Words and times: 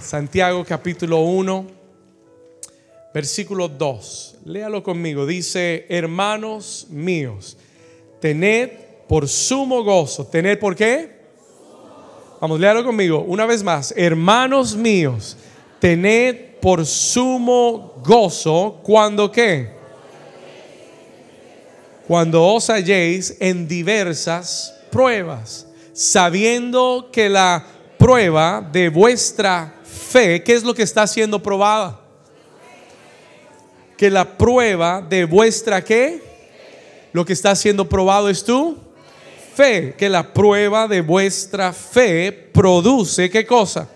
Santiago 0.00 0.64
capítulo 0.64 1.20
1, 1.20 1.66
versículo 3.12 3.68
2. 3.68 4.36
Léalo 4.46 4.82
conmigo. 4.82 5.26
Dice, 5.26 5.86
hermanos 5.88 6.86
míos, 6.90 7.56
tened 8.20 8.70
por 9.08 9.28
sumo 9.28 9.82
gozo. 9.82 10.26
¿Tened 10.26 10.58
por 10.58 10.74
qué? 10.74 11.14
Vamos, 12.40 12.60
léalo 12.60 12.84
conmigo. 12.84 13.20
Una 13.20 13.46
vez 13.46 13.62
más, 13.62 13.94
hermanos 13.96 14.76
míos, 14.76 15.36
tened 15.78 16.58
por 16.60 16.84
sumo 16.84 17.94
gozo 18.04 18.80
cuando 18.82 19.30
qué? 19.30 19.72
Cuando 22.06 22.44
os 22.44 22.68
halléis 22.68 23.36
en 23.40 23.66
diversas 23.66 24.74
pruebas, 24.90 25.66
sabiendo 25.92 27.08
que 27.10 27.28
la 27.28 27.66
prueba 27.98 28.60
de 28.60 28.90
vuestra 28.90 29.80
fe, 30.14 30.44
¿qué 30.44 30.54
es 30.54 30.62
lo 30.62 30.72
que 30.72 30.84
está 30.84 31.08
siendo 31.08 31.42
probada? 31.42 32.00
Que 33.96 34.08
la 34.08 34.38
prueba 34.38 35.02
de 35.02 35.24
vuestra 35.24 35.82
qué? 35.82 36.22
Lo 37.12 37.24
que 37.24 37.32
está 37.32 37.56
siendo 37.56 37.88
probado 37.88 38.28
es 38.28 38.44
tú 38.44 38.78
fe, 39.56 39.96
que 39.98 40.08
la 40.08 40.32
prueba 40.32 40.86
de 40.86 41.00
vuestra 41.00 41.72
fe 41.72 42.30
produce 42.30 43.28
qué 43.28 43.44
cosa? 43.44 43.88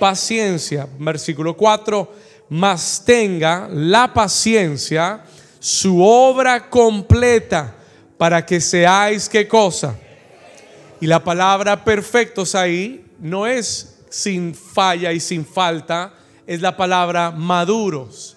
Paciencia. 0.00 0.88
Versículo 0.98 1.56
4, 1.56 2.12
mas 2.48 3.04
tenga 3.06 3.68
la 3.70 4.12
paciencia 4.12 5.22
su 5.60 6.02
obra 6.02 6.68
completa 6.68 7.76
para 8.18 8.44
que 8.44 8.60
seáis 8.60 9.28
qué 9.28 9.46
cosa. 9.46 9.96
Y 11.00 11.06
la 11.06 11.22
palabra 11.22 11.84
perfectos 11.84 12.56
ahí 12.56 13.04
no 13.20 13.46
es 13.46 13.93
sin 14.14 14.54
falla 14.54 15.12
y 15.12 15.18
sin 15.18 15.44
falta, 15.44 16.14
es 16.46 16.60
la 16.60 16.76
palabra 16.76 17.32
maduros. 17.32 18.36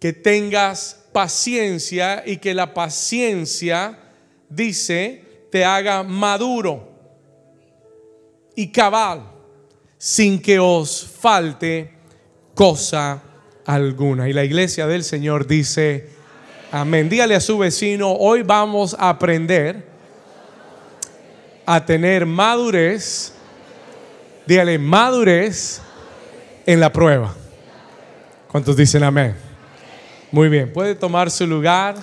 Que 0.00 0.14
tengas 0.14 1.04
paciencia 1.12 2.22
y 2.24 2.38
que 2.38 2.54
la 2.54 2.72
paciencia, 2.72 3.98
dice, 4.48 5.46
te 5.52 5.62
haga 5.62 6.02
maduro 6.02 6.88
y 8.56 8.72
cabal, 8.72 9.30
sin 9.98 10.40
que 10.40 10.58
os 10.58 11.06
falte 11.20 11.92
cosa 12.54 13.22
alguna. 13.66 14.26
Y 14.30 14.32
la 14.32 14.42
iglesia 14.42 14.86
del 14.86 15.04
Señor 15.04 15.46
dice, 15.46 16.08
amén. 16.72 17.10
Dígale 17.10 17.34
a 17.34 17.40
su 17.40 17.58
vecino, 17.58 18.10
hoy 18.10 18.42
vamos 18.42 18.96
a 18.98 19.10
aprender 19.10 19.84
a 21.66 21.84
tener 21.84 22.24
madurez 22.24 23.34
Dígale, 24.50 24.80
madurez 24.80 25.80
en 26.66 26.80
la 26.80 26.92
prueba. 26.92 27.32
¿Cuántos 28.48 28.76
dicen 28.76 29.04
amén? 29.04 29.36
Muy 30.32 30.48
bien, 30.48 30.72
puede 30.72 30.96
tomar 30.96 31.30
su 31.30 31.46
lugar. 31.46 31.94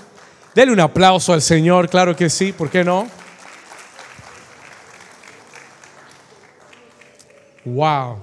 Dele 0.56 0.72
un 0.72 0.80
aplauso 0.80 1.34
al 1.34 1.42
Señor, 1.42 1.90
claro 1.90 2.16
que 2.16 2.30
sí, 2.30 2.54
¿por 2.54 2.70
qué 2.70 2.86
no? 2.86 3.10
Wow, 7.66 8.22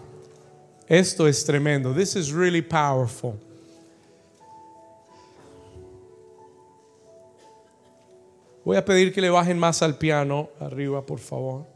esto 0.89 1.29
es 1.29 1.45
tremendo. 1.45 1.93
This 1.93 2.17
is 2.17 2.33
really 2.33 2.63
powerful. 2.63 3.35
Voy 8.65 8.79
a 8.79 8.85
pedir 8.87 9.13
que 9.13 9.21
le 9.21 9.29
bajen 9.29 9.59
más 9.59 9.83
al 9.83 9.99
piano 9.99 10.49
arriba, 10.61 11.05
por 11.05 11.19
favor. 11.19 11.67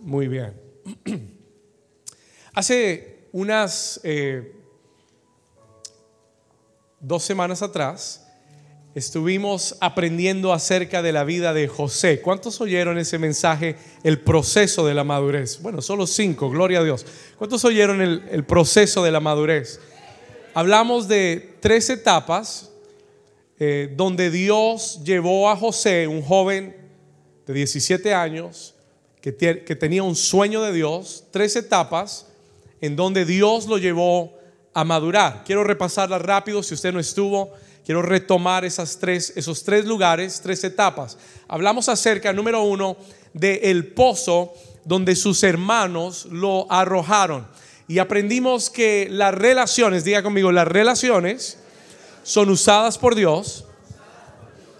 Muy 0.00 0.28
bien. 0.28 0.63
Hace 2.54 3.28
unas 3.32 4.00
eh, 4.04 4.54
dos 7.00 7.22
semanas 7.22 7.62
atrás 7.62 8.26
estuvimos 8.94 9.76
aprendiendo 9.80 10.52
acerca 10.52 11.02
de 11.02 11.12
la 11.12 11.24
vida 11.24 11.52
de 11.52 11.66
José. 11.66 12.20
¿Cuántos 12.20 12.60
oyeron 12.60 12.96
ese 12.96 13.18
mensaje, 13.18 13.76
el 14.04 14.20
proceso 14.20 14.86
de 14.86 14.94
la 14.94 15.02
madurez? 15.02 15.60
Bueno, 15.60 15.82
solo 15.82 16.06
cinco, 16.06 16.48
gloria 16.48 16.78
a 16.78 16.84
Dios. 16.84 17.04
¿Cuántos 17.36 17.64
oyeron 17.64 18.00
el, 18.00 18.44
proceso 18.44 19.02
de 19.02 19.10
la 19.10 19.20
madurez? 19.20 19.80
Hablamos 20.54 21.08
de 21.08 21.56
tres 21.60 21.90
etapas 21.90 22.70
eh, 23.58 23.92
donde 23.96 24.30
Dios 24.30 25.02
llevó 25.02 25.50
a 25.50 25.56
José, 25.56 26.06
un 26.06 26.22
joven 26.22 26.76
de 27.46 27.52
17 27.52 28.14
años, 28.14 28.73
que, 29.32 29.76
tenía 29.76 30.02
un 30.02 30.16
sueño 30.16 30.60
de 30.60 30.70
Dios, 30.70 31.24
tres 31.30 31.56
etapas 31.56 32.26
en 32.82 32.94
donde 32.94 33.24
Dios 33.24 33.66
lo 33.66 33.78
llevó 33.78 34.34
a 34.74 34.84
madurar. 34.84 35.44
Quiero 35.46 35.64
repasarlas 35.64 36.20
rápido 36.20 36.62
si 36.62 36.74
usted 36.74 36.92
no 36.92 37.00
estuvo. 37.00 37.54
Quiero 37.86 38.02
retomar 38.02 38.66
esas 38.66 38.98
tres, 38.98 39.32
esos 39.34 39.64
tres 39.64 39.86
lugares, 39.86 40.42
tres 40.42 40.62
etapas. 40.64 41.16
Hablamos 41.48 41.88
acerca, 41.88 42.34
número 42.34 42.62
uno, 42.64 42.98
del 43.32 43.60
el 43.62 43.86
pozo 43.94 44.52
donde 44.84 45.16
sus 45.16 45.42
hermanos 45.42 46.26
lo 46.26 46.70
arrojaron. 46.70 47.46
Y 47.88 48.00
aprendimos 48.00 48.68
que 48.68 49.08
las 49.10 49.34
relaciones, 49.34 50.04
diga 50.04 50.22
conmigo, 50.22 50.52
las 50.52 50.68
relaciones 50.68 51.58
son 52.24 52.50
usadas 52.50 52.98
por 52.98 53.14
Dios 53.14 53.64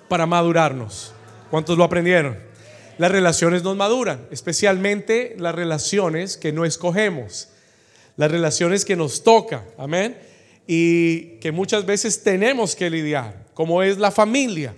para 0.09 0.27
madurarnos. 0.27 1.13
¿Cuántos 1.51 1.79
lo 1.79 1.85
aprendieron? 1.85 2.54
Las 2.99 3.11
relaciones 3.11 3.63
nos 3.63 3.77
maduran, 3.77 4.27
especialmente 4.31 5.35
las 5.39 5.55
relaciones 5.55 6.37
que 6.37 6.53
no 6.53 6.65
escogemos, 6.65 7.49
las 8.17 8.31
relaciones 8.31 8.85
que 8.85 8.97
nos 8.97 9.23
toca, 9.23 9.65
amén, 9.79 10.17
y 10.67 11.39
que 11.41 11.53
muchas 11.53 11.85
veces 11.85 12.23
tenemos 12.23 12.77
que 12.77 12.91
lidiar, 12.91 13.47
como 13.55 13.83
es 13.83 13.99
la 13.99 14.11
familia, 14.11 14.75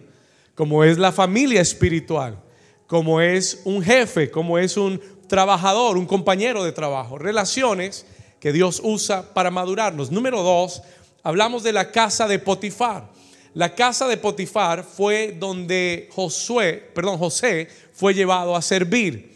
como 0.54 0.84
es 0.84 0.98
la 0.98 1.12
familia 1.12 1.60
espiritual, 1.60 2.38
como 2.86 3.20
es 3.20 3.60
un 3.64 3.82
jefe, 3.82 4.30
como 4.30 4.58
es 4.58 4.76
un 4.76 5.00
trabajador, 5.28 5.98
un 5.98 6.06
compañero 6.06 6.64
de 6.64 6.72
trabajo, 6.72 7.18
relaciones 7.18 8.06
que 8.40 8.52
Dios 8.52 8.80
usa 8.82 9.34
para 9.34 9.50
madurarnos. 9.50 10.10
Número 10.10 10.42
dos, 10.42 10.82
hablamos 11.22 11.62
de 11.62 11.72
la 11.72 11.90
casa 11.90 12.28
de 12.28 12.38
Potifar. 12.38 13.10
La 13.54 13.74
casa 13.74 14.06
de 14.06 14.18
Potifar 14.18 14.84
fue 14.84 15.34
donde 15.38 16.08
Josué, 16.12 16.90
perdón, 16.94 17.18
José 17.18 17.68
fue 17.96 18.14
llevado 18.14 18.54
a 18.54 18.62
servir. 18.62 19.34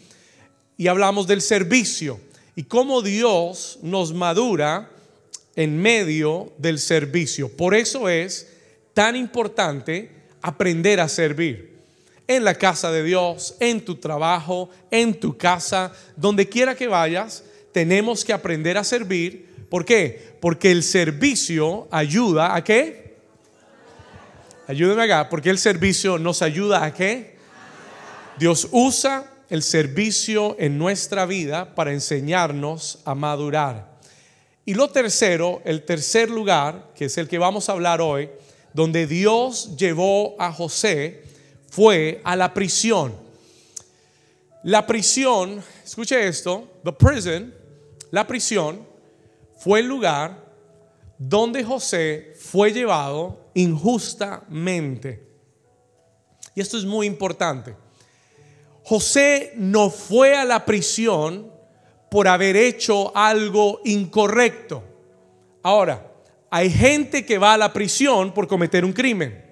Y 0.77 0.87
hablamos 0.87 1.27
del 1.27 1.41
servicio 1.41 2.19
y 2.55 2.63
cómo 2.63 3.01
Dios 3.01 3.79
nos 3.81 4.13
madura 4.13 4.89
en 5.55 5.81
medio 5.81 6.53
del 6.57 6.79
servicio. 6.79 7.49
Por 7.49 7.73
eso 7.75 8.07
es 8.07 8.47
tan 8.93 9.15
importante 9.15 10.11
aprender 10.41 10.99
a 10.99 11.09
servir. 11.09 11.71
En 12.27 12.43
la 12.45 12.55
casa 12.55 12.91
de 12.91 13.03
Dios, 13.03 13.55
en 13.59 13.83
tu 13.83 13.95
trabajo, 13.95 14.69
en 14.89 15.19
tu 15.19 15.37
casa, 15.37 15.91
donde 16.15 16.47
quiera 16.47 16.75
que 16.75 16.87
vayas, 16.87 17.43
tenemos 17.73 18.23
que 18.23 18.31
aprender 18.31 18.77
a 18.77 18.83
servir. 18.83 19.65
¿Por 19.69 19.85
qué? 19.85 20.35
Porque 20.39 20.71
el 20.71 20.83
servicio 20.83 21.87
ayuda 21.91 22.55
a 22.55 22.63
qué? 22.63 23.17
Ayúdeme 24.67 25.03
acá, 25.03 25.29
porque 25.29 25.49
el 25.49 25.57
servicio 25.57 26.17
nos 26.17 26.41
ayuda 26.41 26.85
a 26.85 26.93
qué? 26.93 27.30
Dios 28.41 28.69
usa 28.71 29.31
el 29.51 29.61
servicio 29.61 30.55
en 30.57 30.79
nuestra 30.79 31.27
vida 31.27 31.75
para 31.75 31.93
enseñarnos 31.93 32.97
a 33.05 33.13
madurar. 33.13 33.99
Y 34.65 34.73
lo 34.73 34.89
tercero, 34.89 35.61
el 35.63 35.85
tercer 35.85 36.31
lugar, 36.31 36.89
que 36.95 37.05
es 37.05 37.19
el 37.19 37.27
que 37.27 37.37
vamos 37.37 37.69
a 37.69 37.73
hablar 37.73 38.01
hoy, 38.01 38.31
donde 38.73 39.05
Dios 39.05 39.77
llevó 39.77 40.35
a 40.41 40.51
José, 40.51 41.21
fue 41.69 42.19
a 42.23 42.35
la 42.35 42.51
prisión. 42.51 43.13
La 44.63 44.87
prisión, 44.87 45.63
escuche 45.85 46.27
esto, 46.27 46.67
the 46.83 46.93
prison, 46.93 47.53
la 48.09 48.25
prisión 48.25 48.87
fue 49.59 49.81
el 49.81 49.85
lugar 49.85 50.51
donde 51.19 51.63
José 51.63 52.33
fue 52.39 52.73
llevado 52.73 53.51
injustamente. 53.53 55.27
Y 56.55 56.61
esto 56.61 56.79
es 56.79 56.85
muy 56.85 57.05
importante. 57.05 57.75
José 58.83 59.53
no 59.55 59.89
fue 59.89 60.35
a 60.35 60.45
la 60.45 60.65
prisión 60.65 61.51
por 62.09 62.27
haber 62.27 62.55
hecho 62.55 63.15
algo 63.15 63.81
incorrecto. 63.85 64.83
Ahora, 65.63 66.11
hay 66.49 66.69
gente 66.69 67.25
que 67.25 67.37
va 67.37 67.53
a 67.53 67.57
la 67.57 67.71
prisión 67.71 68.33
por 68.33 68.47
cometer 68.47 68.83
un 68.83 68.91
crimen. 68.91 69.45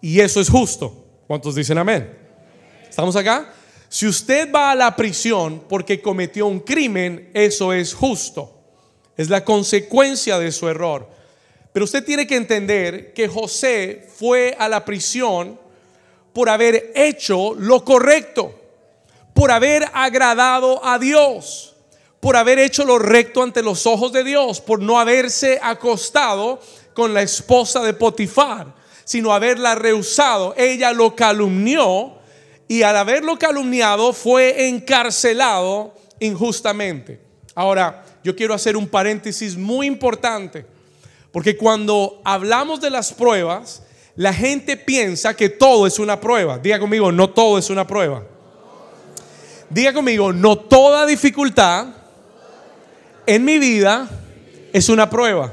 Y 0.00 0.20
eso 0.20 0.40
es 0.40 0.48
justo. 0.48 1.04
¿Cuántos 1.26 1.54
dicen 1.54 1.78
amén? 1.78 2.18
¿Estamos 2.88 3.14
acá? 3.16 3.52
Si 3.88 4.06
usted 4.06 4.50
va 4.50 4.70
a 4.70 4.74
la 4.74 4.96
prisión 4.96 5.64
porque 5.68 6.00
cometió 6.00 6.46
un 6.46 6.60
crimen, 6.60 7.30
eso 7.34 7.74
es 7.74 7.92
justo. 7.92 8.58
Es 9.18 9.28
la 9.28 9.44
consecuencia 9.44 10.38
de 10.38 10.50
su 10.50 10.68
error. 10.68 11.08
Pero 11.72 11.84
usted 11.84 12.02
tiene 12.04 12.26
que 12.26 12.36
entender 12.36 13.12
que 13.12 13.28
José 13.28 14.08
fue 14.16 14.56
a 14.58 14.68
la 14.68 14.84
prisión 14.84 15.60
por 16.32 16.48
haber 16.48 16.92
hecho 16.94 17.54
lo 17.54 17.84
correcto, 17.84 18.54
por 19.34 19.50
haber 19.50 19.84
agradado 19.92 20.84
a 20.84 20.98
Dios, 20.98 21.74
por 22.20 22.36
haber 22.36 22.58
hecho 22.58 22.84
lo 22.84 22.98
recto 22.98 23.42
ante 23.42 23.62
los 23.62 23.86
ojos 23.86 24.12
de 24.12 24.24
Dios, 24.24 24.60
por 24.60 24.80
no 24.80 24.98
haberse 25.00 25.58
acostado 25.62 26.60
con 26.94 27.14
la 27.14 27.22
esposa 27.22 27.82
de 27.82 27.94
Potifar, 27.94 28.74
sino 29.04 29.32
haberla 29.32 29.74
rehusado. 29.74 30.54
Ella 30.56 30.92
lo 30.92 31.16
calumnió 31.16 32.14
y 32.68 32.82
al 32.82 32.96
haberlo 32.96 33.38
calumniado 33.38 34.12
fue 34.12 34.68
encarcelado 34.68 35.94
injustamente. 36.20 37.20
Ahora, 37.54 38.04
yo 38.22 38.36
quiero 38.36 38.54
hacer 38.54 38.76
un 38.76 38.88
paréntesis 38.88 39.56
muy 39.56 39.86
importante, 39.86 40.64
porque 41.32 41.56
cuando 41.56 42.20
hablamos 42.24 42.80
de 42.80 42.90
las 42.90 43.12
pruebas, 43.12 43.82
la 44.16 44.32
gente 44.32 44.76
piensa 44.76 45.34
que 45.34 45.48
todo 45.48 45.86
es 45.86 45.98
una 45.98 46.20
prueba. 46.20 46.58
Diga 46.58 46.78
conmigo, 46.78 47.10
no 47.10 47.30
todo 47.30 47.58
es 47.58 47.70
una 47.70 47.86
prueba. 47.86 48.24
Diga 49.70 49.92
conmigo, 49.92 50.32
no 50.32 50.58
toda 50.58 51.06
dificultad 51.06 51.86
en 53.26 53.44
mi 53.44 53.58
vida 53.58 54.08
es 54.72 54.88
una 54.88 55.08
prueba. 55.08 55.52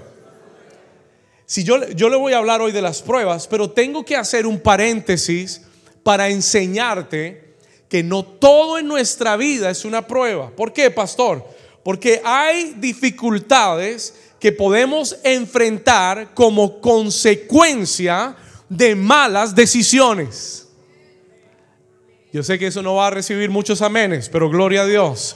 Si 1.45 1.63
yo, 1.63 1.87
yo 1.91 2.09
le 2.09 2.17
voy 2.17 2.33
a 2.33 2.37
hablar 2.37 2.61
hoy 2.61 2.71
de 2.71 2.81
las 2.81 3.01
pruebas, 3.01 3.47
pero 3.47 3.71
tengo 3.71 4.03
que 4.03 4.17
hacer 4.17 4.45
un 4.45 4.59
paréntesis 4.59 5.61
para 6.03 6.29
enseñarte 6.29 7.55
que 7.87 8.03
no 8.03 8.23
todo 8.23 8.77
en 8.77 8.87
nuestra 8.87 9.35
vida 9.37 9.69
es 9.69 9.85
una 9.85 10.05
prueba. 10.05 10.51
¿Por 10.51 10.73
qué, 10.73 10.91
pastor? 10.91 11.43
Porque 11.83 12.21
hay 12.23 12.75
dificultades 12.77 14.13
que 14.39 14.51
podemos 14.51 15.17
enfrentar 15.23 16.33
como 16.33 16.79
consecuencia 16.81 18.35
de 18.69 18.95
malas 18.95 19.53
decisiones. 19.55 20.67
Yo 22.31 22.43
sé 22.43 22.59
que 22.59 22.67
eso 22.67 22.83
no 22.83 22.95
va 22.95 23.07
a 23.07 23.11
recibir 23.11 23.49
muchos 23.49 23.81
amenes, 23.81 24.29
pero 24.29 24.49
gloria 24.49 24.83
a 24.83 24.85
Dios. 24.85 25.35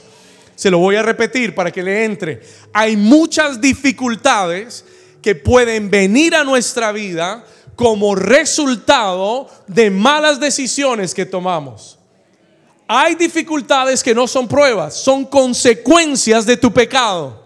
Se 0.54 0.70
lo 0.70 0.78
voy 0.78 0.94
a 0.94 1.02
repetir 1.02 1.54
para 1.54 1.72
que 1.72 1.82
le 1.82 2.04
entre. 2.04 2.40
Hay 2.72 2.96
muchas 2.96 3.60
dificultades 3.60 4.84
que 5.20 5.34
pueden 5.34 5.90
venir 5.90 6.36
a 6.36 6.44
nuestra 6.44 6.92
vida 6.92 7.44
como 7.74 8.14
resultado 8.14 9.48
de 9.66 9.90
malas 9.90 10.38
decisiones 10.38 11.12
que 11.12 11.26
tomamos. 11.26 11.98
Hay 12.86 13.14
dificultades 13.14 14.02
que 14.02 14.14
no 14.14 14.28
son 14.28 14.46
pruebas, 14.46 14.94
son 14.94 15.24
consecuencias 15.24 16.46
de 16.46 16.56
tu 16.56 16.72
pecado. 16.72 17.43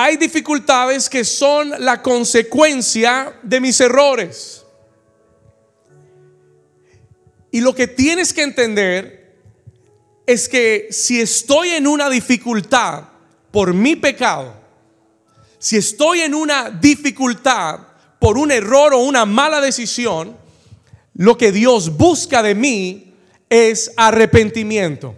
Hay 0.00 0.16
dificultades 0.16 1.10
que 1.10 1.24
son 1.24 1.72
la 1.80 2.00
consecuencia 2.00 3.34
de 3.42 3.60
mis 3.60 3.80
errores. 3.80 4.64
Y 7.50 7.60
lo 7.60 7.74
que 7.74 7.88
tienes 7.88 8.32
que 8.32 8.44
entender 8.44 9.40
es 10.24 10.48
que 10.48 10.86
si 10.92 11.20
estoy 11.20 11.70
en 11.70 11.88
una 11.88 12.08
dificultad 12.08 13.08
por 13.50 13.74
mi 13.74 13.96
pecado, 13.96 14.54
si 15.58 15.78
estoy 15.78 16.20
en 16.20 16.32
una 16.32 16.70
dificultad 16.70 17.80
por 18.20 18.38
un 18.38 18.52
error 18.52 18.94
o 18.94 18.98
una 18.98 19.26
mala 19.26 19.60
decisión, 19.60 20.36
lo 21.14 21.36
que 21.36 21.50
Dios 21.50 21.96
busca 21.96 22.40
de 22.44 22.54
mí 22.54 23.14
es 23.50 23.90
arrepentimiento. 23.96 25.16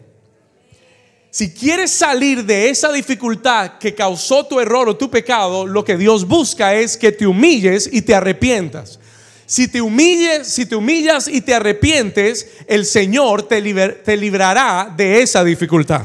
Si 1.31 1.53
quieres 1.53 1.93
salir 1.93 2.45
de 2.45 2.71
esa 2.71 2.93
dificultad 2.93 3.79
que 3.79 3.95
causó 3.95 4.47
tu 4.47 4.59
error 4.59 4.89
o 4.89 4.97
tu 4.97 5.09
pecado, 5.09 5.65
lo 5.65 5.85
que 5.85 5.97
Dios 5.97 6.27
busca 6.27 6.75
es 6.75 6.97
que 6.97 7.13
te 7.13 7.27
humilles 7.27 7.89
y 7.91 8.03
te 8.03 8.15
arrepientas. 8.17 8.99
Si 9.47 9.69
te 9.69 9.81
humilles, 9.81 10.49
si 10.49 10.67
te 10.67 10.75
humillas 10.75 11.29
y 11.29 11.41
te 11.41 11.55
arrepientes, 11.55 12.49
el 12.67 12.85
Señor 12.85 13.45
te, 13.45 13.63
te 14.05 14.17
librará 14.17 14.93
de 14.97 15.23
esa 15.23 15.45
dificultad. 15.45 16.03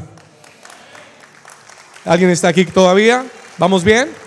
¿Alguien 2.04 2.30
está 2.30 2.50
aquí 2.50 2.66
todavía? 2.66 3.25
¿Vamos 3.57 3.83
bien? 3.83 4.25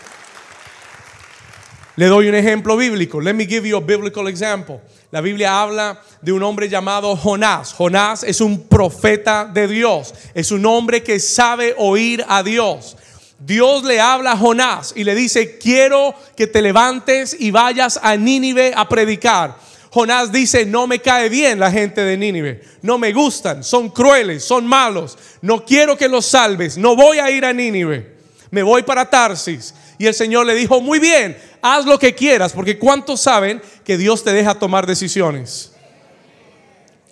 Le 1.98 2.06
doy 2.06 2.28
un 2.28 2.36
ejemplo 2.36 2.76
bíblico. 2.76 3.20
Let 3.20 3.34
me 3.34 3.44
give 3.44 3.68
you 3.68 3.76
a 3.76 3.80
biblical 3.80 4.28
example. 4.28 4.80
La 5.10 5.20
Biblia 5.20 5.60
habla 5.60 6.00
de 6.22 6.30
un 6.30 6.44
hombre 6.44 6.68
llamado 6.68 7.16
Jonás. 7.16 7.72
Jonás 7.72 8.22
es 8.22 8.40
un 8.40 8.68
profeta 8.68 9.44
de 9.44 9.66
Dios. 9.66 10.14
Es 10.32 10.52
un 10.52 10.64
hombre 10.64 11.02
que 11.02 11.18
sabe 11.18 11.74
oír 11.76 12.24
a 12.28 12.44
Dios. 12.44 12.96
Dios 13.40 13.82
le 13.82 14.00
habla 14.00 14.30
a 14.30 14.36
Jonás 14.36 14.92
y 14.94 15.02
le 15.02 15.16
dice, 15.16 15.58
quiero 15.58 16.14
que 16.36 16.46
te 16.46 16.62
levantes 16.62 17.36
y 17.36 17.50
vayas 17.50 17.98
a 18.00 18.16
Nínive 18.16 18.74
a 18.76 18.88
predicar. 18.88 19.56
Jonás 19.90 20.30
dice, 20.30 20.66
no 20.66 20.86
me 20.86 21.00
cae 21.00 21.28
bien 21.28 21.58
la 21.58 21.72
gente 21.72 22.04
de 22.04 22.16
Nínive, 22.16 22.62
no 22.82 22.98
me 22.98 23.12
gustan, 23.12 23.64
son 23.64 23.88
crueles, 23.88 24.44
son 24.44 24.66
malos, 24.66 25.18
no 25.42 25.64
quiero 25.64 25.96
que 25.96 26.08
los 26.08 26.26
salves, 26.26 26.76
no 26.76 26.94
voy 26.94 27.18
a 27.18 27.30
ir 27.30 27.44
a 27.44 27.54
Nínive, 27.54 28.18
me 28.50 28.62
voy 28.62 28.82
para 28.82 29.08
Tarsis. 29.08 29.74
Y 29.98 30.06
el 30.06 30.14
Señor 30.14 30.46
le 30.46 30.54
dijo, 30.54 30.80
muy 30.80 30.98
bien, 30.98 31.36
haz 31.60 31.84
lo 31.84 31.98
que 31.98 32.14
quieras, 32.14 32.52
porque 32.52 32.78
¿cuántos 32.78 33.20
saben 33.20 33.60
que 33.84 33.96
Dios 33.96 34.22
te 34.22 34.32
deja 34.32 34.58
tomar 34.58 34.86
decisiones? 34.86 35.72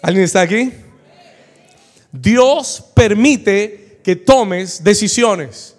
¿Alguien 0.02 0.24
está 0.24 0.42
aquí? 0.42 0.72
Dios 2.12 2.84
permite 2.94 4.00
que 4.04 4.14
tomes 4.14 4.84
decisiones. 4.84 5.74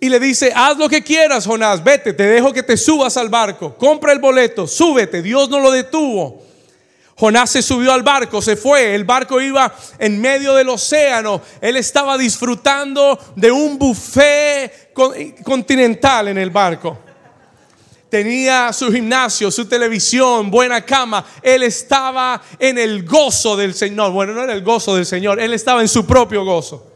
Y 0.00 0.08
le 0.08 0.20
dice, 0.20 0.52
haz 0.54 0.76
lo 0.76 0.88
que 0.88 1.02
quieras, 1.02 1.46
Jonás, 1.46 1.82
vete, 1.82 2.12
te 2.12 2.24
dejo 2.24 2.52
que 2.52 2.62
te 2.62 2.76
subas 2.76 3.16
al 3.16 3.28
barco, 3.28 3.76
compra 3.76 4.12
el 4.12 4.18
boleto, 4.18 4.66
súbete, 4.66 5.22
Dios 5.22 5.48
no 5.48 5.60
lo 5.60 5.70
detuvo. 5.70 6.42
Jonás 7.18 7.50
se 7.50 7.62
subió 7.62 7.94
al 7.94 8.02
barco, 8.02 8.42
se 8.42 8.56
fue, 8.56 8.94
el 8.94 9.04
barco 9.04 9.40
iba 9.40 9.74
en 9.98 10.20
medio 10.20 10.54
del 10.54 10.68
océano, 10.68 11.40
él 11.62 11.76
estaba 11.76 12.18
disfrutando 12.18 13.18
de 13.34 13.50
un 13.50 13.78
buffet 13.78 14.92
continental 15.42 16.28
en 16.28 16.36
el 16.36 16.50
barco. 16.50 16.98
Tenía 18.10 18.72
su 18.72 18.92
gimnasio, 18.92 19.50
su 19.50 19.66
televisión, 19.66 20.50
buena 20.50 20.82
cama. 20.82 21.24
Él 21.42 21.64
estaba 21.64 22.40
en 22.58 22.78
el 22.78 23.04
gozo 23.04 23.56
del 23.56 23.74
Señor. 23.74 24.12
Bueno, 24.12 24.32
no 24.32 24.44
era 24.44 24.52
el 24.52 24.62
gozo 24.62 24.94
del 24.94 25.04
Señor, 25.04 25.40
él 25.40 25.52
estaba 25.54 25.80
en 25.80 25.88
su 25.88 26.06
propio 26.06 26.44
gozo. 26.44 26.92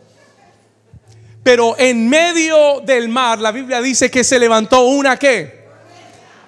Pero 1.43 1.75
en 1.79 2.09
medio 2.09 2.81
del 2.85 3.09
mar, 3.09 3.39
la 3.39 3.53
Biblia 3.53 3.81
dice 3.81 4.11
que 4.11 4.23
se 4.23 4.39
levantó 4.39 4.83
una 4.83 5.19
qué? 5.19 5.67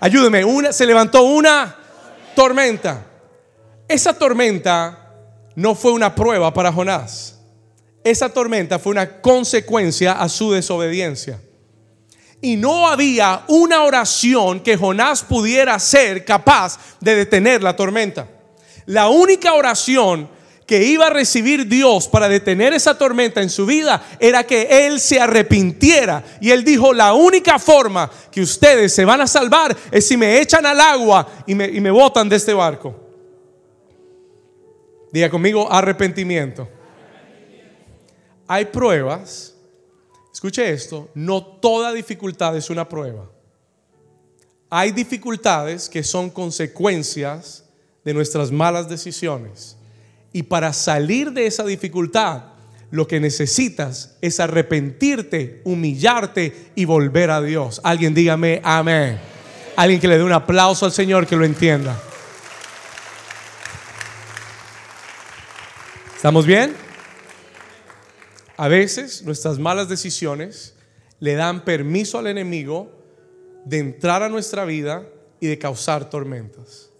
Ayúdeme, 0.00 0.44
una, 0.44 0.72
se 0.72 0.84
levantó 0.84 1.22
una 1.22 1.74
tormenta. 2.36 3.06
Esa 3.88 4.12
tormenta 4.14 5.02
no 5.54 5.74
fue 5.74 5.92
una 5.92 6.14
prueba 6.14 6.52
para 6.52 6.72
Jonás. 6.72 7.38
Esa 8.04 8.28
tormenta 8.28 8.78
fue 8.78 8.92
una 8.92 9.20
consecuencia 9.20 10.12
a 10.12 10.28
su 10.28 10.52
desobediencia. 10.52 11.40
Y 12.40 12.56
no 12.56 12.88
había 12.88 13.44
una 13.46 13.84
oración 13.84 14.60
que 14.60 14.76
Jonás 14.76 15.22
pudiera 15.22 15.78
ser 15.78 16.24
capaz 16.24 16.78
de 17.00 17.14
detener 17.14 17.62
la 17.62 17.76
tormenta. 17.76 18.26
La 18.86 19.08
única 19.08 19.54
oración 19.54 20.28
que 20.66 20.82
iba 20.82 21.06
a 21.06 21.10
recibir 21.10 21.68
Dios 21.68 22.08
para 22.08 22.28
detener 22.28 22.72
esa 22.72 22.98
tormenta 22.98 23.42
en 23.42 23.50
su 23.50 23.66
vida 23.66 24.02
era 24.18 24.44
que 24.44 24.86
él 24.86 24.98
se 24.98 25.20
arrepintiera. 25.20 26.24
Y 26.40 26.50
él 26.50 26.64
dijo, 26.64 26.92
la 26.92 27.14
única 27.14 27.60
forma 27.60 28.10
que 28.32 28.40
ustedes 28.40 28.92
se 28.92 29.04
van 29.04 29.20
a 29.20 29.28
salvar 29.28 29.76
es 29.92 30.08
si 30.08 30.16
me 30.16 30.40
echan 30.40 30.66
al 30.66 30.80
agua 30.80 31.28
y 31.46 31.54
me, 31.54 31.66
y 31.66 31.80
me 31.80 31.92
botan 31.92 32.28
de 32.28 32.36
este 32.36 32.54
barco. 32.54 33.11
Diga 35.12 35.28
conmigo 35.28 35.70
arrepentimiento. 35.70 36.68
Hay 38.48 38.64
pruebas, 38.66 39.54
escuche 40.32 40.70
esto, 40.70 41.10
no 41.14 41.44
toda 41.44 41.92
dificultad 41.92 42.56
es 42.56 42.70
una 42.70 42.88
prueba. 42.88 43.30
Hay 44.70 44.90
dificultades 44.90 45.88
que 45.88 46.02
son 46.02 46.30
consecuencias 46.30 47.64
de 48.04 48.14
nuestras 48.14 48.50
malas 48.50 48.88
decisiones. 48.88 49.76
Y 50.32 50.44
para 50.44 50.72
salir 50.72 51.32
de 51.32 51.46
esa 51.46 51.64
dificultad, 51.64 52.44
lo 52.90 53.06
que 53.06 53.20
necesitas 53.20 54.16
es 54.22 54.40
arrepentirte, 54.40 55.60
humillarte 55.64 56.70
y 56.74 56.86
volver 56.86 57.30
a 57.30 57.42
Dios. 57.42 57.80
Alguien 57.84 58.14
dígame 58.14 58.60
amén. 58.64 59.18
Alguien 59.76 60.00
que 60.00 60.08
le 60.08 60.18
dé 60.18 60.24
un 60.24 60.32
aplauso 60.32 60.86
al 60.86 60.92
Señor 60.92 61.26
que 61.26 61.36
lo 61.36 61.44
entienda. 61.44 61.98
¿Estamos 66.22 66.46
bien? 66.46 66.72
A 68.56 68.68
veces 68.68 69.24
nuestras 69.24 69.58
malas 69.58 69.88
decisiones 69.88 70.76
le 71.18 71.34
dan 71.34 71.64
permiso 71.64 72.16
al 72.16 72.28
enemigo 72.28 72.92
de 73.64 73.80
entrar 73.80 74.22
a 74.22 74.28
nuestra 74.28 74.64
vida 74.64 75.04
y 75.40 75.48
de 75.48 75.58
causar 75.58 76.10
tormentas. 76.10 76.90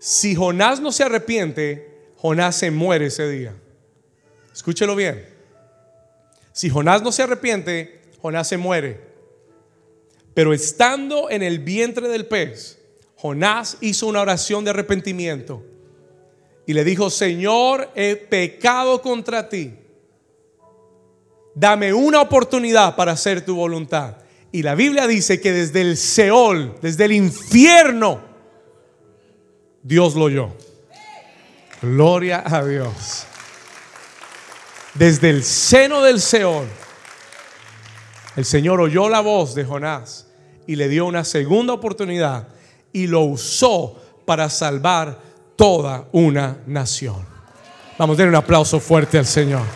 Si 0.00 0.34
Jonás 0.34 0.80
no 0.80 0.90
se 0.90 1.04
arrepiente, 1.04 2.10
Jonás 2.16 2.56
se 2.56 2.72
muere 2.72 3.06
ese 3.06 3.30
día. 3.30 3.54
Escúchelo 4.52 4.96
bien. 4.96 5.24
Si 6.50 6.68
Jonás 6.68 7.04
no 7.04 7.12
se 7.12 7.22
arrepiente, 7.22 8.00
Jonás 8.20 8.48
se 8.48 8.56
muere. 8.56 9.00
Pero 10.34 10.52
estando 10.52 11.30
en 11.30 11.44
el 11.44 11.60
vientre 11.60 12.08
del 12.08 12.26
pez, 12.26 12.80
Jonás 13.14 13.78
hizo 13.80 14.08
una 14.08 14.22
oración 14.22 14.64
de 14.64 14.70
arrepentimiento 14.70 15.77
y 16.68 16.74
le 16.74 16.84
dijo, 16.84 17.08
Señor, 17.08 17.90
he 17.94 18.14
pecado 18.14 19.00
contra 19.00 19.48
ti. 19.48 19.72
Dame 21.54 21.94
una 21.94 22.20
oportunidad 22.20 22.94
para 22.94 23.12
hacer 23.12 23.42
tu 23.42 23.56
voluntad. 23.56 24.18
Y 24.52 24.62
la 24.62 24.74
Biblia 24.74 25.06
dice 25.06 25.40
que 25.40 25.50
desde 25.50 25.80
el 25.80 25.96
Seol, 25.96 26.74
desde 26.82 27.06
el 27.06 27.12
infierno, 27.12 28.20
Dios 29.82 30.14
lo 30.14 30.24
oyó. 30.24 30.50
Gloria 31.80 32.42
a 32.44 32.62
Dios. 32.62 33.24
Desde 34.92 35.30
el 35.30 35.44
seno 35.44 36.02
del 36.02 36.20
Seol, 36.20 36.66
el 38.36 38.44
Señor 38.44 38.78
oyó 38.82 39.08
la 39.08 39.20
voz 39.20 39.54
de 39.54 39.64
Jonás 39.64 40.26
y 40.66 40.76
le 40.76 40.90
dio 40.90 41.06
una 41.06 41.24
segunda 41.24 41.72
oportunidad 41.72 42.48
y 42.92 43.06
lo 43.06 43.22
usó 43.22 43.96
para 44.26 44.50
salvar 44.50 45.27
toda 45.58 46.08
una 46.12 46.62
nación. 46.68 47.26
Vamos 47.98 48.16
a 48.16 48.18
dar 48.20 48.28
un 48.28 48.36
aplauso 48.36 48.78
fuerte 48.78 49.18
al 49.18 49.26
Señor. 49.26 49.66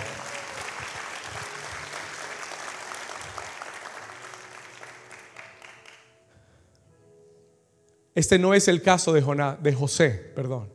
Este 8.15 8.39
no 8.39 8.55
es 8.55 8.69
el 8.69 8.81
caso 8.81 9.13
de, 9.13 9.23
Jonás, 9.23 9.61
de 9.61 9.75
José, 9.75 10.11
perdón. 10.37 10.69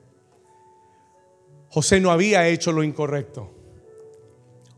José 1.70 2.02
no 2.02 2.12
había 2.12 2.46
hecho 2.50 2.74
lo 2.74 2.84
incorrecto. 2.84 3.50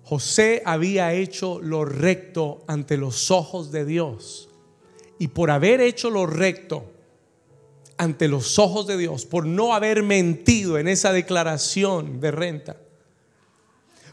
José 0.03 0.61
había 0.63 1.11
hecho 1.13 1.59
lo 1.59 1.85
recto 1.85 2.63
ante 2.67 2.97
los 2.97 3.31
ojos 3.31 3.71
de 3.71 3.83
Dios. 3.83 4.49
Y 5.17 5.29
por 5.29 5.49
haber 5.49 5.81
hecho 5.81 6.11
lo 6.11 6.27
recto 6.27 6.98
ante 7.99 8.29
los 8.29 8.57
ojos 8.59 8.87
de 8.87 8.97
Dios, 8.97 9.25
por 9.25 9.45
no 9.45 9.75
haber 9.75 10.03
mentido 10.03 10.77
en 10.77 10.87
esa 10.87 11.11
declaración 11.11 12.21
de 12.21 12.31
renta, 12.31 12.77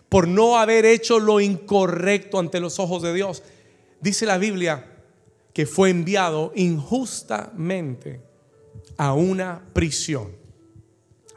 por 0.08 0.26
no 0.26 0.58
haber 0.58 0.84
hecho 0.84 1.20
lo 1.20 1.38
incorrecto 1.40 2.40
ante 2.40 2.58
los 2.58 2.80
ojos 2.80 3.00
de 3.02 3.14
Dios, 3.14 3.44
dice 4.00 4.26
la 4.26 4.38
Biblia 4.38 4.92
que 5.52 5.66
fue 5.66 5.90
enviado 5.90 6.52
injustamente 6.56 8.20
a 8.96 9.14
una 9.14 9.64
prisión. 9.72 10.32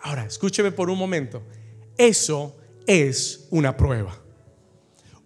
Ahora, 0.01 0.25
escúcheme 0.25 0.71
por 0.71 0.89
un 0.89 0.97
momento. 0.97 1.43
Eso 1.97 2.55
es 2.87 3.45
una 3.51 3.77
prueba. 3.77 4.19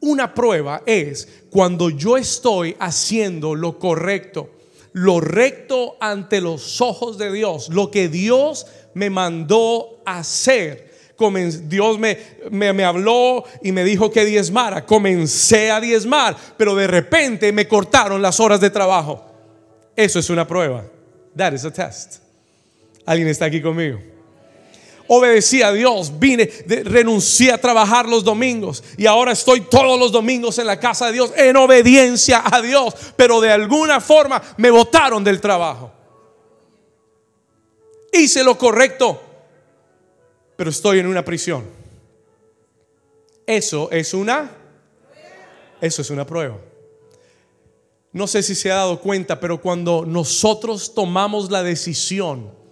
Una 0.02 0.34
prueba 0.34 0.84
es 0.86 1.46
cuando 1.50 1.90
yo 1.90 2.18
estoy 2.18 2.76
haciendo 2.80 3.56
lo 3.56 3.80
correcto, 3.80 4.50
lo 4.94 5.20
recto 5.20 5.98
ante 6.00 6.40
los 6.40 6.80
ojos 6.82 7.18
de 7.18 7.32
Dios, 7.32 7.70
lo 7.70 7.92
que 7.92 8.08
Dios 8.08 8.68
me 8.94 9.10
mandó 9.10 10.02
hacer. 10.06 10.94
Dios 11.68 12.00
me, 12.00 12.18
me, 12.52 12.84
habló 12.84 13.46
y 13.62 13.72
me 13.72 13.84
dijo 13.84 14.12
que 14.12 14.26
diezmara. 14.26 14.86
Comencé 14.86 15.72
a 15.72 15.80
diezmar, 15.80 16.36
pero 16.58 16.76
de 16.76 16.88
repente 16.88 17.52
me 17.54 17.68
cortaron 17.68 18.22
las 18.22 18.42
horas 18.42 18.60
de 18.60 18.70
trabajo. 18.70 19.24
Eso 19.96 20.20
es 20.20 20.30
una 20.30 20.46
prueba. 20.46 20.84
That 21.38 21.54
is 21.54 21.64
a 21.64 21.72
test. 21.72 22.18
¿Alguien 23.06 23.30
está 23.30 23.46
aquí 23.46 23.62
conmigo? 23.62 24.13
Obedecí 25.08 25.62
a 25.62 25.72
Dios, 25.72 26.18
vine, 26.18 26.50
renuncié 26.86 27.52
a 27.52 27.60
trabajar 27.60 28.08
los 28.08 28.24
domingos 28.24 28.84
y 28.98 29.06
ahora 29.06 29.34
estoy 29.34 29.62
todos 29.62 30.00
los 30.00 30.12
domingos 30.12 30.58
en 30.60 30.68
la 30.68 30.80
casa 30.80 31.08
de 31.08 31.14
Dios 31.14 31.34
en 31.36 31.58
obediencia 31.58 32.42
a 32.44 32.62
Dios, 32.62 32.94
pero 33.18 33.42
de 33.42 33.52
alguna 33.52 34.00
forma 34.00 34.42
me 34.58 34.72
botaron 34.72 35.24
del 35.24 35.42
trabajo. 35.42 35.92
Hice 38.14 38.44
lo 38.44 38.58
correcto, 38.58 39.22
pero 40.56 40.70
estoy 40.70 41.00
en 41.00 41.08
una 41.08 41.26
prisión. 41.26 41.66
Eso 43.46 43.90
es 43.92 44.14
una 44.14 44.52
Eso 45.82 46.02
es 46.02 46.10
una 46.10 46.26
prueba. 46.26 46.58
No 48.14 48.28
sé 48.28 48.42
si 48.42 48.56
se 48.56 48.72
ha 48.72 48.76
dado 48.76 49.02
cuenta, 49.02 49.40
pero 49.42 49.60
cuando 49.60 50.06
nosotros 50.06 50.94
tomamos 50.94 51.52
la 51.52 51.62
decisión 51.62 52.63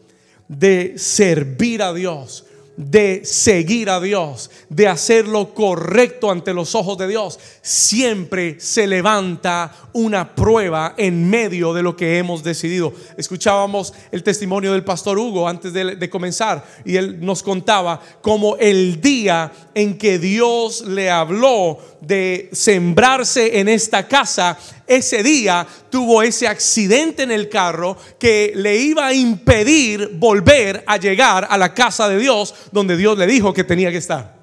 de 0.51 0.96
servir 0.98 1.81
a 1.81 1.93
Dios, 1.93 2.46
de 2.78 3.22
seguir 3.25 3.90
a 3.90 4.00
Dios, 4.00 4.50
de 4.70 4.88
hacer 4.88 5.28
lo 5.28 5.54
correcto 5.54 6.32
ante 6.32 6.54
los 6.54 6.74
ojos 6.75 6.98
de 6.98 7.08
Dios, 7.08 7.40
siempre 7.62 8.60
se 8.60 8.88
levanta 8.88 9.74
una 9.94 10.34
prueba 10.36 10.96
en 10.98 11.30
medio 11.30 11.74
de 11.74 11.84
lo 11.84 11.96
que 11.96 12.18
hemos 12.18 12.44
decidido. 12.44 12.94
Escuchábamos 13.18 13.94
el 14.12 14.24
testimonio 14.24 14.72
del 14.72 14.84
pastor 14.84 15.18
Hugo 15.18 15.48
antes 15.48 15.74
de, 15.74 16.10
comenzar 16.10 16.66
y 16.84 16.98
él 16.98 17.24
nos 17.24 17.44
contaba 17.44 18.01
cómo 18.22 18.58
el 18.58 19.00
día 19.00 19.51
en 19.74 19.98
que 19.98 20.20
Dios 20.20 20.82
le 20.82 21.10
habló 21.10 21.78
de 22.01 22.50
sembrarse 22.51 23.60
en 23.60 23.70
esta 23.70 24.08
casa, 24.08 24.58
ese 24.88 25.24
día 25.24 25.66
tuvo 25.90 26.24
ese 26.24 26.48
accidente 26.48 27.24
en 27.24 27.32
el 27.32 27.48
carro 27.48 27.96
que 28.20 28.51
le 28.56 28.78
iba 28.78 29.08
a 29.08 29.13
impedir 29.13 30.10
volver 30.16 30.84
a 30.88 30.98
llegar 30.98 31.48
a 31.50 31.58
la 31.58 31.74
casa 31.74 32.10
de 32.10 32.18
Dios 32.18 32.54
donde 32.72 32.98
Dios 32.98 33.18
le 33.18 33.25
dijo 33.25 33.53
que 33.53 33.63
tenía 33.63 33.91
que 33.91 33.98
estar. 33.98 34.36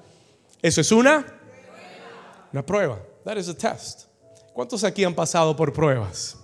Eso 0.61 0.81
es 0.81 0.91
una 0.91 1.25
una 2.51 2.65
prueba. 2.65 2.99
That 3.23 3.37
is 3.37 3.49
a 3.49 3.53
test. 3.53 4.05
¿Cuántos 4.53 4.83
aquí 4.83 5.03
han 5.03 5.13
pasado 5.13 5.55
por 5.55 5.71
pruebas? 5.71 6.35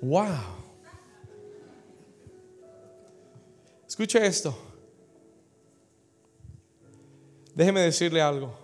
Wow. 0.00 0.26
Escuche 3.88 4.24
esto. 4.24 4.56
Déjeme 7.54 7.80
decirle 7.80 8.20
algo. 8.20 8.56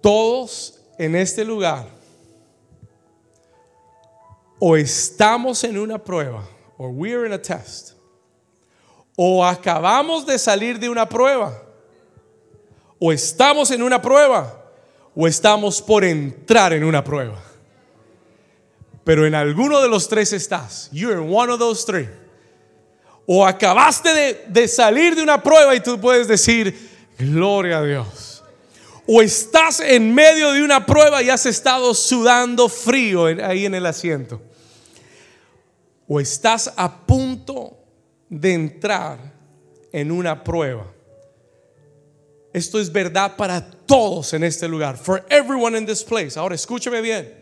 Todos 0.00 0.80
en 0.98 1.16
este 1.16 1.44
lugar 1.44 1.96
o 4.58 4.76
estamos 4.76 5.64
en 5.64 5.76
una 5.78 5.98
prueba, 5.98 6.42
o 6.78 6.88
we're 6.88 7.26
in 7.26 7.32
a 7.32 7.38
test, 7.38 7.95
o 9.16 9.44
acabamos 9.44 10.26
de 10.26 10.38
salir 10.38 10.78
de 10.78 10.88
una 10.88 11.08
prueba, 11.08 11.62
o 12.98 13.12
estamos 13.12 13.70
en 13.70 13.82
una 13.82 14.00
prueba, 14.00 14.62
o 15.14 15.26
estamos 15.26 15.82
por 15.82 16.04
entrar 16.04 16.72
en 16.72 16.84
una 16.84 17.02
prueba. 17.02 17.42
Pero 19.02 19.26
en 19.26 19.34
alguno 19.34 19.80
de 19.80 19.88
los 19.88 20.08
tres 20.08 20.32
estás. 20.32 20.90
You're 20.92 21.22
in 21.22 21.32
one 21.32 21.50
of 21.50 21.58
those 21.58 21.84
three. 21.84 22.08
O 23.26 23.44
acabaste 23.44 24.12
de, 24.12 24.44
de 24.48 24.68
salir 24.68 25.14
de 25.14 25.22
una 25.22 25.42
prueba 25.42 25.74
y 25.74 25.80
tú 25.80 25.98
puedes 26.00 26.28
decir, 26.28 26.76
gloria 27.18 27.78
a 27.78 27.82
Dios 27.82 28.36
o 29.06 29.22
estás 29.22 29.80
en 29.80 30.12
medio 30.12 30.52
de 30.52 30.62
una 30.62 30.84
prueba 30.84 31.22
y 31.22 31.30
has 31.30 31.46
estado 31.46 31.94
sudando 31.94 32.68
frío 32.68 33.26
ahí 33.26 33.64
en 33.64 33.74
el 33.74 33.86
asiento. 33.86 34.42
O 36.08 36.20
estás 36.20 36.72
a 36.76 37.06
punto 37.06 37.75
de 38.28 38.52
entrar 38.52 39.32
en 39.92 40.10
una 40.10 40.42
prueba. 40.42 40.92
Esto 42.52 42.80
es 42.80 42.90
verdad 42.90 43.36
para 43.36 43.70
todos 43.70 44.32
en 44.32 44.44
este 44.44 44.66
lugar. 44.68 44.96
For 44.96 45.24
everyone 45.28 45.76
in 45.76 45.86
this 45.86 46.02
place. 46.02 46.38
Ahora 46.38 46.54
escúcheme 46.54 47.00
bien. 47.00 47.32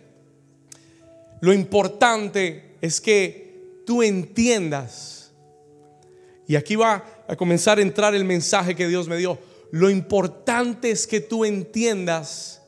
Lo 1.40 1.52
importante 1.52 2.76
es 2.80 3.00
que 3.00 3.82
tú 3.86 4.02
entiendas. 4.02 5.32
Y 6.46 6.56
aquí 6.56 6.76
va 6.76 7.04
a 7.28 7.36
comenzar 7.36 7.78
a 7.78 7.82
entrar 7.82 8.14
el 8.14 8.24
mensaje 8.24 8.74
que 8.74 8.88
Dios 8.88 9.08
me 9.08 9.16
dio 9.16 9.38
lo 9.74 9.90
importante 9.90 10.92
es 10.92 11.04
que 11.04 11.20
tú 11.20 11.44
entiendas 11.44 12.62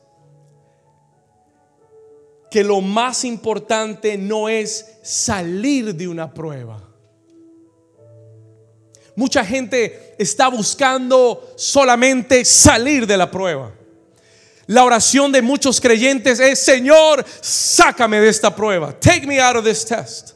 que 2.50 2.64
lo 2.64 2.80
más 2.80 3.24
importante 3.24 4.18
no 4.18 4.48
es 4.48 4.98
salir 5.04 5.94
de 5.94 6.08
una 6.08 6.34
prueba. 6.34 6.82
Mucha 9.16 9.44
gente 9.44 10.14
está 10.18 10.48
buscando 10.48 11.54
solamente 11.56 12.44
salir 12.44 13.06
de 13.06 13.16
la 13.16 13.30
prueba. 13.30 13.72
La 14.66 14.84
oración 14.84 15.32
de 15.32 15.42
muchos 15.42 15.80
creyentes 15.80 16.38
es, 16.38 16.58
Señor, 16.58 17.24
sácame 17.40 18.20
de 18.20 18.28
esta 18.28 18.54
prueba. 18.54 18.92
Take 18.98 19.26
me 19.26 19.40
out 19.40 19.56
of 19.56 19.64
this 19.64 19.84
test. 19.86 20.32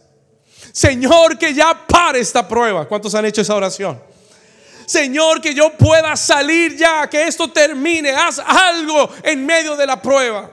Señor, 0.72 1.36
que 1.36 1.52
ya 1.52 1.86
pare 1.86 2.20
esta 2.20 2.46
prueba. 2.46 2.86
¿Cuántos 2.88 3.14
han 3.14 3.24
hecho 3.26 3.42
esa 3.42 3.54
oración? 3.54 4.00
Señor, 4.86 5.40
que 5.40 5.54
yo 5.54 5.72
pueda 5.76 6.16
salir 6.16 6.76
ya, 6.76 7.08
que 7.08 7.24
esto 7.24 7.50
termine, 7.50 8.10
haz 8.10 8.40
algo 8.40 9.10
en 9.22 9.44
medio 9.44 9.76
de 9.76 9.86
la 9.86 10.00
prueba. 10.00 10.50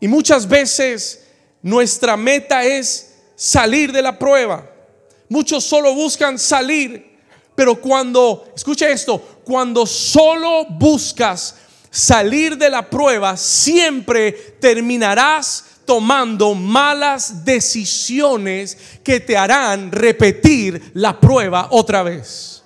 Y 0.00 0.06
muchas 0.06 0.46
veces 0.46 1.24
nuestra 1.62 2.16
meta 2.16 2.62
es 2.64 3.14
salir 3.34 3.90
de 3.90 4.02
la 4.02 4.18
prueba. 4.18 4.77
Muchos 5.28 5.64
solo 5.64 5.94
buscan 5.94 6.38
salir, 6.38 7.18
pero 7.54 7.80
cuando, 7.80 8.50
escucha 8.56 8.88
esto, 8.88 9.40
cuando 9.44 9.84
solo 9.86 10.64
buscas 10.66 11.56
salir 11.90 12.56
de 12.56 12.70
la 12.70 12.88
prueba, 12.88 13.36
siempre 13.36 14.32
terminarás 14.60 15.64
tomando 15.84 16.54
malas 16.54 17.44
decisiones 17.44 18.76
que 19.02 19.20
te 19.20 19.36
harán 19.36 19.90
repetir 19.90 20.90
la 20.94 21.18
prueba 21.18 21.68
otra 21.70 22.02
vez. 22.02 22.62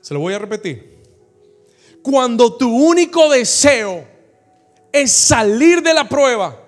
Se 0.00 0.14
lo 0.14 0.20
voy 0.20 0.32
a 0.32 0.38
repetir. 0.38 0.98
Cuando 2.02 2.54
tu 2.54 2.74
único 2.74 3.28
deseo 3.28 4.06
es 4.90 5.12
salir 5.12 5.82
de 5.82 5.92
la 5.92 6.08
prueba, 6.08 6.58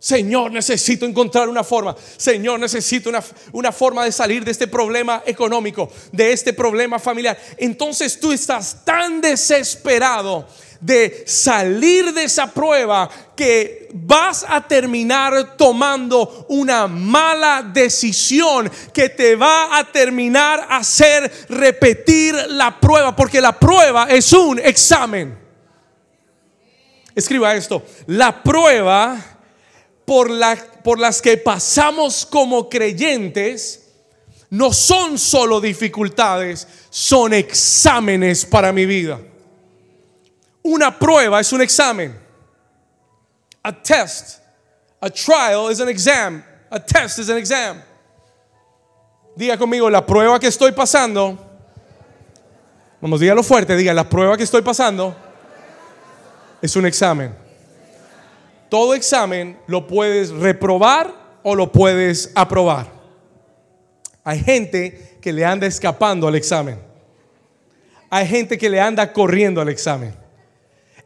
Señor, 0.00 0.52
necesito 0.52 1.06
encontrar 1.06 1.48
una 1.48 1.64
forma. 1.64 1.96
Señor, 2.16 2.60
necesito 2.60 3.10
una, 3.10 3.22
una, 3.52 3.72
forma 3.72 4.04
de 4.04 4.12
salir 4.12 4.44
de 4.44 4.52
este 4.52 4.68
problema 4.68 5.22
económico, 5.26 5.90
de 6.12 6.32
este 6.32 6.52
problema 6.52 7.00
familiar. 7.00 7.36
Entonces 7.56 8.20
tú 8.20 8.30
estás 8.30 8.84
tan 8.84 9.20
desesperado 9.20 10.46
de 10.80 11.24
salir 11.26 12.12
de 12.12 12.24
esa 12.24 12.52
prueba 12.52 13.10
que 13.34 13.88
vas 13.92 14.44
a 14.48 14.60
terminar 14.60 15.56
tomando 15.56 16.46
una 16.48 16.86
mala 16.86 17.62
decisión 17.62 18.70
que 18.92 19.08
te 19.08 19.34
va 19.34 19.76
a 19.76 19.90
terminar 19.90 20.66
hacer 20.70 21.30
repetir 21.48 22.34
la 22.50 22.78
prueba, 22.78 23.16
porque 23.16 23.40
la 23.40 23.58
prueba 23.58 24.04
es 24.08 24.32
un 24.32 24.60
examen. 24.60 25.36
Escriba 27.14 27.56
esto, 27.56 27.84
la 28.06 28.44
prueba 28.44 29.37
por, 30.08 30.30
por 30.82 30.98
las 30.98 31.20
que 31.20 31.36
pasamos 31.36 32.24
como 32.24 32.70
creyentes 32.70 33.84
no 34.48 34.72
son 34.72 35.18
solo 35.18 35.60
dificultades, 35.60 36.66
son 36.88 37.34
exámenes 37.34 38.46
para 38.46 38.72
mi 38.72 38.86
vida. 38.86 39.20
Una 40.62 40.98
prueba 40.98 41.38
es 41.40 41.52
un 41.52 41.60
examen. 41.60 42.18
A 43.62 43.70
test, 43.70 44.40
a 44.98 45.10
trial 45.10 45.70
is 45.70 45.80
an 45.80 45.90
exam. 45.90 46.42
A 46.70 46.80
test 46.80 47.18
is 47.18 47.28
an 47.28 47.36
exam. 47.36 47.82
Diga 49.36 49.58
conmigo, 49.58 49.90
la 49.90 50.06
prueba 50.06 50.40
que 50.40 50.48
estoy 50.48 50.72
pasando. 50.72 51.38
Vamos, 53.02 53.20
dígalo 53.20 53.42
fuerte, 53.42 53.76
diga, 53.76 53.92
la 53.92 54.08
prueba 54.08 54.38
que 54.38 54.44
estoy 54.44 54.62
pasando 54.62 55.14
es 56.62 56.74
un 56.76 56.86
examen 56.86 57.47
todo 58.68 58.94
examen 58.94 59.58
lo 59.66 59.86
puedes 59.86 60.30
reprobar 60.30 61.40
o 61.42 61.54
lo 61.54 61.72
puedes 61.72 62.32
aprobar. 62.34 62.90
Hay 64.24 64.40
gente 64.40 65.18
que 65.20 65.32
le 65.32 65.44
anda 65.44 65.66
escapando 65.66 66.28
al 66.28 66.34
examen. 66.34 66.78
Hay 68.10 68.26
gente 68.26 68.58
que 68.58 68.70
le 68.70 68.80
anda 68.80 69.12
corriendo 69.12 69.60
al 69.60 69.68
examen. 69.68 70.14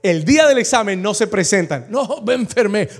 El 0.02 0.25
día 0.25 0.47
del 0.47 0.59
examen 0.59 1.00
no 1.00 1.14
se 1.14 1.26
presentan. 1.26 1.87
No, 1.88 2.23
me 2.26 2.35
enfermé. 2.35 2.88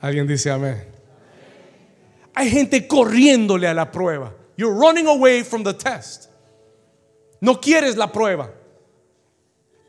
Alguien 0.00 0.26
dice 0.26 0.50
amén. 0.50 0.84
Hay 2.34 2.50
gente 2.50 2.86
corriéndole 2.86 3.66
a 3.66 3.74
la 3.74 3.90
prueba. 3.90 4.32
You're 4.56 4.74
running 4.74 5.06
away 5.06 5.44
from 5.44 5.64
the 5.64 5.74
test. 5.74 6.26
No 7.40 7.60
quieres 7.60 7.96
la 7.96 8.10
prueba. 8.10 8.50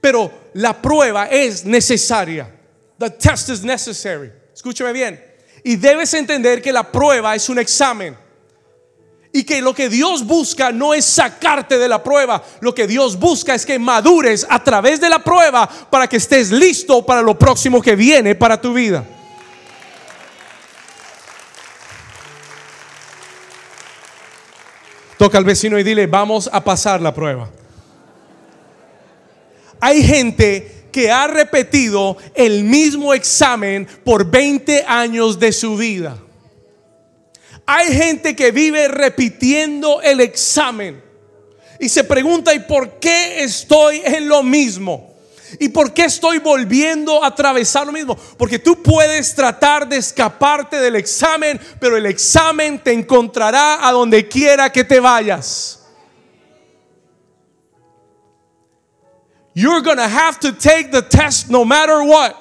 Pero 0.02 0.32
la 0.54 0.82
prueba 0.82 1.28
es 1.28 1.66
necesaria. 1.66 2.50
The 2.98 3.10
test 3.10 3.50
is 3.50 3.64
necessary. 3.64 4.32
Escúcheme 4.54 4.94
bien. 4.94 5.24
Y 5.64 5.76
debes 5.76 6.14
entender 6.14 6.62
que 6.62 6.72
la 6.72 6.90
prueba 6.90 7.36
es 7.36 7.50
un 7.50 7.60
examen. 7.60 8.18
Y 9.32 9.44
que 9.44 9.62
lo 9.62 9.74
que 9.74 9.90
Dios 9.90 10.26
busca 10.26 10.72
no 10.72 10.94
es 10.94 11.06
sacarte 11.06 11.78
de 11.78 11.88
la 11.88 12.04
prueba. 12.04 12.44
Lo 12.62 12.74
que 12.74 12.88
Dios 12.88 13.18
busca 13.18 13.54
es 13.54 13.66
que 13.66 13.78
madures 13.78 14.46
a 14.50 14.64
través 14.64 15.00
de 15.00 15.10
la 15.10 15.20
prueba 15.20 15.70
para 15.90 16.08
que 16.08 16.18
estés 16.18 16.52
listo 16.52 17.06
para 17.06 17.22
lo 17.22 17.38
próximo 17.38 17.82
que 17.82 17.96
viene 17.96 18.36
para 18.36 18.60
tu 18.60 18.74
vida. 18.74 19.06
Toca 25.18 25.38
al 25.38 25.44
vecino 25.44 25.78
y 25.78 25.84
dile, 25.84 26.08
vamos 26.08 26.50
a 26.52 26.64
pasar 26.64 27.02
la 27.02 27.14
prueba. 27.14 27.50
Hay 29.80 30.04
gente 30.04 30.88
que 30.92 31.12
ha 31.12 31.28
repetido 31.28 32.18
el 32.34 32.64
mismo 32.64 33.14
examen 33.14 33.88
por 34.04 34.30
20 34.30 34.86
años 34.88 35.40
de 35.40 35.52
su 35.52 35.78
vida. 35.78 36.18
Hay 37.66 37.94
gente 37.94 38.36
que 38.36 38.52
vive 38.52 38.88
repitiendo 38.88 40.02
el 40.02 40.22
examen 40.22 41.10
y 41.80 41.88
se 41.88 42.04
pregunta, 42.04 42.54
¿y 42.54 42.60
por 42.60 43.00
qué 43.00 43.44
estoy 43.44 44.02
en 44.04 44.28
lo 44.28 44.44
mismo? 44.44 45.14
¿Y 45.60 45.70
por 45.70 45.94
qué 45.94 46.06
estoy 46.06 46.38
volviendo 46.40 47.24
a 47.24 47.28
atravesar 47.28 47.86
lo 47.86 47.94
mismo? 47.94 48.16
Porque 48.38 48.60
tú 48.60 48.84
puedes 48.84 49.34
tratar 49.34 49.88
de 49.88 49.98
escaparte 49.98 50.80
del 50.80 50.98
examen, 50.98 51.60
pero 51.80 51.96
el 51.96 52.06
examen 52.06 52.80
te 52.80 52.92
encontrará 52.92 53.88
a 53.88 53.92
donde 53.92 54.28
quiera 54.28 54.72
que 54.72 54.84
te 54.84 55.00
vayas. 55.00 55.79
You're 59.60 59.82
going 59.82 59.98
to 59.98 60.08
have 60.08 60.40
to 60.40 60.54
take 60.54 60.90
the 60.90 61.02
test 61.02 61.50
no 61.50 61.66
matter 61.66 62.02
what. 62.02 62.34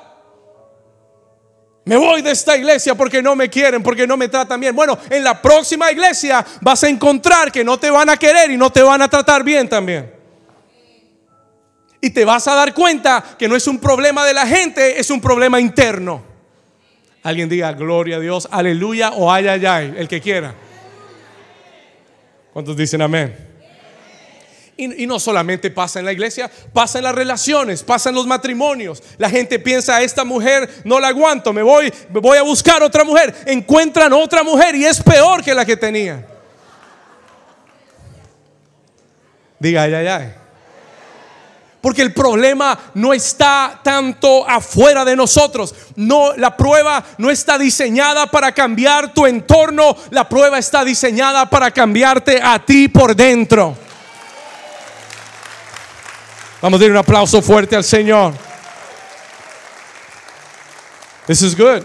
Me 1.85 1.97
voy 1.97 2.23
de 2.23 2.31
esta 2.31 2.57
iglesia 2.57 2.95
porque 2.95 3.21
no 3.21 3.35
me 3.35 3.49
quieren, 3.49 3.83
porque 3.83 4.07
no 4.07 4.17
me 4.17 4.29
tratan 4.29 4.61
bien. 4.61 4.77
Bueno, 4.77 4.97
en 5.11 5.25
la 5.25 5.43
próxima 5.43 5.91
iglesia 5.91 6.47
vas 6.61 6.85
a 6.85 6.89
encontrar 6.89 7.51
que 7.51 7.65
no 7.65 7.77
te 7.77 7.91
van 7.91 8.09
a 8.09 8.17
querer 8.17 8.53
y 8.53 8.57
no 8.57 8.71
te 8.71 8.83
van 8.83 9.03
a 9.03 9.09
tratar 9.09 9.43
bien 9.43 9.69
también. 9.69 10.15
Y 12.01 12.11
te 12.11 12.25
vas 12.25 12.47
a 12.47 12.55
dar 12.55 12.73
cuenta 12.73 13.25
que 13.37 13.49
no 13.49 13.57
es 13.57 13.67
un 13.67 13.81
problema 13.81 14.25
de 14.25 14.35
la 14.35 14.47
gente, 14.47 15.01
es 15.01 15.11
un 15.11 15.21
problema 15.21 15.59
interno. 15.59 16.23
Alguien 17.25 17.49
diga 17.49 17.73
gloria 17.73 18.19
a 18.19 18.21
Dios, 18.21 18.47
aleluya 18.49 19.11
o 19.11 19.33
ay, 19.33 19.49
ay, 19.49 19.67
ay, 19.67 19.95
el 19.97 20.07
que 20.07 20.21
quiera. 20.21 20.55
¿Cuántos 22.53 22.77
dicen 22.77 23.03
amén? 23.03 23.48
Y, 24.81 25.09
no 25.09 25.19
solamente 25.19 25.73
pasa 25.73 25.99
en 25.99 26.05
la 26.05 26.13
iglesia, 26.13 26.49
pasa 26.73 26.99
en 26.99 27.05
las 27.05 27.15
relaciones, 27.15 27.83
pasa 27.83 28.11
en 28.11 28.15
los 28.15 28.29
matrimonios. 28.29 29.03
La 29.19 29.29
gente 29.29 29.59
piensa, 29.59 30.01
esta 30.03 30.25
mujer 30.25 30.71
no 30.85 31.01
la 31.01 31.09
aguanto, 31.09 31.53
me 31.53 31.63
voy, 31.63 31.93
voy 32.11 32.39
a 32.39 32.43
buscar 32.43 32.81
otra 32.85 33.03
mujer. 33.03 33.35
Encuentran 33.47 34.13
otra 34.13 34.45
mujer 34.45 34.77
y 34.77 34.85
es 34.85 35.03
peor 35.03 35.43
que 35.43 35.53
la 35.53 35.65
que 35.65 35.77
tenía. 35.77 36.25
Diga, 39.59 39.83
ay, 39.83 39.95
ay, 39.95 40.07
ay. 40.07 40.35
Porque 41.81 42.03
el 42.03 42.13
problema 42.13 42.79
no 42.95 43.13
está 43.13 43.81
tanto 43.83 44.49
afuera 44.49 45.05
de 45.05 45.17
nosotros. 45.17 45.75
No, 45.97 46.37
la 46.37 46.57
prueba 46.57 47.05
no 47.19 47.31
está 47.31 47.59
diseñada 47.59 48.29
para 48.29 48.53
cambiar 48.53 49.13
tu 49.13 49.27
entorno. 49.27 49.97
La 50.11 50.29
prueba 50.29 50.57
está 50.57 50.85
diseñada 50.85 51.51
para 51.51 51.73
cambiarte 51.73 52.41
a 52.41 52.65
ti 52.65 52.87
por 52.87 53.17
dentro. 53.17 53.88
Vamos 56.61 56.81
a 56.81 56.83
dar 56.83 56.91
un 56.91 56.97
aplauso 56.97 57.41
fuerte 57.41 57.77
al 57.77 57.85
Señor. 57.85 58.35
This 61.27 61.43
is 61.43 61.57
good. 61.57 61.85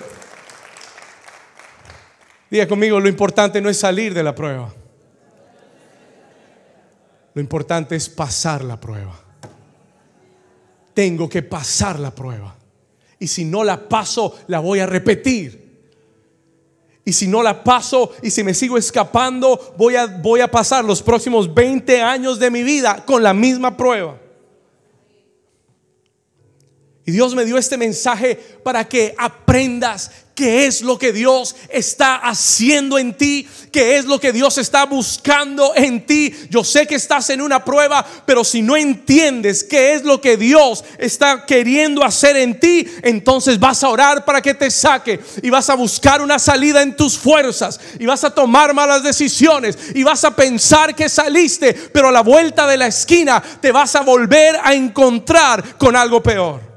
Diga 2.49 2.67
conmigo, 2.67 2.99
lo 2.99 3.07
importante 3.07 3.61
no 3.61 3.69
es 3.69 3.77
salir 3.77 4.13
de 4.13 4.23
la 4.23 4.33
prueba. 4.33 4.73
Lo 7.35 7.41
importante 7.41 7.95
es 7.95 8.09
pasar 8.09 8.63
la 8.63 8.79
prueba. 8.79 9.19
Tengo 10.93 11.29
que 11.29 11.43
pasar 11.43 11.99
la 11.99 12.11
prueba. 12.11 12.55
Y 13.19 13.27
si 13.27 13.45
no 13.45 13.63
la 13.63 13.87
paso, 13.87 14.37
la 14.47 14.59
voy 14.59 14.79
a 14.79 14.85
repetir. 14.87 15.63
Y 17.05 17.13
si 17.13 17.27
no 17.27 17.43
la 17.43 17.63
paso 17.63 18.11
y 18.23 18.31
si 18.31 18.43
me 18.43 18.53
sigo 18.53 18.77
escapando, 18.77 19.75
voy 19.77 19.97
a, 19.97 20.07
voy 20.07 20.39
a 20.39 20.49
pasar 20.49 20.83
los 20.83 21.01
próximos 21.01 21.53
20 21.53 22.01
años 22.01 22.39
de 22.39 22.49
mi 22.49 22.63
vida 22.63 23.03
con 23.05 23.21
la 23.21 23.33
misma 23.33 23.75
prueba. 23.75 24.22
Y 27.05 27.11
Dios 27.11 27.35
me 27.35 27.43
dio 27.43 27.57
este 27.57 27.77
mensaje 27.77 28.35
para 28.63 28.87
que 28.87 29.13
aprendas 29.17 30.09
qué 30.35 30.65
es 30.65 30.81
lo 30.81 30.97
que 30.97 31.11
Dios 31.11 31.55
está 31.69 32.15
haciendo 32.15 32.97
en 32.97 33.15
ti, 33.17 33.47
qué 33.73 33.97
es 33.97 34.05
lo 34.05 34.21
que 34.21 34.31
Dios 34.31 34.57
está 34.57 34.85
buscando 34.85 35.73
en 35.75 36.05
ti. 36.05 36.33
Yo 36.49 36.63
sé 36.63 36.87
que 36.87 36.95
estás 36.95 37.29
en 37.29 37.41
una 37.41 37.65
prueba, 37.65 38.05
pero 38.25 38.45
si 38.45 38.61
no 38.61 38.77
entiendes 38.77 39.65
qué 39.65 39.93
es 39.93 40.03
lo 40.03 40.21
que 40.21 40.37
Dios 40.37 40.85
está 40.97 41.45
queriendo 41.45 42.05
hacer 42.05 42.37
en 42.37 42.57
ti, 42.57 42.87
entonces 43.01 43.59
vas 43.59 43.83
a 43.83 43.89
orar 43.89 44.23
para 44.23 44.41
que 44.41 44.53
te 44.53 44.71
saque 44.71 45.19
y 45.41 45.49
vas 45.49 45.69
a 45.69 45.75
buscar 45.75 46.21
una 46.21 46.39
salida 46.39 46.81
en 46.81 46.95
tus 46.95 47.17
fuerzas 47.17 47.81
y 47.99 48.05
vas 48.05 48.23
a 48.23 48.33
tomar 48.33 48.73
malas 48.73 49.03
decisiones 49.03 49.77
y 49.93 50.03
vas 50.03 50.23
a 50.23 50.35
pensar 50.35 50.95
que 50.95 51.09
saliste, 51.09 51.73
pero 51.91 52.07
a 52.07 52.11
la 52.13 52.21
vuelta 52.21 52.65
de 52.65 52.77
la 52.77 52.87
esquina 52.87 53.43
te 53.61 53.73
vas 53.73 53.93
a 53.95 54.01
volver 54.01 54.57
a 54.63 54.73
encontrar 54.73 55.77
con 55.77 55.97
algo 55.97 56.23
peor. 56.23 56.72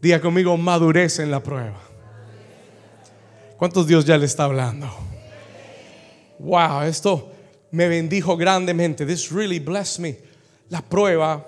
Diga 0.00 0.20
conmigo, 0.20 0.56
madurez 0.56 1.18
en 1.18 1.30
la 1.30 1.42
prueba. 1.42 1.80
¿Cuántos 3.56 3.86
Dios 3.86 4.04
ya 4.06 4.16
le 4.16 4.24
está 4.24 4.44
hablando? 4.44 4.88
Wow, 6.38 6.82
esto 6.82 7.30
me 7.70 7.86
bendijo 7.88 8.36
grandemente. 8.36 9.04
This 9.04 9.30
really 9.30 9.58
blessed 9.58 10.00
me. 10.00 10.16
La 10.70 10.80
prueba 10.80 11.46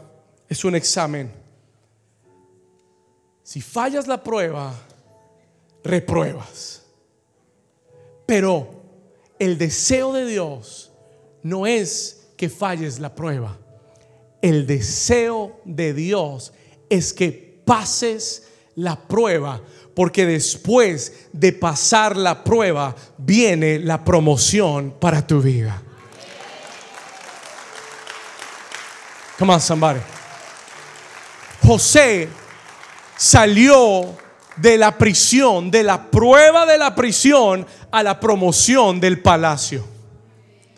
es 0.49 0.65
un 0.65 0.75
examen. 0.75 1.33
Si 3.43 3.63
fallas 3.63 4.07
la 4.07 4.23
prueba, 4.23 4.75
repruebas. 5.83 6.83
Pero 8.27 8.69
el 9.39 9.57
deseo 9.57 10.13
de 10.13 10.27
Dios 10.27 10.93
no 11.43 11.67
es 11.67 12.29
que 12.37 12.49
falles 12.49 12.99
la 12.99 13.15
prueba. 13.15 13.59
El 14.43 14.67
deseo 14.67 15.61
de 15.65 15.95
Dios 15.95 16.53
es 16.91 17.13
que 17.13 17.52
pases 17.65 18.49
la 18.77 18.97
prueba, 18.97 19.61
porque 19.95 20.27
después 20.27 21.27
de 21.33 21.53
pasar 21.53 22.17
la 22.17 22.43
prueba 22.43 22.95
viene 23.19 23.79
la 23.79 24.05
promoción 24.05 24.95
para 24.99 25.27
tu 25.27 25.41
vida. 25.41 25.83
Come 29.39 29.55
on, 29.55 29.61
somebody. 29.61 30.01
José 31.67 32.29
salió 33.17 34.17
de 34.57 34.77
la 34.77 34.97
prisión, 34.97 35.71
de 35.71 35.83
la 35.83 36.11
prueba 36.11 36.67
de 36.67 36.79
la 36.79 36.95
prisión 36.95 37.67
a 37.91 38.03
la 38.03 38.19
promoción 38.19 39.01
del 39.01 39.21
palacio. 39.21 39.85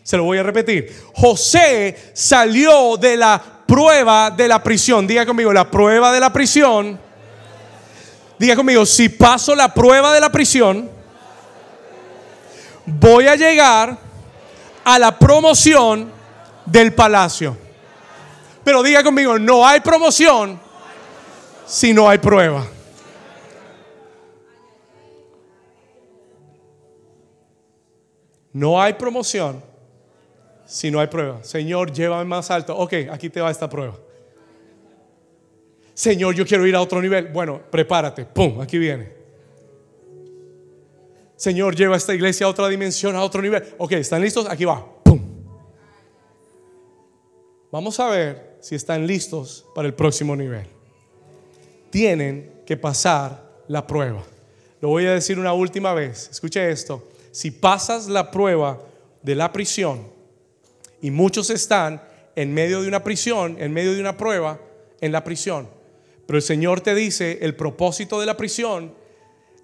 Se 0.03 0.17
lo 0.17 0.25
voy 0.25 0.39
a 0.39 0.43
repetir. 0.43 0.95
José 1.15 2.13
salió 2.13 2.97
de 2.97 3.17
la 3.17 3.54
prueba 3.67 4.31
de 4.31 4.49
la 4.49 4.63
prisión. 4.63 5.07
Diga 5.07 5.27
conmigo, 5.27 5.53
la 5.53 5.71
prueba 5.71 6.13
de 6.13 6.21
la 6.21 6.33
prisión. 6.33 6.99
Diga 8.39 8.57
conmigo, 8.57 8.85
si 8.85 9.09
paso 9.09 9.55
la 9.55 9.73
prueba 9.73 10.13
de 10.13 10.21
la 10.21 10.31
prisión, 10.31 10.91
voy 12.87 13.27
a 13.27 13.37
llegar 13.37 13.97
a 14.85 14.99
la 14.99 15.19
promoción 15.19 16.11
del 16.67 16.95
palacio. 16.95 17.57
Pero 18.65 18.83
diga 18.83 19.03
conmigo, 19.03 19.39
no 19.39 19.67
hay 19.67 19.81
promoción 19.81 20.61
si 21.67 21.93
no 21.93 22.09
hay 22.09 22.19
prueba. 22.19 22.67
No 28.53 28.81
hay 28.81 28.93
promoción 28.93 29.74
si 30.75 30.91
no 30.91 30.99
hay 30.99 31.07
prueba. 31.07 31.43
Señor, 31.45 31.93
llévame 31.93 32.25
más 32.25 32.51
alto. 32.51 32.77
Ok, 32.77 32.95
aquí 33.11 33.31
te 33.31 33.41
va 33.41 33.51
esta 33.51 33.69
prueba. 33.69 33.97
Señor, 35.95 36.35
yo 36.35 36.45
quiero 36.45 36.67
ir 36.67 36.75
a 36.75 36.81
otro 36.81 37.01
nivel. 37.01 37.29
Bueno, 37.29 37.61
prepárate. 37.71 38.25
Pum, 38.25 38.61
aquí 38.61 38.79
viene. 38.79 39.13
Señor, 41.37 41.77
lleva 41.77 41.97
esta 41.97 42.15
iglesia 42.15 42.47
a 42.47 42.49
otra 42.49 42.69
dimensión, 42.69 43.15
a 43.15 43.23
otro 43.23 43.41
nivel. 43.41 43.63
Ok, 43.79 43.93
¿están 43.93 44.21
listos? 44.21 44.47
Aquí 44.49 44.65
va. 44.65 44.85
Pum. 45.05 45.21
Vamos 47.71 48.01
a 48.01 48.09
ver 48.09 48.57
si 48.61 48.75
están 48.75 49.07
listos 49.07 49.65
para 49.75 49.87
el 49.87 49.95
próximo 49.95 50.35
nivel 50.35 50.75
tienen 51.95 52.51
que 52.67 52.77
pasar 52.77 53.41
la 53.69 53.87
prueba. 53.87 54.21
Lo 54.81 54.89
voy 54.89 55.07
a 55.07 55.13
decir 55.13 55.39
una 55.39 55.53
última 55.53 55.95
vez. 55.95 56.29
Escuche 56.29 56.69
esto. 56.69 57.07
Si 57.31 57.53
pasas 57.53 58.09
la 58.09 58.33
prueba 58.33 58.83
de 59.23 59.37
la 59.37 59.53
prisión 59.53 60.14
y 61.05 61.11
muchos 61.11 61.51
están 61.51 62.01
en 62.35 62.55
medio 62.55 62.81
de 62.81 62.89
una 62.89 63.05
prisión, 63.05 63.59
en 63.61 63.75
medio 63.75 63.93
de 63.93 64.01
una 64.01 64.17
prueba, 64.17 64.59
en 65.03 65.13
la 65.13 65.23
prisión, 65.23 65.69
pero 66.27 66.39
el 66.39 66.43
Señor 66.43 66.81
te 66.81 66.95
dice, 66.95 67.41
el 67.43 67.55
propósito 67.55 68.19
de 68.19 68.25
la 68.25 68.39
prisión, 68.39 68.95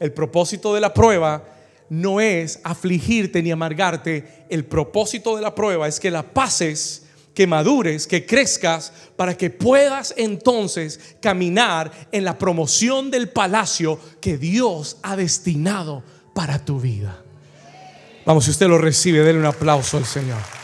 el 0.01 0.13
propósito 0.13 0.75
de 0.75 0.83
la 0.83 0.93
prueba, 0.93 1.43
no 1.89 2.21
es 2.21 2.61
afligirte 2.63 3.43
ni 3.43 3.53
amargarte. 3.53 4.45
El 4.51 4.67
propósito 4.67 5.35
de 5.35 5.41
la 5.41 5.55
prueba 5.55 5.89
es 5.89 5.99
que 5.99 6.11
la 6.11 6.23
pases 6.23 7.07
que 7.33 7.47
madures, 7.47 8.07
que 8.07 8.27
crezcas, 8.27 8.93
para 9.17 9.35
que 9.35 9.49
puedas 9.49 10.13
entonces 10.19 11.17
caminar 11.23 11.91
en 12.13 12.23
la 12.23 12.37
promoción 12.37 13.11
del 13.11 13.31
palacio 13.31 13.99
que 14.21 14.37
Dios 14.37 14.99
ha 15.03 15.17
destinado 15.17 16.03
para 16.35 16.63
tu 16.63 16.79
vida. 16.79 17.23
Vamos, 18.27 18.45
si 18.45 18.51
usted 18.51 18.69
lo 18.69 18.77
recibe, 18.77 19.21
denle 19.21 19.41
un 19.41 19.47
aplauso 19.47 19.97
al 19.97 20.05
Señor. 20.05 20.60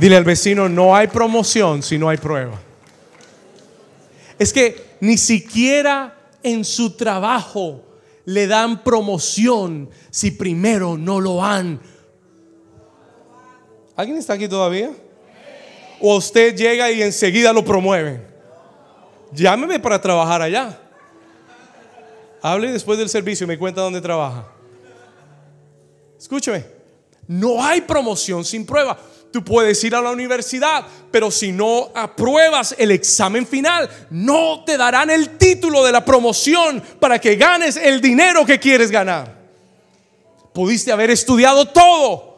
Dile 0.00 0.16
al 0.16 0.24
vecino, 0.24 0.68
no 0.68 0.96
hay 0.96 1.08
promoción 1.08 1.82
si 1.82 1.98
no 1.98 2.08
hay 2.08 2.16
prueba. 2.16 2.58
Es 4.38 4.52
que 4.52 4.96
ni 5.00 5.18
siquiera 5.18 6.16
en 6.42 6.64
su 6.64 6.96
trabajo 6.96 7.84
le 8.24 8.46
dan 8.46 8.82
promoción 8.82 9.90
si 10.10 10.30
primero 10.30 10.96
no 10.96 11.20
lo 11.20 11.44
han 11.44 11.80
¿Alguien 14.00 14.16
está 14.16 14.32
aquí 14.32 14.48
todavía? 14.48 14.90
¿O 16.00 16.16
usted 16.16 16.56
llega 16.56 16.90
y 16.90 17.02
enseguida 17.02 17.52
lo 17.52 17.62
promueven? 17.62 18.26
Llámeme 19.30 19.78
para 19.78 20.00
trabajar 20.00 20.40
allá. 20.40 20.80
Hable 22.40 22.72
después 22.72 22.98
del 22.98 23.10
servicio 23.10 23.44
y 23.44 23.48
me 23.48 23.58
cuenta 23.58 23.82
dónde 23.82 24.00
trabaja. 24.00 24.48
Escúcheme, 26.18 26.64
no 27.26 27.62
hay 27.62 27.82
promoción 27.82 28.42
sin 28.42 28.64
prueba. 28.64 28.98
Tú 29.32 29.44
puedes 29.44 29.82
ir 29.84 29.94
a 29.94 30.00
la 30.00 30.10
universidad, 30.10 30.84
pero 31.10 31.30
si 31.30 31.52
no 31.52 31.90
apruebas 31.94 32.74
el 32.78 32.90
examen 32.90 33.46
final, 33.46 33.88
no 34.10 34.64
te 34.64 34.76
darán 34.76 35.08
el 35.10 35.38
título 35.38 35.84
de 35.84 35.92
la 35.92 36.04
promoción 36.04 36.82
para 36.98 37.20
que 37.20 37.36
ganes 37.36 37.76
el 37.76 38.00
dinero 38.00 38.44
que 38.44 38.58
quieres 38.58 38.90
ganar. 38.90 39.38
Pudiste 40.52 40.90
haber 40.90 41.10
estudiado 41.10 41.66
todo, 41.66 42.30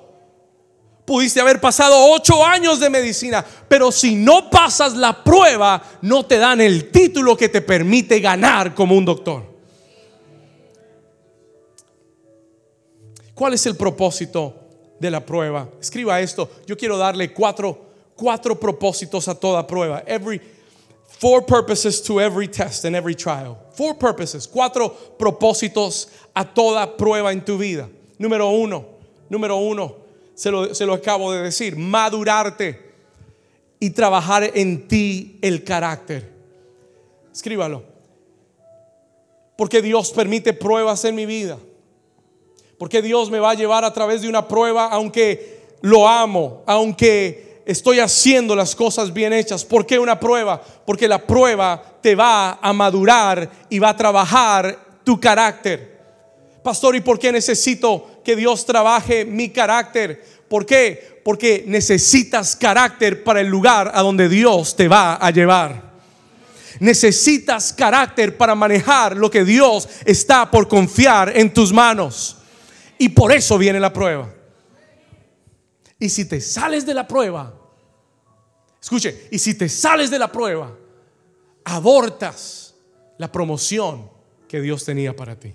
Pudiste 1.05 1.41
haber 1.41 1.61
pasado 1.61 1.97
ocho 2.13 2.45
años 2.45 2.79
de 2.79 2.89
medicina, 2.89 3.45
pero 3.69 3.91
si 3.91 4.15
no 4.15 4.49
pasas 4.49 4.95
la 4.95 5.25
prueba, 5.25 5.83
no 6.01 6.25
te 6.25 6.39
dan 6.39 6.61
el 6.61 6.91
título 6.93 7.37
que 7.37 7.49
te 7.49 7.61
permite 7.61 8.21
ganar 8.21 8.73
como 8.73 8.97
un 8.97 9.05
doctor. 9.05 9.45
¿Cuál 13.35 13.55
es 13.55 13.67
el 13.67 13.77
propósito 13.77 14.62
de 15.03 15.11
la 15.11 15.21
prueba? 15.21 15.69
Escriba 15.81 16.21
esto. 16.21 16.49
Yo 16.67 16.77
quiero 16.77 16.97
darle 16.97 17.33
cuatro, 17.33 17.77
cuatro 18.17 18.59
propósitos 18.59 19.27
a 19.29 19.35
toda 19.35 19.67
prueba. 19.67 20.03
Every, 20.07 20.41
four 21.19 21.45
purposes 21.45 22.01
to 22.03 22.21
every 22.21 22.49
test 22.49 22.85
and 22.85 22.95
every 22.95 23.15
trial. 23.15 23.59
Four 23.75 23.99
purposes, 23.99 24.47
cuatro 24.47 24.95
propósitos 25.19 26.09
a 26.35 26.45
toda 26.45 26.97
prueba 26.97 27.33
en 27.33 27.45
tu 27.45 27.59
vida. 27.59 27.89
Número 28.19 28.49
uno, 28.49 28.87
número 29.29 29.57
uno, 29.57 29.97
se 30.35 30.51
lo, 30.51 30.95
acabo 30.95 31.33
de 31.33 31.43
decir, 31.43 31.77
madurarte 31.77 32.93
y 33.81 33.91
trabajar 33.91 34.53
en 34.55 34.87
ti 34.87 35.39
el 35.43 35.65
carácter. 35.65 36.31
Escríbalo. 37.33 37.83
Porque 39.57 39.83
Dios 39.83 40.13
permite 40.13 40.53
pruebas 40.53 41.05
en 41.05 41.17
mi 41.17 41.27
vida. 41.27 41.59
Porque 42.83 43.01
Dios 43.01 43.31
me 43.31 43.39
va 43.39 43.53
a 43.53 43.55
llevar 43.55 43.85
a 43.85 43.93
través 43.93 44.23
de 44.23 44.29
una 44.29 44.49
prueba, 44.49 44.87
aunque 44.87 45.61
lo 45.83 46.09
amo, 46.09 46.65
aunque 46.67 47.63
estoy 47.65 48.01
haciendo 48.01 48.57
las 48.57 48.75
cosas 48.75 49.13
bien 49.13 49.33
hechas. 49.33 49.65
¿Por 49.65 49.87
qué 49.87 50.01
una 50.01 50.19
prueba? 50.19 50.61
Porque 50.85 51.07
la 51.07 51.25
prueba 51.25 51.81
te 52.01 52.17
va 52.17 52.59
a 52.61 52.73
madurar 52.73 53.49
y 53.71 53.79
va 53.79 53.91
a 53.91 53.97
trabajar 53.97 54.77
tu 55.05 55.21
carácter. 55.21 55.97
Pastor, 56.65 56.97
¿y 56.97 57.01
por 57.01 57.21
qué 57.21 57.31
necesito 57.31 58.05
que 58.25 58.35
Dios 58.35 58.67
trabaje 58.67 59.25
mi 59.25 59.51
carácter. 59.51 60.21
¿Por 60.49 60.67
qué? 60.67 61.21
Porque 61.23 61.63
necesitas 61.69 62.57
carácter 62.57 63.23
para 63.23 63.43
el 63.43 63.47
lugar 63.47 63.93
a 63.95 64.03
donde 64.03 64.29
Dios 64.29 64.75
te 64.75 64.89
va 64.89 65.15
a 65.15 65.31
llevar. 65.31 65.93
Necesitas 66.81 67.73
carácter 67.73 68.37
para 68.37 68.57
manejar 68.57 69.17
lo 69.17 69.31
que 69.31 69.45
Dios 69.45 69.89
está 70.05 70.51
por 70.51 70.67
confiar 70.67 71.31
en 71.37 71.55
tus 71.55 71.73
manos. 71.73 72.39
Y 73.03 73.09
por 73.09 73.33
eso 73.33 73.59
viene 73.59 73.81
la 73.81 73.93
prueba. 73.93 74.33
Y 75.99 76.09
si 76.09 76.25
te 76.25 76.41
sales 76.41 76.87
de 76.87 76.95
la 76.95 77.09
prueba, 77.09 77.53
escuche, 78.81 79.27
y 79.33 79.41
si 79.41 79.55
te 79.55 79.69
sales 79.69 80.09
de 80.09 80.21
la 80.21 80.31
prueba, 80.31 80.73
abortas 81.65 82.77
la 83.19 83.33
promoción 83.33 84.09
que 84.47 84.61
Dios 84.61 84.85
tenía 84.85 85.17
para 85.17 85.35
ti. 85.35 85.53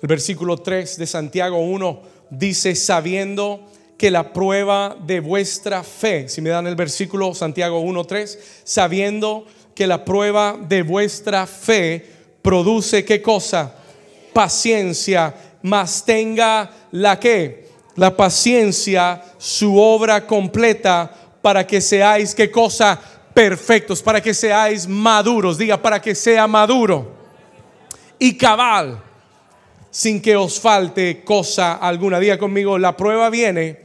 El 0.00 0.06
versículo 0.06 0.58
3 0.58 0.98
de 0.98 1.06
Santiago 1.08 1.58
1 1.58 2.02
dice, 2.30 2.76
sabiendo 2.76 3.68
que 3.98 4.12
la 4.12 4.32
prueba 4.32 4.96
de 5.04 5.18
vuestra 5.18 5.82
fe, 5.82 6.28
si 6.28 6.40
me 6.40 6.50
dan 6.50 6.68
el 6.68 6.76
versículo 6.76 7.34
Santiago 7.34 7.80
1, 7.80 8.04
3, 8.04 8.62
sabiendo 8.62 9.46
que 9.74 9.88
la 9.88 10.04
prueba 10.04 10.56
de 10.56 10.84
vuestra 10.84 11.44
fe 11.48 12.11
produce 12.42 13.04
qué 13.04 13.22
cosa? 13.22 13.72
Paciencia, 14.32 15.34
mas 15.62 16.04
tenga 16.04 16.70
la 16.90 17.18
que? 17.18 17.68
La 17.96 18.16
paciencia, 18.16 19.22
su 19.38 19.78
obra 19.78 20.26
completa, 20.26 21.10
para 21.40 21.66
que 21.66 21.80
seáis 21.80 22.34
qué 22.34 22.50
cosa? 22.50 23.00
Perfectos, 23.32 24.02
para 24.02 24.20
que 24.20 24.34
seáis 24.34 24.86
maduros, 24.86 25.56
diga, 25.56 25.80
para 25.80 26.00
que 26.00 26.14
sea 26.14 26.46
maduro 26.46 27.12
y 28.18 28.36
cabal 28.36 29.02
sin 29.90 30.22
que 30.22 30.36
os 30.36 30.58
falte 30.58 31.22
cosa 31.22 31.74
alguna. 31.74 32.18
Diga 32.18 32.38
conmigo, 32.38 32.78
la 32.78 32.96
prueba 32.96 33.28
viene 33.30 33.78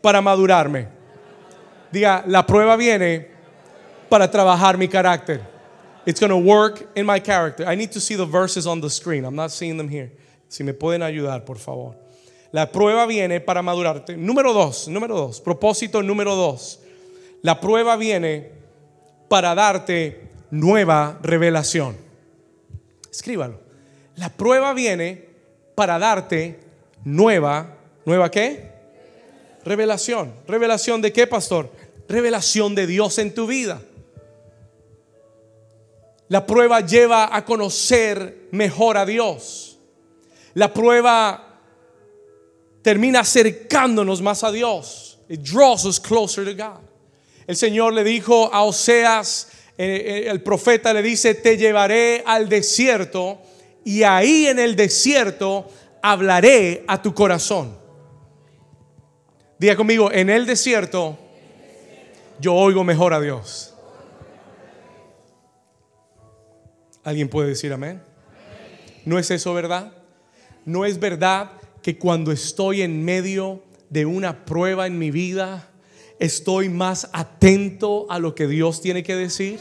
para 0.00 0.20
madurarme. 0.20 0.88
Diga, 1.90 2.24
la 2.26 2.46
prueba 2.46 2.76
viene 2.76 3.28
para 4.08 4.30
trabajar 4.30 4.78
mi 4.78 4.88
carácter. 4.88 5.53
It's 6.06 6.20
going 6.20 6.30
to 6.30 6.36
work 6.36 6.90
in 6.94 7.06
my 7.06 7.18
character. 7.18 7.66
I 7.66 7.74
need 7.74 7.92
to 7.92 8.00
see 8.00 8.14
the 8.14 8.26
verses 8.26 8.66
on 8.66 8.80
the 8.80 8.90
screen. 8.90 9.24
I'm 9.24 9.34
not 9.34 9.50
seeing 9.50 9.76
them 9.76 9.88
here. 9.88 10.12
Si 10.48 10.62
me 10.62 10.72
pueden 10.72 11.02
ayudar, 11.02 11.44
por 11.44 11.56
favor. 11.56 11.96
La 12.52 12.70
prueba 12.70 13.06
viene 13.06 13.40
para 13.40 13.62
madurarte. 13.62 14.16
Número 14.16 14.52
dos, 14.52 14.86
número 14.86 15.16
dos, 15.16 15.40
propósito 15.40 16.02
número 16.02 16.36
dos. 16.36 16.78
La 17.42 17.60
prueba 17.60 17.96
viene 17.96 18.52
para 19.28 19.54
darte 19.54 20.28
nueva 20.50 21.18
revelación. 21.22 21.96
Escríbalo. 23.10 23.58
La 24.16 24.28
prueba 24.28 24.72
viene 24.72 25.24
para 25.74 25.98
darte 25.98 26.60
nueva, 27.02 27.76
¿nueva 28.04 28.30
qué? 28.30 28.70
Revelación. 29.64 30.32
¿Revelación 30.46 31.02
de 31.02 31.12
qué, 31.12 31.26
pastor? 31.26 31.70
Revelación 32.08 32.74
de 32.74 32.86
Dios 32.86 33.18
en 33.18 33.34
tu 33.34 33.46
vida. 33.46 33.82
La 36.34 36.44
prueba 36.44 36.80
lleva 36.80 37.28
a 37.30 37.44
conocer 37.44 38.48
mejor 38.50 38.96
a 38.96 39.06
Dios. 39.06 39.78
La 40.54 40.74
prueba 40.74 41.60
termina 42.82 43.20
acercándonos 43.20 44.20
más 44.20 44.42
a 44.42 44.50
Dios. 44.50 45.20
It 45.28 45.42
draws 45.42 45.84
us 45.84 46.00
closer 46.00 46.44
to 46.44 46.52
God. 46.60 46.80
El 47.46 47.54
Señor 47.54 47.92
le 47.92 48.02
dijo 48.02 48.52
a 48.52 48.64
Oseas, 48.64 49.46
eh, 49.78 50.24
eh, 50.24 50.28
el 50.28 50.42
profeta 50.42 50.92
le 50.92 51.02
dice, 51.02 51.36
te 51.36 51.56
llevaré 51.56 52.24
al 52.26 52.48
desierto 52.48 53.38
y 53.84 54.02
ahí 54.02 54.48
en 54.48 54.58
el 54.58 54.74
desierto 54.74 55.68
hablaré 56.02 56.82
a 56.88 57.00
tu 57.00 57.14
corazón. 57.14 57.78
Diga 59.56 59.76
conmigo, 59.76 60.10
en 60.10 60.30
el 60.30 60.46
desierto 60.46 61.16
yo 62.40 62.54
oigo 62.54 62.82
mejor 62.82 63.14
a 63.14 63.20
Dios. 63.20 63.73
¿Alguien 67.04 67.28
puede 67.28 67.50
decir 67.50 67.72
amén? 67.72 68.00
¿No 69.04 69.18
es 69.18 69.30
eso 69.30 69.52
verdad? 69.52 69.92
¿No 70.64 70.86
es 70.86 70.98
verdad 70.98 71.52
que 71.82 71.98
cuando 71.98 72.32
estoy 72.32 72.80
en 72.80 73.04
medio 73.04 73.62
de 73.90 74.06
una 74.06 74.46
prueba 74.46 74.86
en 74.86 74.98
mi 74.98 75.10
vida, 75.10 75.68
estoy 76.18 76.70
más 76.70 77.10
atento 77.12 78.06
a 78.08 78.18
lo 78.18 78.34
que 78.34 78.48
Dios 78.48 78.80
tiene 78.80 79.02
que 79.02 79.14
decir? 79.14 79.60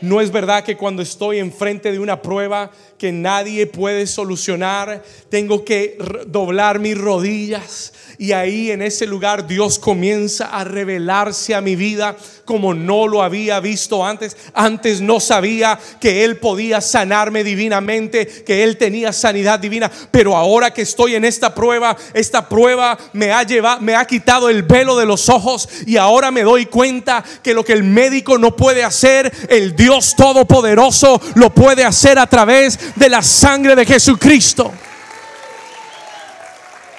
No 0.00 0.20
es 0.20 0.30
verdad 0.32 0.64
que 0.64 0.76
cuando 0.76 1.02
estoy 1.02 1.38
enfrente 1.38 1.92
de 1.92 1.98
una 1.98 2.22
prueba 2.22 2.70
que 2.96 3.12
nadie 3.12 3.66
puede 3.66 4.06
solucionar, 4.06 5.02
tengo 5.28 5.64
que 5.64 5.98
doblar 6.26 6.78
mis 6.78 6.96
rodillas 6.96 7.92
y 8.18 8.32
ahí 8.32 8.70
en 8.70 8.82
ese 8.82 9.06
lugar 9.06 9.46
Dios 9.46 9.78
comienza 9.78 10.46
a 10.46 10.64
revelarse 10.64 11.54
a 11.54 11.62
mi 11.62 11.74
vida 11.74 12.16
como 12.44 12.74
no 12.74 13.06
lo 13.06 13.22
había 13.22 13.60
visto 13.60 14.04
antes. 14.04 14.36
Antes 14.52 15.00
no 15.00 15.20
sabía 15.20 15.78
que 16.00 16.24
Él 16.24 16.36
podía 16.36 16.82
sanarme 16.82 17.42
divinamente, 17.44 18.26
que 18.26 18.62
Él 18.62 18.76
tenía 18.76 19.14
sanidad 19.14 19.58
divina, 19.58 19.90
pero 20.10 20.36
ahora 20.36 20.70
que 20.70 20.82
estoy 20.82 21.14
en 21.14 21.24
esta 21.24 21.54
prueba, 21.54 21.96
esta 22.12 22.46
prueba 22.46 22.98
me 23.14 23.32
ha 23.32 23.42
llevado, 23.42 23.80
me 23.80 23.94
ha 23.94 24.04
quitado 24.04 24.50
el 24.50 24.64
velo 24.64 24.98
de 24.98 25.06
los 25.06 25.30
ojos 25.30 25.68
y 25.86 25.96
ahora 25.96 26.30
me 26.30 26.42
doy 26.42 26.66
cuenta 26.66 27.24
que 27.42 27.54
lo 27.54 27.64
que 27.64 27.72
el 27.72 27.84
médico 27.84 28.36
no 28.36 28.54
puede 28.54 28.84
hacer, 28.84 29.32
el 29.48 29.74
Dios 29.74 29.89
todopoderoso 29.98 31.20
lo 31.34 31.50
puede 31.50 31.84
hacer 31.84 32.18
a 32.18 32.26
través 32.26 32.94
de 32.96 33.08
la 33.08 33.22
sangre 33.22 33.74
de 33.74 33.84
Jesucristo. 33.84 34.72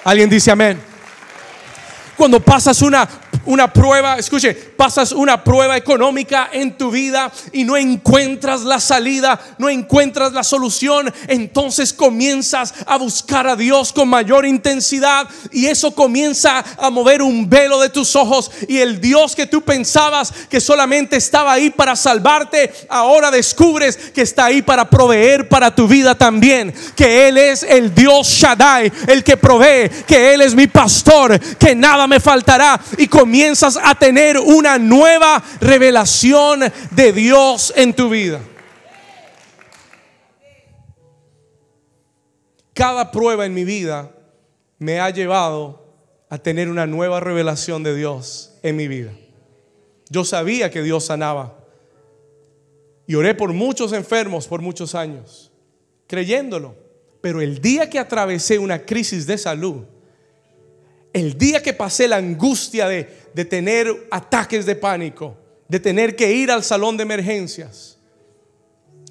Alguien 0.04 0.28
dice 0.28 0.50
amén. 0.50 0.82
Cuando 2.16 2.40
pasas 2.40 2.82
una, 2.82 3.08
una 3.46 3.72
prueba, 3.72 4.16
escuche, 4.18 4.54
pasas 4.54 5.12
una 5.12 5.42
prueba 5.42 5.76
económica 5.76 6.50
en 6.52 6.76
tu 6.76 6.90
vida 6.90 7.30
y 7.52 7.64
no 7.64 7.76
encuentras 7.76 8.62
la 8.62 8.80
salida, 8.80 9.40
no 9.58 9.68
encuentras 9.68 10.32
la 10.32 10.44
solución, 10.44 11.12
entonces 11.28 11.92
comienzas 11.92 12.74
a 12.86 12.96
buscar 12.96 13.46
a 13.46 13.56
Dios 13.56 13.92
con 13.92 14.08
mayor 14.08 14.46
intensidad 14.46 15.28
y 15.50 15.66
eso 15.66 15.94
comienza 15.94 16.64
a 16.78 16.90
mover 16.90 17.22
un 17.22 17.48
velo 17.48 17.80
de 17.80 17.88
tus 17.88 18.16
ojos 18.16 18.50
y 18.68 18.78
el 18.78 19.00
Dios 19.00 19.34
que 19.34 19.46
tú 19.46 19.62
pensabas 19.62 20.32
que 20.48 20.60
solamente 20.60 21.16
estaba 21.16 21.52
ahí 21.52 21.70
para 21.70 21.96
salvarte, 21.96 22.72
ahora 22.88 23.30
descubres 23.30 23.96
que 23.96 24.22
está 24.22 24.46
ahí 24.46 24.62
para 24.62 24.88
proveer 24.88 25.48
para 25.48 25.74
tu 25.74 25.88
vida 25.88 26.14
también, 26.14 26.72
que 26.96 27.28
Él 27.28 27.38
es 27.38 27.62
el 27.62 27.94
Dios 27.94 28.28
Shaddai, 28.28 28.92
el 29.08 29.24
que 29.24 29.36
provee, 29.36 29.90
que 30.06 30.34
Él 30.34 30.42
es 30.42 30.54
mi 30.54 30.66
pastor, 30.66 31.38
que 31.56 31.74
nada 31.74 32.06
me 32.06 32.20
faltará 32.20 32.80
y 32.98 33.08
comienzas 33.32 33.78
a 33.82 33.94
tener 33.94 34.36
una 34.36 34.78
nueva 34.78 35.42
revelación 35.58 36.60
de 36.90 37.12
Dios 37.14 37.72
en 37.74 37.94
tu 37.94 38.10
vida. 38.10 38.42
Cada 42.74 43.10
prueba 43.10 43.46
en 43.46 43.54
mi 43.54 43.64
vida 43.64 44.10
me 44.78 45.00
ha 45.00 45.08
llevado 45.08 45.82
a 46.28 46.36
tener 46.36 46.68
una 46.68 46.86
nueva 46.86 47.20
revelación 47.20 47.82
de 47.82 47.96
Dios 47.96 48.52
en 48.62 48.76
mi 48.76 48.86
vida. 48.86 49.12
Yo 50.10 50.26
sabía 50.26 50.70
que 50.70 50.82
Dios 50.82 51.06
sanaba. 51.06 51.56
Y 53.06 53.14
oré 53.14 53.34
por 53.34 53.54
muchos 53.54 53.94
enfermos 53.94 54.46
por 54.46 54.60
muchos 54.60 54.94
años, 54.94 55.50
creyéndolo. 56.06 56.74
Pero 57.22 57.40
el 57.40 57.62
día 57.62 57.88
que 57.88 57.98
atravesé 57.98 58.58
una 58.58 58.84
crisis 58.84 59.26
de 59.26 59.38
salud, 59.38 59.84
el 61.12 61.36
día 61.36 61.62
que 61.62 61.74
pasé 61.74 62.08
la 62.08 62.16
angustia 62.16 62.88
de, 62.88 63.08
de 63.34 63.44
tener 63.44 64.08
ataques 64.10 64.66
de 64.66 64.76
pánico, 64.76 65.36
de 65.68 65.80
tener 65.80 66.16
que 66.16 66.32
ir 66.32 66.50
al 66.50 66.64
salón 66.64 66.96
de 66.96 67.02
emergencias, 67.02 67.98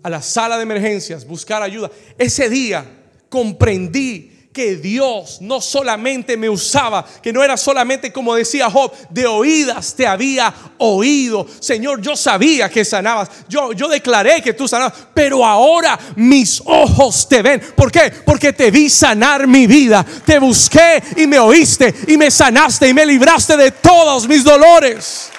a 0.04 0.10
la 0.10 0.22
sala 0.22 0.58
de 0.58 0.64
emergencias, 0.64 1.26
buscar 1.26 1.62
ayuda, 1.62 1.92
ese 2.18 2.50
día 2.50 2.86
comprendí 3.30 4.31
que 4.54 4.76
Dios 4.76 5.38
no 5.40 5.62
solamente 5.62 6.36
me 6.36 6.50
usaba, 6.50 7.06
que 7.24 7.32
no 7.32 7.42
era 7.42 7.56
solamente 7.56 8.12
como 8.12 8.36
decía 8.36 8.70
Job, 8.70 8.92
de 9.10 9.26
oídas 9.26 9.96
te 9.96 10.06
había 10.06 10.54
oído. 10.78 11.48
Señor, 11.60 12.02
yo 12.02 12.18
sabía 12.18 12.70
que 12.70 12.84
sanabas, 12.84 13.30
yo, 13.48 13.72
yo 13.72 13.88
declaré 13.88 14.42
que 14.42 14.54
tú 14.54 14.68
sanabas, 14.68 14.94
pero 15.14 15.46
ahora 15.46 15.98
mis 16.18 16.62
ojos 16.66 17.30
te 17.30 17.42
ven. 17.42 17.62
¿Por 17.76 17.92
qué? 17.92 18.12
Porque 18.26 18.52
te 18.52 18.72
vi 18.72 18.90
sanar 18.90 19.48
mi 19.48 19.68
vida, 19.68 20.06
te 20.26 20.38
busqué 20.38 21.02
y 21.16 21.28
me 21.28 21.40
oíste 21.40 21.94
y 22.08 22.18
me 22.18 22.30
sanaste 22.30 22.90
y 22.90 22.94
me 22.94 23.06
libraste 23.06 23.56
de 23.56 23.72
todos 23.72 24.28
mis 24.28 24.44
dolores. 24.44 25.30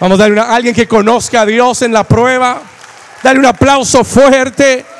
Vamos 0.00 0.18
a 0.18 0.24
darle 0.24 0.40
a 0.40 0.54
alguien 0.54 0.74
que 0.74 0.88
conozca 0.88 1.42
a 1.42 1.46
Dios 1.46 1.82
en 1.82 1.92
la 1.92 2.02
prueba. 2.02 2.62
Dale 3.22 3.38
un 3.38 3.46
aplauso 3.46 4.04
fuerte. 4.04 4.95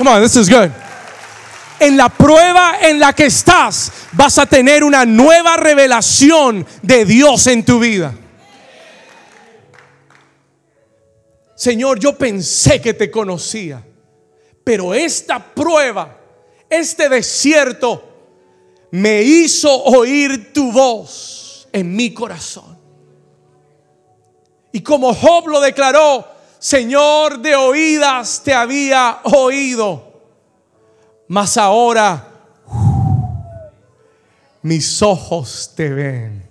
Come 0.00 0.12
on, 0.12 0.22
this 0.22 0.34
is 0.36 0.48
good. 0.48 0.70
En 1.78 1.94
la 1.98 2.08
prueba 2.08 2.78
en 2.80 2.98
la 2.98 3.12
que 3.12 3.26
estás, 3.26 3.92
vas 4.12 4.38
a 4.38 4.46
tener 4.46 4.82
una 4.82 5.04
nueva 5.04 5.58
revelación 5.58 6.66
de 6.80 7.04
Dios 7.04 7.46
en 7.48 7.62
tu 7.62 7.78
vida. 7.78 8.14
Señor, 11.54 11.98
yo 12.00 12.16
pensé 12.16 12.80
que 12.80 12.94
te 12.94 13.10
conocía, 13.10 13.84
pero 14.64 14.94
esta 14.94 15.38
prueba, 15.38 16.16
este 16.70 17.10
desierto, 17.10 18.02
me 18.92 19.20
hizo 19.20 19.70
oír 19.84 20.50
tu 20.54 20.72
voz 20.72 21.68
en 21.74 21.94
mi 21.94 22.14
corazón. 22.14 22.78
Y 24.72 24.80
como 24.80 25.12
Job 25.12 25.48
lo 25.48 25.60
declaró, 25.60 26.39
Señor, 26.60 27.38
de 27.38 27.56
oídas 27.56 28.42
te 28.44 28.52
había 28.52 29.20
oído, 29.24 30.12
mas 31.26 31.56
ahora 31.56 32.28
mis 34.60 35.00
ojos 35.00 35.72
te 35.74 35.88
ven. 35.88 36.50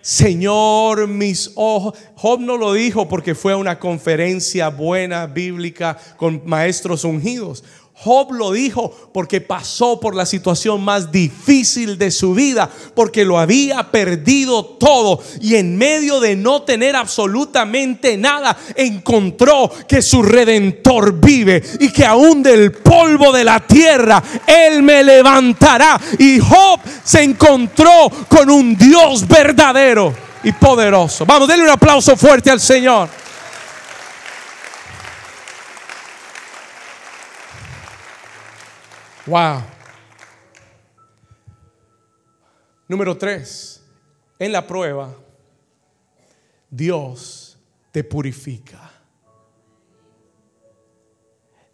Señor, 0.00 1.08
mis 1.08 1.50
ojos. 1.56 1.98
Job 2.14 2.38
no 2.38 2.56
lo 2.56 2.72
dijo 2.72 3.08
porque 3.08 3.34
fue 3.34 3.54
a 3.54 3.56
una 3.56 3.80
conferencia 3.80 4.68
buena 4.68 5.26
bíblica 5.26 5.98
con 6.16 6.42
maestros 6.46 7.02
ungidos. 7.02 7.64
Job 8.00 8.32
lo 8.32 8.52
dijo 8.52 9.10
porque 9.12 9.40
pasó 9.40 9.98
por 9.98 10.14
la 10.14 10.24
situación 10.24 10.80
más 10.82 11.10
difícil 11.10 11.98
de 11.98 12.12
su 12.12 12.32
vida, 12.32 12.70
porque 12.94 13.24
lo 13.24 13.40
había 13.40 13.90
perdido 13.90 14.64
todo 14.64 15.20
y 15.40 15.56
en 15.56 15.76
medio 15.76 16.20
de 16.20 16.36
no 16.36 16.62
tener 16.62 16.94
absolutamente 16.94 18.16
nada, 18.16 18.56
encontró 18.76 19.68
que 19.88 20.00
su 20.00 20.22
redentor 20.22 21.18
vive 21.18 21.60
y 21.80 21.90
que 21.90 22.04
aún 22.04 22.42
del 22.42 22.70
polvo 22.70 23.32
de 23.32 23.42
la 23.42 23.58
tierra 23.58 24.22
Él 24.46 24.82
me 24.82 25.02
levantará. 25.02 26.00
Y 26.20 26.38
Job 26.38 26.80
se 27.02 27.24
encontró 27.24 28.10
con 28.28 28.48
un 28.48 28.76
Dios 28.76 29.26
verdadero 29.26 30.14
y 30.44 30.52
poderoso. 30.52 31.26
Vamos, 31.26 31.48
denle 31.48 31.64
un 31.64 31.70
aplauso 31.70 32.16
fuerte 32.16 32.48
al 32.48 32.60
Señor. 32.60 33.08
Wow. 39.28 39.62
Número 42.88 43.18
tres, 43.18 43.82
en 44.38 44.52
la 44.52 44.66
prueba, 44.66 45.14
Dios 46.70 47.58
te 47.92 48.04
purifica. 48.04 48.90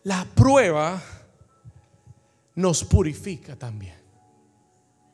La 0.03 0.27
prueba 0.35 1.01
nos 2.57 2.83
purifica 2.83 3.55
también. 3.55 3.95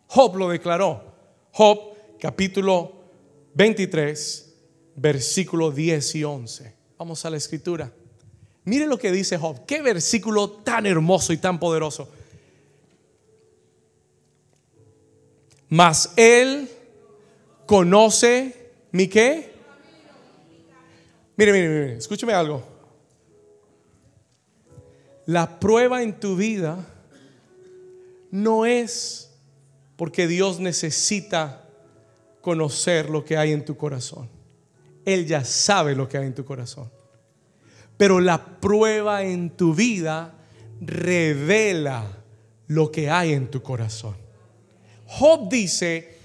Job 0.06 0.36
lo 0.36 0.48
declaró. 0.48 1.12
Job 1.52 1.94
capítulo 2.18 3.04
23, 3.52 4.54
versículo 4.96 5.70
10 5.70 6.14
y 6.14 6.24
11. 6.24 6.74
Vamos 6.96 7.22
a 7.26 7.30
la 7.30 7.36
escritura. 7.36 7.92
Mire 8.64 8.86
lo 8.86 8.98
que 8.98 9.12
dice 9.12 9.36
Job. 9.36 9.66
Qué 9.66 9.82
versículo 9.82 10.48
tan 10.50 10.86
hermoso 10.86 11.34
y 11.34 11.36
tan 11.36 11.60
poderoso. 11.60 12.08
Mas 15.70 16.12
él 16.16 16.68
conoce 17.64 18.72
mi 18.90 19.06
qué. 19.06 19.54
Mire, 21.36 21.52
mire, 21.52 21.68
mire, 21.68 21.96
escúcheme 21.96 22.34
algo. 22.34 22.62
La 25.26 25.60
prueba 25.60 26.02
en 26.02 26.18
tu 26.18 26.34
vida 26.34 26.84
no 28.32 28.66
es 28.66 29.32
porque 29.96 30.26
Dios 30.26 30.58
necesita 30.58 31.68
conocer 32.40 33.08
lo 33.08 33.24
que 33.24 33.36
hay 33.36 33.52
en 33.52 33.64
tu 33.64 33.76
corazón. 33.76 34.28
Él 35.04 35.26
ya 35.26 35.44
sabe 35.44 35.94
lo 35.94 36.08
que 36.08 36.18
hay 36.18 36.26
en 36.26 36.34
tu 36.34 36.44
corazón. 36.44 36.90
Pero 37.96 38.18
la 38.18 38.60
prueba 38.60 39.22
en 39.22 39.50
tu 39.50 39.72
vida 39.72 40.34
revela 40.80 42.06
lo 42.66 42.90
que 42.90 43.08
hay 43.08 43.34
en 43.34 43.50
tu 43.50 43.62
corazón. 43.62 44.16
Job 45.10 45.48
dice, 45.48 46.18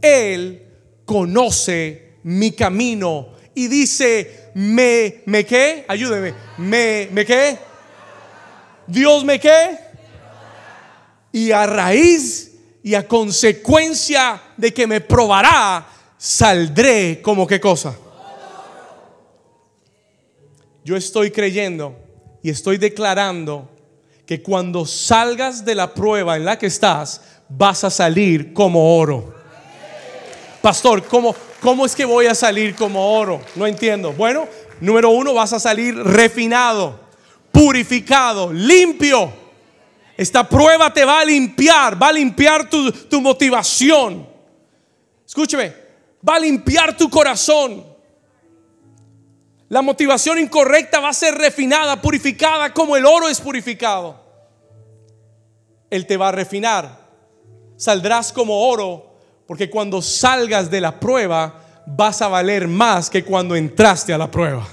Él 0.00 0.62
conoce 1.04 2.18
mi 2.22 2.52
camino. 2.52 3.30
Y 3.54 3.66
dice, 3.66 4.50
me, 4.54 5.22
me 5.26 5.44
qué, 5.44 5.84
ayúdeme, 5.88 6.32
me, 6.58 7.08
me 7.10 7.26
qué, 7.26 7.58
Dios 8.86 9.24
me 9.24 9.40
qué. 9.40 9.78
Y 11.32 11.50
a 11.50 11.66
raíz 11.66 12.52
y 12.82 12.94
a 12.94 13.06
consecuencia 13.06 14.40
de 14.56 14.72
que 14.72 14.86
me 14.86 15.00
probará, 15.00 15.86
saldré 16.16 17.20
como 17.20 17.46
qué 17.46 17.60
cosa. 17.60 17.96
Yo 20.84 20.96
estoy 20.96 21.32
creyendo 21.32 21.98
y 22.42 22.50
estoy 22.50 22.78
declarando 22.78 23.68
que 24.24 24.42
cuando 24.42 24.86
salgas 24.86 25.64
de 25.64 25.74
la 25.74 25.94
prueba 25.94 26.36
en 26.36 26.44
la 26.44 26.58
que 26.58 26.66
estás, 26.66 27.22
vas 27.48 27.84
a 27.84 27.90
salir 27.90 28.52
como 28.52 28.98
oro. 28.98 29.34
Pastor, 30.60 31.04
¿cómo, 31.04 31.34
¿cómo 31.60 31.86
es 31.86 31.94
que 31.94 32.04
voy 32.04 32.26
a 32.26 32.34
salir 32.34 32.74
como 32.74 33.18
oro? 33.18 33.40
No 33.54 33.66
entiendo. 33.66 34.12
Bueno, 34.12 34.46
número 34.80 35.10
uno, 35.10 35.34
vas 35.34 35.52
a 35.52 35.60
salir 35.60 35.96
refinado, 35.96 36.98
purificado, 37.50 38.52
limpio. 38.52 39.32
Esta 40.16 40.48
prueba 40.48 40.92
te 40.92 41.04
va 41.04 41.20
a 41.20 41.24
limpiar, 41.24 42.00
va 42.00 42.08
a 42.08 42.12
limpiar 42.12 42.68
tu, 42.68 42.90
tu 42.92 43.20
motivación. 43.20 44.28
Escúcheme, 45.24 45.72
va 46.28 46.36
a 46.36 46.40
limpiar 46.40 46.96
tu 46.96 47.08
corazón. 47.08 47.86
La 49.68 49.82
motivación 49.82 50.38
incorrecta 50.38 50.98
va 50.98 51.10
a 51.10 51.14
ser 51.14 51.34
refinada, 51.34 52.00
purificada 52.00 52.72
como 52.72 52.96
el 52.96 53.06
oro 53.06 53.28
es 53.28 53.40
purificado. 53.40 54.18
Él 55.90 56.06
te 56.06 56.16
va 56.16 56.28
a 56.28 56.32
refinar 56.32 56.97
saldrás 57.78 58.32
como 58.32 58.68
oro, 58.68 59.14
porque 59.46 59.70
cuando 59.70 60.02
salgas 60.02 60.70
de 60.70 60.82
la 60.82 61.00
prueba 61.00 61.64
vas 61.86 62.20
a 62.20 62.28
valer 62.28 62.68
más 62.68 63.08
que 63.08 63.24
cuando 63.24 63.56
entraste 63.56 64.12
a 64.12 64.18
la 64.18 64.30
prueba. 64.30 64.68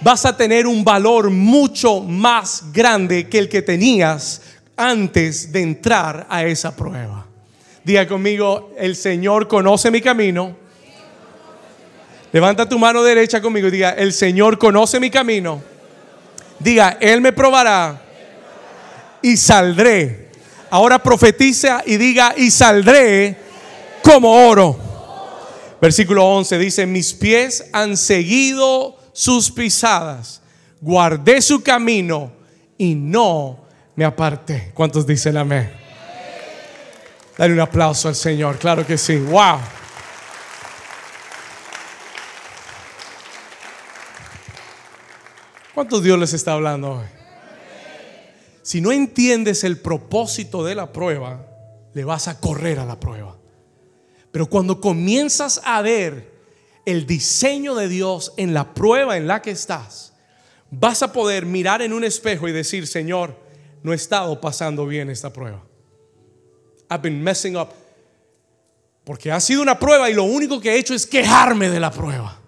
Vas 0.00 0.24
a 0.24 0.36
tener 0.36 0.66
un 0.66 0.82
valor 0.82 1.30
mucho 1.30 2.00
más 2.00 2.72
grande 2.72 3.28
que 3.28 3.38
el 3.38 3.48
que 3.48 3.62
tenías 3.62 4.42
antes 4.76 5.52
de 5.52 5.60
entrar 5.62 6.26
a 6.28 6.44
esa 6.44 6.74
prueba. 6.74 7.26
Diga 7.84 8.06
conmigo, 8.06 8.72
el 8.76 8.96
Señor 8.96 9.46
conoce 9.46 9.90
mi 9.90 10.00
camino. 10.00 10.56
Levanta 12.32 12.68
tu 12.68 12.78
mano 12.78 13.02
derecha 13.02 13.40
conmigo 13.40 13.68
y 13.68 13.72
diga, 13.72 13.90
el 13.90 14.12
Señor 14.12 14.58
conoce 14.58 15.00
mi 15.00 15.10
camino. 15.10 15.62
Diga, 16.58 16.98
Él 17.00 17.20
me 17.20 17.32
probará 17.32 18.00
y 19.22 19.36
saldré 19.36 20.27
Ahora 20.70 21.02
profetiza 21.02 21.82
y 21.86 21.96
diga, 21.96 22.34
y 22.36 22.50
saldré 22.50 23.36
como 24.02 24.48
oro. 24.48 24.76
Versículo 25.80 26.26
11 26.26 26.58
dice, 26.58 26.86
mis 26.86 27.12
pies 27.14 27.66
han 27.72 27.96
seguido 27.96 28.96
sus 29.12 29.50
pisadas, 29.50 30.42
guardé 30.80 31.40
su 31.40 31.62
camino 31.62 32.32
y 32.76 32.94
no 32.94 33.64
me 33.96 34.04
aparté. 34.04 34.72
¿Cuántos 34.74 35.06
dicen 35.06 35.36
amén? 35.36 35.72
Dale 37.36 37.52
un 37.52 37.60
aplauso 37.60 38.08
al 38.08 38.16
Señor, 38.16 38.58
claro 38.58 38.84
que 38.84 38.98
sí. 38.98 39.16
Wow. 39.16 39.58
¿Cuántos 45.74 46.02
Dios 46.02 46.18
les 46.18 46.32
está 46.32 46.54
hablando 46.54 46.94
hoy? 46.94 47.17
Si 48.68 48.82
no 48.82 48.92
entiendes 48.92 49.64
el 49.64 49.78
propósito 49.78 50.62
de 50.62 50.74
la 50.74 50.92
prueba, 50.92 51.42
le 51.94 52.04
vas 52.04 52.28
a 52.28 52.38
correr 52.38 52.78
a 52.78 52.84
la 52.84 53.00
prueba. 53.00 53.34
Pero 54.30 54.44
cuando 54.44 54.78
comienzas 54.78 55.62
a 55.64 55.80
ver 55.80 56.30
el 56.84 57.06
diseño 57.06 57.74
de 57.74 57.88
Dios 57.88 58.34
en 58.36 58.52
la 58.52 58.74
prueba 58.74 59.16
en 59.16 59.26
la 59.26 59.40
que 59.40 59.52
estás, 59.52 60.12
vas 60.70 61.02
a 61.02 61.14
poder 61.14 61.46
mirar 61.46 61.80
en 61.80 61.94
un 61.94 62.04
espejo 62.04 62.46
y 62.46 62.52
decir, 62.52 62.86
Señor, 62.86 63.38
no 63.82 63.94
he 63.94 63.96
estado 63.96 64.38
pasando 64.38 64.84
bien 64.84 65.08
esta 65.08 65.32
prueba. 65.32 65.64
I've 66.90 67.00
been 67.00 67.24
messing 67.24 67.56
up. 67.56 67.70
Porque 69.02 69.32
ha 69.32 69.40
sido 69.40 69.62
una 69.62 69.78
prueba 69.78 70.10
y 70.10 70.12
lo 70.12 70.24
único 70.24 70.60
que 70.60 70.72
he 70.72 70.78
hecho 70.78 70.92
es 70.92 71.06
quejarme 71.06 71.70
de 71.70 71.80
la 71.80 71.90
prueba. 71.90 72.38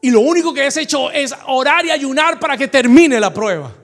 Y 0.00 0.12
lo 0.12 0.20
único 0.20 0.54
que 0.54 0.64
he 0.64 0.80
hecho 0.80 1.10
es 1.10 1.34
orar 1.48 1.84
y 1.84 1.90
ayunar 1.90 2.38
para 2.38 2.56
que 2.56 2.68
termine 2.68 3.18
la 3.18 3.34
prueba 3.34 3.78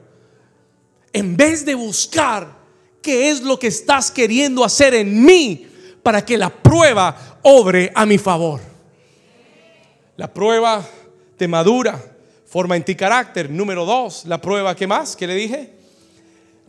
en 1.12 1.36
vez 1.36 1.64
de 1.64 1.74
buscar 1.74 2.60
qué 3.02 3.30
es 3.30 3.42
lo 3.42 3.58
que 3.58 3.68
estás 3.68 4.10
queriendo 4.10 4.64
hacer 4.64 4.94
en 4.94 5.24
mí 5.24 5.66
para 6.02 6.24
que 6.24 6.36
la 6.38 6.50
prueba 6.50 7.38
obre 7.42 7.90
a 7.94 8.06
mi 8.06 8.18
favor. 8.18 8.60
La 10.16 10.32
prueba 10.32 10.86
te 11.36 11.48
madura, 11.48 12.00
forma 12.46 12.76
en 12.76 12.84
ti 12.84 12.94
carácter. 12.94 13.50
Número 13.50 13.84
dos, 13.84 14.26
la 14.26 14.40
prueba, 14.40 14.74
¿qué 14.76 14.86
más? 14.86 15.16
¿Qué 15.16 15.26
le 15.26 15.34
dije? 15.34 15.72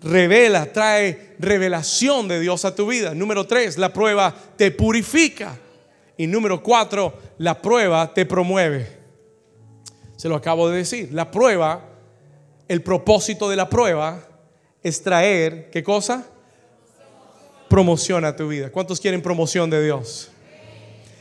Revela, 0.02 0.72
trae 0.72 1.36
revelación 1.38 2.28
de 2.28 2.40
Dios 2.40 2.66
a 2.66 2.74
tu 2.74 2.88
vida. 2.88 3.14
Número 3.14 3.46
tres, 3.46 3.78
la 3.78 3.94
prueba 3.94 4.34
te 4.56 4.72
purifica. 4.72 5.60
Y 6.18 6.28
número 6.28 6.62
cuatro, 6.64 7.14
la 7.38 7.62
prueba 7.62 8.14
te 8.14 8.26
promueve. 8.26 9.00
Se 10.16 10.30
lo 10.30 10.36
acabo 10.36 10.70
de 10.70 10.78
decir. 10.78 11.10
La 11.12 11.30
prueba, 11.32 11.90
el 12.68 12.82
propósito 12.82 13.50
de 13.50 13.56
la 13.56 13.70
prueba 13.70 14.31
es 14.84 15.02
traer, 15.02 15.70
¿qué 15.70 15.84
cosa? 15.84 16.28
Promoción 17.70 18.26
a 18.26 18.36
tu 18.36 18.48
vida. 18.48 18.72
¿Cuántos 18.72 19.00
quieren 19.00 19.22
promoción 19.22 19.70
de 19.70 19.84
Dios? 19.84 20.30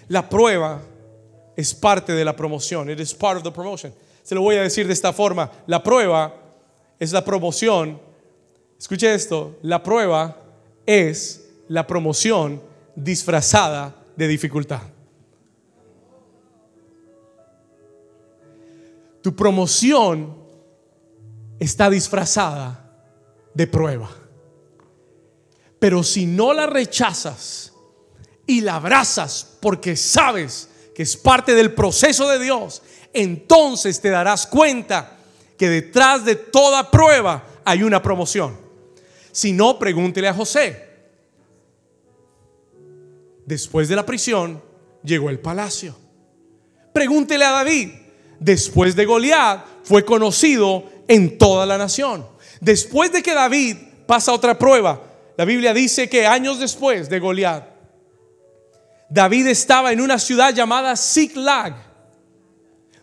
La 0.09 0.29
prueba 0.29 0.83
es 1.57 1.75
parte 1.75 2.13
de 2.13 2.25
la 2.25 2.35
promoción. 2.35 2.91
It 2.91 3.01
is 3.01 3.15
part 3.15 3.37
of 3.37 3.43
the 3.45 3.53
promotion. 3.53 3.95
Se 4.23 4.35
lo 4.35 4.43
voy 4.43 4.57
a 4.57 4.63
decir 4.63 4.87
de 4.87 4.93
esta 4.93 5.13
forma. 5.13 5.51
La 5.67 5.83
prueba 5.83 6.35
es 6.99 7.13
la 7.13 7.25
promoción. 7.25 8.01
Escuche 8.79 9.15
esto. 9.15 9.57
La 9.63 9.83
prueba 9.83 10.37
es 10.87 11.49
la 11.69 11.87
promoción 11.87 12.61
disfrazada 12.97 13.95
de 14.17 14.27
dificultad. 14.27 14.83
Tu 19.23 19.37
promoción 19.37 20.35
está 21.59 21.91
disfrazada 21.91 22.80
de 23.61 23.67
prueba. 23.67 24.09
Pero 25.79 26.03
si 26.03 26.25
no 26.25 26.55
la 26.55 26.67
rechazas 26.67 27.75
y 28.47 28.63
la 28.63 28.77
abrazas 28.77 29.59
porque 29.61 29.97
sabes 29.97 30.71
que 30.95 31.03
es 31.03 31.15
parte 31.15 31.55
del 31.55 31.75
proceso 31.75 32.27
de 32.31 32.39
Dios, 32.39 32.81
entonces 33.13 34.01
te 34.01 34.09
darás 34.09 34.47
cuenta 34.47 35.19
que 35.59 35.69
detrás 35.69 36.25
de 36.25 36.37
toda 36.37 36.91
prueba 36.91 37.45
hay 37.63 37.83
una 37.83 38.03
promoción. 38.03 38.59
Si 39.31 39.53
no, 39.53 39.79
pregúntele 39.79 40.29
a 40.29 40.33
José. 40.33 40.89
Después 43.45 43.91
de 43.91 43.97
la 43.97 44.07
prisión 44.07 44.63
llegó 45.05 45.29
el 45.29 45.39
palacio. 45.39 45.95
Pregúntele 46.95 47.45
a 47.45 47.51
David. 47.51 47.91
Después 48.39 48.97
de 48.97 49.05
Goliat 49.05 49.67
fue 49.85 50.03
conocido 50.07 50.85
en 51.07 51.37
toda 51.37 51.67
la 51.67 51.77
nación. 51.77 52.30
Después 52.61 53.11
de 53.11 53.23
que 53.23 53.35
David 53.35 53.77
pasa 54.07 54.33
otra 54.33 54.59
prueba. 54.59 55.01
La 55.37 55.45
Biblia 55.45 55.73
dice 55.73 56.09
que 56.09 56.27
años 56.27 56.59
después 56.59 57.09
de 57.09 57.21
Goliat, 57.21 57.65
David 59.09 59.47
estaba 59.47 59.93
en 59.93 60.01
una 60.01 60.19
ciudad 60.19 60.53
llamada 60.53 60.97
Ziklag, 60.97 61.75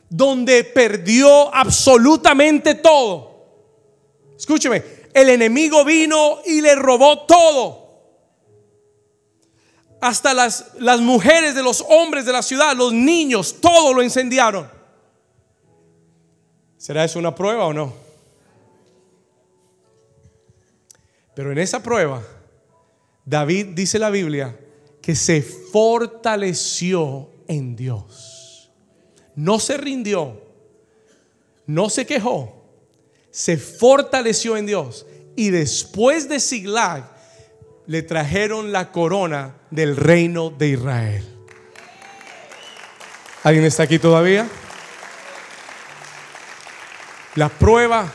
donde 0.10 0.64
perdió 0.64 1.54
absolutamente 1.56 2.76
todo. 2.76 3.48
Escúcheme, 4.38 4.84
el 5.14 5.30
enemigo 5.30 5.84
vino 5.84 6.40
y 6.46 6.62
le 6.62 6.76
robó 6.76 7.26
todo. 7.26 7.88
Hasta 10.00 10.34
las, 10.34 10.74
las 10.78 11.02
mujeres 11.02 11.56
de 11.56 11.64
los 11.64 11.84
hombres 11.90 12.26
de 12.26 12.34
la 12.34 12.44
ciudad, 12.44 12.76
los 12.76 12.94
niños, 12.94 13.56
todo 13.60 13.94
lo 13.94 14.04
incendiaron. 14.04 14.70
¿Será 16.78 17.04
eso 17.04 17.18
una 17.18 17.34
prueba 17.34 17.66
o 17.66 17.74
no? 17.74 18.07
Pero 21.38 21.52
en 21.52 21.60
esa 21.60 21.84
prueba, 21.84 22.24
David 23.24 23.68
dice 23.76 24.00
la 24.00 24.10
Biblia 24.10 24.58
que 25.04 25.14
se 25.14 25.44
fortaleció 25.44 27.30
en 27.48 27.76
Dios. 27.76 28.72
No 29.36 29.60
se 29.60 29.78
rindió, 29.78 30.42
no 31.68 31.92
se 31.92 32.08
quejó, 32.08 32.66
se 33.30 33.58
fortaleció 33.58 34.58
en 34.58 34.66
Dios. 34.66 35.06
Y 35.36 35.52
después 35.52 36.28
de 36.28 36.40
Siglag, 36.40 37.08
le 37.86 38.02
trajeron 38.02 38.72
la 38.72 38.92
corona 38.92 39.58
del 39.70 39.96
reino 39.96 40.50
de 40.50 40.70
Israel. 40.70 41.24
¿Alguien 43.44 43.64
está 43.64 43.84
aquí 43.84 44.00
todavía? 44.00 44.48
La 47.36 47.48
prueba 47.48 48.12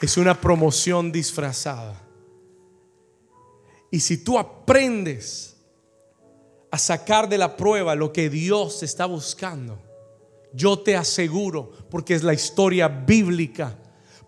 es 0.00 0.16
una 0.16 0.40
promoción 0.40 1.10
disfrazada. 1.10 2.02
Y 3.90 4.00
si 4.00 4.18
tú 4.18 4.38
aprendes 4.38 5.56
a 6.70 6.78
sacar 6.78 7.28
de 7.28 7.38
la 7.38 7.56
prueba 7.56 7.94
lo 7.94 8.12
que 8.12 8.28
Dios 8.28 8.82
está 8.82 9.06
buscando, 9.06 9.78
yo 10.52 10.78
te 10.78 10.96
aseguro, 10.96 11.70
porque 11.90 12.14
es 12.14 12.22
la 12.22 12.34
historia 12.34 12.88
bíblica, 12.88 13.78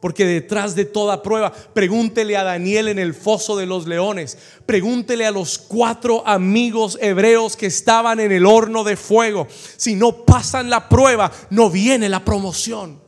porque 0.00 0.24
detrás 0.24 0.74
de 0.74 0.84
toda 0.84 1.22
prueba, 1.22 1.52
pregúntele 1.52 2.36
a 2.36 2.44
Daniel 2.44 2.88
en 2.88 2.98
el 2.98 3.14
foso 3.14 3.56
de 3.56 3.66
los 3.66 3.86
leones, 3.86 4.38
pregúntele 4.64 5.26
a 5.26 5.32
los 5.32 5.58
cuatro 5.58 6.26
amigos 6.26 6.96
hebreos 7.00 7.56
que 7.56 7.66
estaban 7.66 8.20
en 8.20 8.30
el 8.30 8.46
horno 8.46 8.84
de 8.84 8.96
fuego. 8.96 9.48
Si 9.76 9.96
no 9.96 10.24
pasan 10.24 10.70
la 10.70 10.88
prueba, 10.88 11.32
no 11.50 11.68
viene 11.68 12.08
la 12.08 12.24
promoción. 12.24 13.07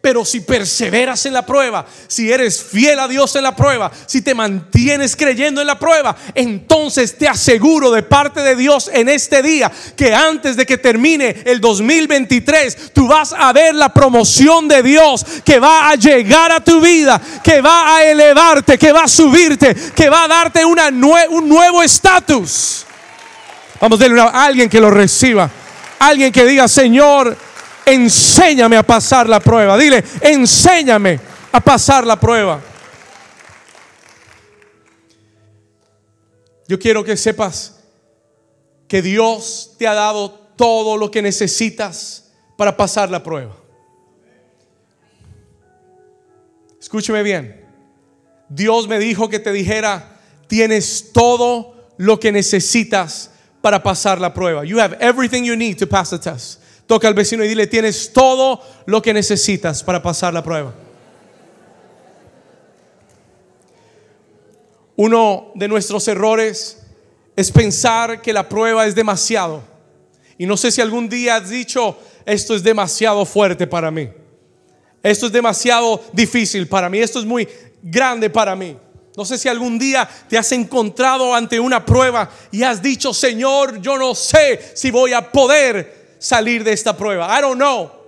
Pero 0.00 0.24
si 0.24 0.40
perseveras 0.40 1.26
en 1.26 1.32
la 1.32 1.44
prueba, 1.44 1.84
si 2.06 2.30
eres 2.30 2.62
fiel 2.62 3.00
a 3.00 3.08
Dios 3.08 3.34
en 3.34 3.42
la 3.42 3.56
prueba, 3.56 3.90
si 4.06 4.22
te 4.22 4.32
mantienes 4.32 5.16
creyendo 5.16 5.60
en 5.60 5.66
la 5.66 5.76
prueba, 5.78 6.16
entonces 6.36 7.18
te 7.18 7.26
aseguro 7.26 7.90
de 7.90 8.04
parte 8.04 8.42
de 8.42 8.54
Dios 8.54 8.88
en 8.92 9.08
este 9.08 9.42
día 9.42 9.72
que 9.96 10.14
antes 10.14 10.56
de 10.56 10.66
que 10.66 10.78
termine 10.78 11.42
el 11.44 11.60
2023, 11.60 12.92
tú 12.92 13.08
vas 13.08 13.34
a 13.36 13.52
ver 13.52 13.74
la 13.74 13.92
promoción 13.92 14.68
de 14.68 14.84
Dios 14.84 15.26
que 15.44 15.58
va 15.58 15.90
a 15.90 15.96
llegar 15.96 16.52
a 16.52 16.62
tu 16.62 16.80
vida, 16.80 17.20
que 17.42 17.60
va 17.60 17.96
a 17.96 18.04
elevarte, 18.04 18.78
que 18.78 18.92
va 18.92 19.02
a 19.02 19.08
subirte, 19.08 19.74
que 19.96 20.08
va 20.08 20.24
a 20.24 20.28
darte 20.28 20.64
una 20.64 20.90
un 21.28 21.48
nuevo 21.48 21.82
estatus. 21.82 22.86
Vamos 23.80 24.00
a 24.00 24.04
darle 24.04 24.20
a 24.20 24.44
alguien 24.44 24.68
que 24.68 24.80
lo 24.80 24.90
reciba. 24.90 25.50
Alguien 25.98 26.32
que 26.32 26.44
diga, 26.44 26.68
Señor, 26.68 27.36
enséñame 27.92 28.76
a 28.76 28.82
pasar 28.82 29.28
la 29.28 29.40
prueba. 29.40 29.76
Dile, 29.76 30.04
enséñame 30.20 31.20
a 31.52 31.60
pasar 31.60 32.06
la 32.06 32.18
prueba. 32.18 32.60
Yo 36.66 36.78
quiero 36.78 37.02
que 37.02 37.16
sepas 37.16 37.80
que 38.86 39.00
Dios 39.00 39.74
te 39.78 39.86
ha 39.86 39.94
dado 39.94 40.30
todo 40.56 40.96
lo 40.96 41.10
que 41.10 41.22
necesitas 41.22 42.30
para 42.56 42.76
pasar 42.76 43.10
la 43.10 43.22
prueba. 43.22 43.56
Escúcheme 46.80 47.22
bien. 47.22 47.64
Dios 48.48 48.88
me 48.88 48.98
dijo 48.98 49.28
que 49.28 49.38
te 49.38 49.52
dijera, 49.52 50.20
tienes 50.46 51.12
todo 51.12 51.92
lo 51.96 52.18
que 52.18 52.32
necesitas 52.32 53.30
para 53.60 53.82
pasar 53.82 54.20
la 54.20 54.32
prueba. 54.32 54.64
You 54.64 54.78
have 54.80 54.96
everything 55.00 55.44
you 55.44 55.56
need 55.56 55.78
to 55.78 55.86
pass 55.86 56.10
the 56.10 56.18
test. 56.18 56.60
Toca 56.88 57.06
al 57.06 57.12
vecino 57.12 57.44
y 57.44 57.48
dile, 57.48 57.66
tienes 57.66 58.14
todo 58.14 58.62
lo 58.86 59.02
que 59.02 59.12
necesitas 59.12 59.84
para 59.84 60.02
pasar 60.02 60.32
la 60.32 60.42
prueba. 60.42 60.72
Uno 64.96 65.52
de 65.54 65.68
nuestros 65.68 66.08
errores 66.08 66.78
es 67.36 67.52
pensar 67.52 68.22
que 68.22 68.32
la 68.32 68.48
prueba 68.48 68.86
es 68.86 68.94
demasiado. 68.94 69.62
Y 70.38 70.46
no 70.46 70.56
sé 70.56 70.70
si 70.70 70.80
algún 70.80 71.10
día 71.10 71.36
has 71.36 71.50
dicho, 71.50 71.98
esto 72.24 72.54
es 72.54 72.62
demasiado 72.62 73.26
fuerte 73.26 73.66
para 73.66 73.90
mí. 73.90 74.08
Esto 75.02 75.26
es 75.26 75.32
demasiado 75.32 76.02
difícil 76.14 76.68
para 76.68 76.88
mí. 76.88 77.00
Esto 77.00 77.18
es 77.18 77.26
muy 77.26 77.46
grande 77.82 78.30
para 78.30 78.56
mí. 78.56 78.78
No 79.14 79.26
sé 79.26 79.36
si 79.36 79.46
algún 79.46 79.78
día 79.78 80.08
te 80.26 80.38
has 80.38 80.52
encontrado 80.52 81.34
ante 81.34 81.60
una 81.60 81.84
prueba 81.84 82.30
y 82.50 82.62
has 82.62 82.80
dicho, 82.80 83.12
Señor, 83.12 83.78
yo 83.82 83.98
no 83.98 84.14
sé 84.14 84.72
si 84.74 84.90
voy 84.90 85.12
a 85.12 85.30
poder 85.30 85.97
salir 86.18 86.64
de 86.64 86.72
esta 86.72 86.96
prueba. 86.96 87.38
I 87.38 87.42
don't 87.42 87.56
know. 87.56 87.98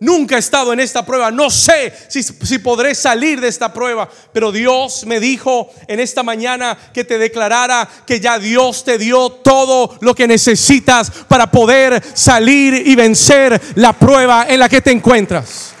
Nunca 0.00 0.36
he 0.36 0.38
estado 0.38 0.72
en 0.72 0.80
esta 0.80 1.06
prueba. 1.06 1.30
No 1.30 1.48
sé 1.48 1.92
si, 2.08 2.22
si, 2.22 2.58
podré 2.58 2.94
salir 2.94 3.40
de 3.40 3.48
esta 3.48 3.72
prueba. 3.72 4.08
Pero 4.32 4.52
Dios 4.52 5.06
me 5.06 5.18
dijo 5.20 5.70
en 5.86 6.00
esta 6.00 6.22
mañana 6.22 6.76
que 6.92 7.04
te 7.04 7.16
declarara 7.16 7.88
que 8.06 8.20
ya 8.20 8.38
Dios 8.38 8.84
te 8.84 8.98
dio 8.98 9.30
todo 9.30 9.96
lo 10.00 10.14
que 10.14 10.28
necesitas 10.28 11.10
para 11.28 11.50
poder 11.50 12.02
salir 12.12 12.74
y 12.86 12.94
vencer 12.96 13.60
la 13.76 13.92
prueba 13.92 14.46
en 14.48 14.60
la 14.60 14.68
que 14.68 14.82
te 14.82 14.90
encuentras. 14.90 15.73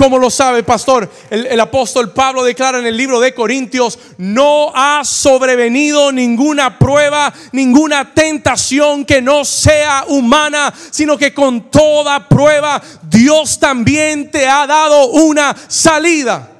¿Cómo 0.00 0.18
lo 0.18 0.30
sabe, 0.30 0.62
pastor? 0.62 1.12
El, 1.28 1.60
apóstol 1.60 2.10
Pablo 2.14 2.42
declara 2.42 2.78
en 2.78 2.86
el 2.86 2.96
libro 2.96 3.20
de 3.20 3.34
Corintios, 3.34 3.98
no 4.16 4.72
ha 4.74 5.04
sobrevenido 5.04 6.10
ninguna 6.10 6.78
prueba, 6.78 7.30
ninguna 7.52 8.14
tentación 8.14 9.04
que 9.04 9.20
no 9.20 9.44
sea 9.44 10.06
humana, 10.08 10.72
sino 10.90 11.18
que 11.18 11.34
con 11.34 11.70
toda 11.70 12.26
prueba 12.26 12.80
Dios 13.10 13.60
también 13.60 14.30
te 14.30 14.48
ha 14.48 14.66
dado 14.66 15.08
una 15.08 15.54
salida. 15.68 16.50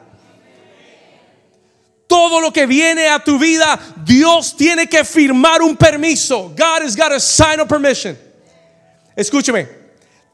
Todo 2.06 2.42
lo 2.42 2.52
que 2.52 2.66
viene 2.66 3.08
a 3.08 3.24
tu 3.24 3.38
vida, 3.38 3.80
Dios 4.04 4.54
tiene 4.54 4.86
que 4.86 5.02
firmar 5.02 5.62
un 5.62 5.78
permiso. 5.78 6.50
God 6.50 6.82
has 6.82 6.94
got 6.94 7.10
a 7.10 7.18
sign 7.18 7.58
of 7.58 7.68
permission. 7.68 8.18
Escúcheme, 9.16 9.66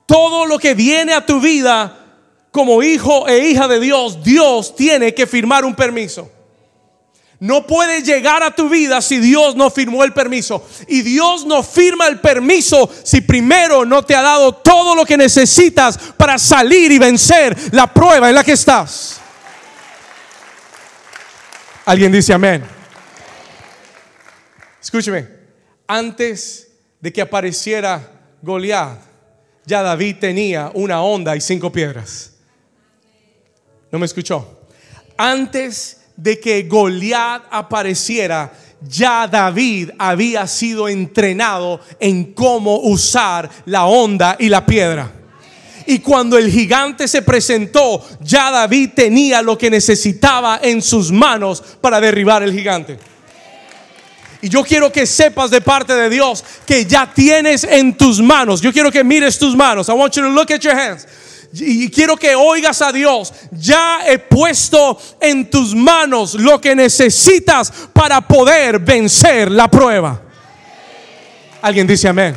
todo 0.07 0.45
lo 0.45 0.59
que 0.59 0.75
viene 0.75 1.15
a 1.15 1.25
tu 1.25 1.39
vida, 1.41 2.06
como 2.57 2.83
hijo 2.83 3.29
e 3.29 3.51
hija 3.51 3.69
de 3.69 3.79
Dios, 3.79 4.25
Dios 4.25 4.75
tiene 4.75 5.13
que 5.13 5.27
firmar 5.27 5.67
un 5.67 5.75
permiso. 5.75 6.33
No 7.39 7.67
puede 7.67 8.01
llegar 8.01 8.43
a 8.43 8.51
tu 8.51 8.71
vida 8.71 9.03
si 9.03 9.19
Dios 9.19 9.55
no 9.57 9.71
firmó 9.71 10.03
el 10.03 10.15
permiso. 10.15 10.67
Y 10.89 11.03
Dios 11.03 11.45
no 11.45 11.63
firma 11.63 12.07
el 12.07 12.19
permiso 12.19 12.91
si 13.03 13.21
primero 13.21 13.85
no 13.85 14.03
te 14.07 14.17
ha 14.17 14.23
dado 14.23 14.55
todo 14.55 14.95
lo 14.95 15.05
que 15.05 15.19
necesitas 15.19 15.99
para 16.17 16.39
salir 16.39 16.91
y 16.93 16.99
vencer 16.99 17.55
la 17.73 17.93
prueba 17.93 18.31
en 18.31 18.35
la 18.35 18.43
que 18.43 18.53
estás. 18.53 19.21
Alguien 21.85 22.11
dice 22.11 22.33
amén. 22.33 22.65
Escúcheme, 24.83 25.29
antes 25.87 26.69
de 27.03 27.13
que 27.13 27.21
apareciera 27.21 28.01
Goliat, 28.41 28.99
ya 29.67 29.83
David 29.83 30.17
tenía 30.21 30.71
una 30.73 31.03
onda 31.03 31.37
y 31.37 31.43
cinco 31.43 31.71
piedras. 31.71 32.33
¿No 33.91 33.99
me 33.99 34.07
escuchó? 34.07 34.61
Antes 35.16 35.99
de 36.16 36.41
que 36.41 36.62
Goliat 36.64 37.45
apareciera, 37.51 38.53
ya 38.80 39.26
David 39.26 39.91
había 39.99 40.47
sido 40.47 40.89
entrenado 40.89 41.80
en 42.01 42.34
cómo 42.34 42.80
usar 42.80 43.49
la 43.66 43.87
onda 43.87 44.37
y 44.39 44.49
la 44.49 44.66
piedra. 44.66 45.12
Y 45.87 46.01
cuando 46.01 46.37
el 46.37 46.51
gigante 46.51 47.07
se 47.07 47.22
presentó, 47.22 48.05
ya 48.20 48.51
David 48.51 48.91
tenía 48.97 49.41
lo 49.41 49.57
que 49.57 49.70
necesitaba 49.70 50.59
en 50.62 50.82
sus 50.82 51.12
manos 51.12 51.62
para 51.80 52.01
derribar 52.01 52.43
el 52.43 52.53
gigante. 52.53 52.99
Y 54.43 54.49
yo 54.49 54.64
quiero 54.64 54.91
que 54.91 55.07
sepas 55.07 55.51
de 55.51 55.61
parte 55.61 55.95
de 55.95 56.11
Dios 56.11 56.45
que 56.66 56.84
ya 56.84 57.12
tienes 57.12 57.62
en 57.64 57.97
tus 57.97 58.20
manos. 58.20 58.61
Yo 58.61 58.72
quiero 58.72 58.91
que 58.91 59.05
mires 59.05 59.39
tus 59.39 59.55
manos. 59.57 59.89
I 59.89 59.93
want 59.93 60.14
you 60.14 60.22
to 60.22 60.28
look 60.28 60.51
at 60.53 60.61
your 60.61 60.76
hands 60.76 61.07
y 61.61 61.91
quiero 61.91 62.17
que 62.17 62.35
oigas 62.35 62.83
a 62.83 62.93
Dios, 62.93 63.33
ya 63.53 64.01
he 64.07 64.19
puesto 64.19 64.99
en 65.21 65.49
tus 65.51 65.75
manos 65.75 66.35
lo 66.35 66.61
que 66.61 66.75
necesitas 66.75 67.73
para 67.93 68.21
poder 68.21 68.79
vencer 68.79 69.51
la 69.51 69.69
prueba. 69.69 70.23
Alguien 71.63 71.87
dice 71.87 72.09
amén. 72.09 72.37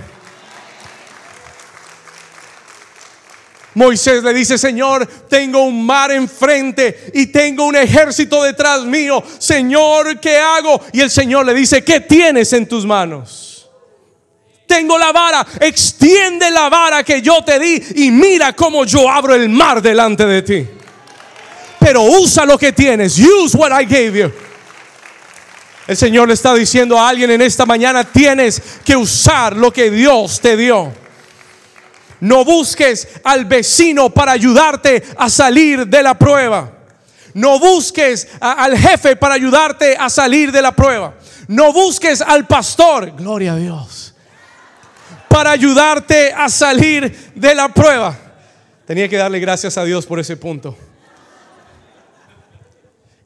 Moisés 3.75 4.23
le 4.23 4.33
dice, 4.33 4.57
Señor, 4.57 5.07
tengo 5.29 5.63
un 5.63 5.85
mar 5.85 6.11
enfrente 6.11 7.11
y 7.13 7.27
tengo 7.27 7.65
un 7.65 7.75
ejército 7.75 8.43
detrás 8.43 8.83
mío. 8.83 9.23
Señor, 9.37 10.19
¿qué 10.19 10.37
hago? 10.37 10.81
Y 10.91 10.99
el 11.01 11.09
Señor 11.09 11.45
le 11.45 11.53
dice, 11.53 11.83
¿qué 11.83 12.01
tienes 12.01 12.51
en 12.51 12.67
tus 12.67 12.85
manos? 12.85 13.48
Tengo 14.69 14.99
la 14.99 15.11
vara, 15.11 15.47
extiende 15.59 16.51
la 16.51 16.69
vara 16.69 17.03
que 17.03 17.23
yo 17.23 17.43
te 17.43 17.57
di 17.57 17.83
y 17.95 18.11
mira 18.11 18.53
cómo 18.53 18.85
yo 18.85 19.09
abro 19.09 19.33
el 19.33 19.49
mar 19.49 19.81
delante 19.81 20.27
de 20.27 20.41
ti. 20.43 20.67
Pero 21.79 22.03
usa 22.03 22.45
lo 22.45 22.55
que 22.55 22.71
tienes. 22.71 23.17
Use 23.17 23.57
what 23.57 23.71
I 23.71 23.83
gave 23.83 24.11
you. 24.13 24.31
El 25.87 25.97
Señor 25.97 26.27
le 26.27 26.35
está 26.35 26.53
diciendo 26.53 26.99
a 26.99 27.09
alguien 27.09 27.31
en 27.31 27.41
esta 27.41 27.65
mañana, 27.65 28.03
tienes 28.03 28.61
que 28.85 28.95
usar 28.95 29.57
lo 29.57 29.73
que 29.73 29.89
Dios 29.89 30.39
te 30.39 30.55
dio. 30.55 30.93
No 32.19 32.45
busques 32.45 33.07
al 33.23 33.45
vecino 33.45 34.11
para 34.11 34.33
ayudarte 34.33 35.03
a 35.17 35.31
salir 35.31 35.87
de 35.87 36.03
la 36.03 36.13
prueba. 36.13 36.71
No 37.33 37.57
busques 37.57 38.27
al 38.39 38.77
jefe 38.77 39.15
para 39.15 39.33
ayudarte 39.33 39.97
a 39.97 40.11
salir 40.11 40.51
de 40.51 40.61
la 40.61 40.75
prueba. 40.75 41.15
No 41.47 41.73
busques 41.73 42.21
al 42.21 42.45
pastor, 42.45 43.15
gloria 43.17 43.53
a 43.53 43.55
Dios, 43.55 44.08
para 45.29 45.51
ayudarte 45.51 46.33
a 46.33 46.49
salir 46.49 47.31
de 47.35 47.55
la 47.55 47.69
prueba. 47.69 48.17
Tenía 48.85 49.07
que 49.07 49.17
darle 49.17 49.39
gracias 49.39 49.77
a 49.77 49.85
Dios 49.85 50.05
por 50.05 50.19
ese 50.19 50.35
punto. 50.35 50.75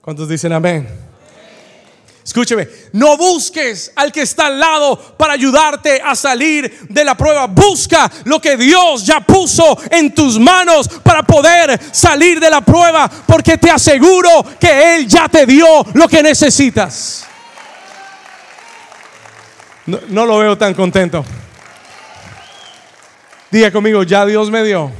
¿Cuántos 0.01 0.27
dicen 0.27 0.51
amén? 0.51 0.87
Escúcheme, 2.25 2.67
no 2.93 3.17
busques 3.17 3.91
al 3.95 4.11
que 4.11 4.21
está 4.21 4.47
al 4.47 4.59
lado 4.59 4.97
para 5.17 5.33
ayudarte 5.33 6.01
a 6.01 6.15
salir 6.15 6.87
de 6.89 7.03
la 7.03 7.15
prueba. 7.15 7.47
Busca 7.47 8.09
lo 8.25 8.39
que 8.39 8.55
Dios 8.55 9.05
ya 9.05 9.21
puso 9.21 9.77
en 9.91 10.13
tus 10.13 10.39
manos 10.39 10.87
para 10.87 11.23
poder 11.23 11.79
salir 11.91 12.39
de 12.39 12.49
la 12.49 12.61
prueba, 12.61 13.09
porque 13.25 13.57
te 13.57 13.69
aseguro 13.69 14.45
que 14.59 14.95
Él 14.95 15.07
ya 15.07 15.27
te 15.27 15.45
dio 15.45 15.65
lo 15.93 16.07
que 16.07 16.23
necesitas. 16.23 17.25
No, 19.85 19.99
no 20.07 20.25
lo 20.25 20.37
veo 20.37 20.57
tan 20.57 20.73
contento. 20.73 21.25
Diga 23.53 23.71
conmigo, 23.71 24.01
ya 24.01 24.25
Dios 24.25 24.49
me 24.49 24.63
dio 24.63 24.91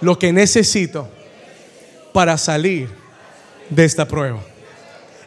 lo 0.00 0.18
que 0.18 0.32
necesito 0.32 1.08
para 2.12 2.36
salir 2.36 2.88
de 3.68 3.84
esta 3.84 4.08
prueba. 4.08 4.42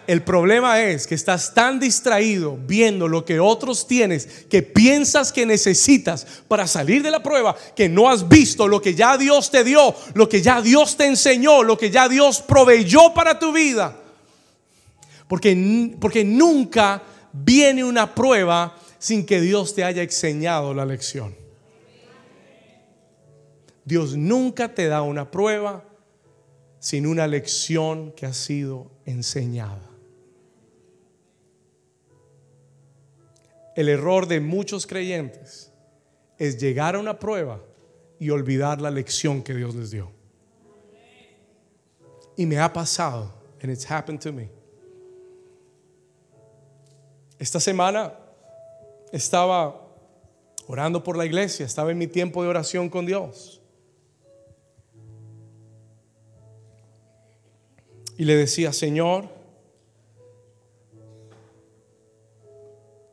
El 0.05 0.21
problema 0.21 0.81
es 0.81 1.07
que 1.07 1.15
estás 1.15 1.53
tan 1.53 1.79
distraído 1.79 2.57
viendo 2.67 3.07
lo 3.07 3.23
que 3.23 3.39
otros 3.39 3.87
tienes 3.87 4.27
que 4.49 4.61
piensas 4.61 5.31
que 5.31 5.45
necesitas 5.45 6.27
para 6.49 6.67
salir 6.67 7.01
de 7.01 7.09
la 7.09 7.23
prueba 7.23 7.55
que 7.73 7.87
no 7.87 8.09
has 8.09 8.27
visto 8.27 8.67
lo 8.67 8.81
que 8.81 8.95
ya 8.95 9.17
Dios 9.17 9.49
te 9.49 9.63
dio, 9.63 9.95
lo 10.13 10.27
que 10.27 10.41
ya 10.41 10.61
Dios 10.61 10.97
te 10.97 11.05
enseñó, 11.05 11.63
lo 11.63 11.77
que 11.77 11.89
ya 11.89 12.09
Dios 12.09 12.41
proveyó 12.41 13.13
para 13.13 13.39
tu 13.39 13.53
vida. 13.53 13.95
Porque, 15.29 15.95
porque 16.01 16.25
nunca 16.25 17.01
viene 17.31 17.81
una 17.81 18.13
prueba 18.13 18.75
sin 18.99 19.25
que 19.25 19.39
Dios 19.39 19.73
te 19.73 19.85
haya 19.85 20.03
enseñado 20.03 20.73
la 20.73 20.85
lección. 20.85 21.42
Dios 23.85 24.15
nunca 24.15 24.73
te 24.73 24.87
da 24.87 25.01
una 25.01 25.29
prueba 25.29 25.83
sin 26.79 27.05
una 27.05 27.27
lección 27.27 28.11
que 28.11 28.25
ha 28.25 28.33
sido 28.33 28.91
enseñada. 29.05 29.89
El 33.75 33.89
error 33.89 34.27
de 34.27 34.39
muchos 34.39 34.85
creyentes 34.85 35.71
es 36.37 36.57
llegar 36.59 36.95
a 36.95 36.99
una 36.99 37.17
prueba 37.19 37.61
y 38.19 38.29
olvidar 38.29 38.79
la 38.81 38.91
lección 38.91 39.41
que 39.41 39.53
Dios 39.53 39.73
les 39.75 39.91
dio. 39.91 40.11
Y 42.35 42.45
me 42.45 42.59
ha 42.59 42.71
pasado, 42.71 43.33
and 43.61 43.71
it's 43.71 43.89
happened 43.89 44.19
to 44.19 44.31
me. 44.31 44.49
Esta 47.39 47.59
semana 47.59 48.13
estaba 49.11 49.75
orando 50.67 51.03
por 51.03 51.17
la 51.17 51.25
iglesia, 51.25 51.65
estaba 51.65 51.91
en 51.91 51.97
mi 51.97 52.07
tiempo 52.07 52.43
de 52.43 52.49
oración 52.49 52.89
con 52.89 53.05
Dios. 53.05 53.62
Y 58.17 58.25
le 58.25 58.35
decía, 58.35 58.71
Señor, 58.73 59.29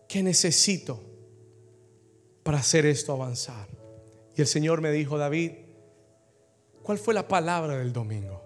¿qué 0.09 0.23
necesito 0.23 1.01
para 2.43 2.59
hacer 2.59 2.87
esto 2.87 3.13
avanzar? 3.13 3.69
Y 4.37 4.41
el 4.41 4.47
Señor 4.47 4.81
me 4.81 4.93
dijo, 4.93 5.19
David, 5.19 5.53
¿cuál 6.83 6.99
fue 6.99 7.15
la 7.15 7.27
palabra 7.27 7.79
del 7.79 7.93
domingo? 7.93 8.43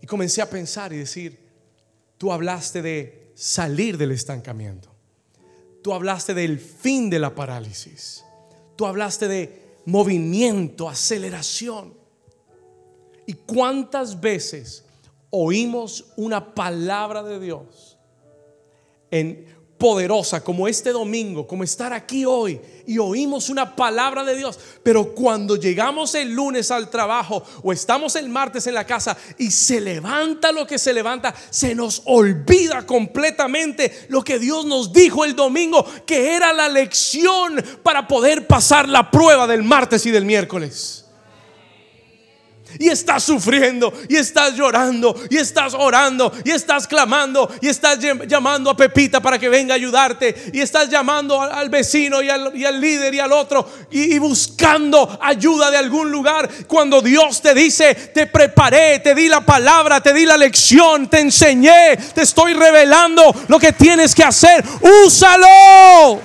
Y 0.00 0.06
comencé 0.06 0.42
a 0.42 0.50
pensar 0.50 0.92
y 0.92 0.98
decir, 0.98 1.38
tú 2.18 2.32
hablaste 2.32 2.82
de 2.82 3.32
salir 3.34 3.98
del 3.98 4.12
estancamiento. 4.12 4.90
Tú 5.82 5.92
hablaste 5.92 6.34
del 6.34 6.58
fin 6.58 7.10
de 7.10 7.18
la 7.18 7.34
parálisis. 7.34 8.24
Tú 8.76 8.86
hablaste 8.86 9.28
de 9.28 9.62
movimiento, 9.84 10.88
aceleración. 10.88 11.94
¿Y 13.26 13.34
cuántas 13.34 14.20
veces 14.20 14.84
oímos 15.30 16.06
una 16.16 16.54
palabra 16.54 17.22
de 17.22 17.40
Dios 17.40 17.98
en 19.10 19.56
poderosa 19.78 20.42
como 20.42 20.66
este 20.68 20.90
domingo, 20.90 21.46
como 21.46 21.62
estar 21.62 21.92
aquí 21.92 22.24
hoy 22.24 22.60
y 22.86 22.98
oímos 22.98 23.50
una 23.50 23.76
palabra 23.76 24.24
de 24.24 24.36
Dios. 24.36 24.58
Pero 24.82 25.14
cuando 25.14 25.56
llegamos 25.56 26.14
el 26.14 26.32
lunes 26.32 26.70
al 26.70 26.88
trabajo 26.88 27.42
o 27.62 27.72
estamos 27.72 28.16
el 28.16 28.28
martes 28.28 28.66
en 28.66 28.74
la 28.74 28.86
casa 28.86 29.16
y 29.38 29.50
se 29.50 29.80
levanta 29.80 30.52
lo 30.52 30.66
que 30.66 30.78
se 30.78 30.92
levanta, 30.92 31.34
se 31.50 31.74
nos 31.74 32.02
olvida 32.06 32.86
completamente 32.86 34.06
lo 34.08 34.22
que 34.22 34.38
Dios 34.38 34.64
nos 34.64 34.92
dijo 34.92 35.24
el 35.24 35.36
domingo, 35.36 35.84
que 36.06 36.34
era 36.34 36.52
la 36.52 36.68
lección 36.68 37.62
para 37.82 38.08
poder 38.08 38.46
pasar 38.46 38.88
la 38.88 39.10
prueba 39.10 39.46
del 39.46 39.62
martes 39.62 40.06
y 40.06 40.10
del 40.10 40.24
miércoles 40.24 41.05
y 42.78 42.88
estás 42.88 43.22
sufriendo 43.22 43.92
y 44.08 44.16
estás 44.16 44.54
llorando 44.54 45.14
y 45.30 45.36
estás 45.36 45.74
orando 45.74 46.32
y 46.44 46.50
estás 46.50 46.86
clamando 46.86 47.50
y 47.60 47.68
estás 47.68 47.98
llamando 48.26 48.70
a 48.70 48.76
Pepita 48.76 49.20
para 49.20 49.38
que 49.38 49.48
venga 49.48 49.74
a 49.74 49.76
ayudarte 49.76 50.50
y 50.52 50.60
estás 50.60 50.88
llamando 50.88 51.40
al 51.40 51.68
vecino 51.68 52.22
y 52.22 52.30
al, 52.30 52.80
líder 52.80 53.14
y 53.14 53.20
al 53.20 53.32
otro 53.32 53.68
y, 53.90 54.18
buscando 54.18 55.18
ayuda 55.22 55.70
de 55.70 55.76
algún 55.76 56.10
lugar 56.10 56.48
cuando 56.66 57.00
Dios 57.00 57.40
te 57.40 57.54
dice 57.54 57.94
te 57.94 58.26
preparé, 58.26 58.98
te 59.00 59.14
di 59.14 59.28
la 59.28 59.40
palabra, 59.40 60.00
te 60.00 60.12
di 60.12 60.24
la 60.24 60.36
lección, 60.36 61.08
te 61.08 61.20
enseñé, 61.20 61.96
te 62.14 62.22
estoy 62.22 62.54
revelando 62.54 63.34
lo 63.48 63.58
que 63.58 63.72
tienes 63.72 64.14
que 64.14 64.24
hacer, 64.24 64.64
úsalo. 65.04 66.20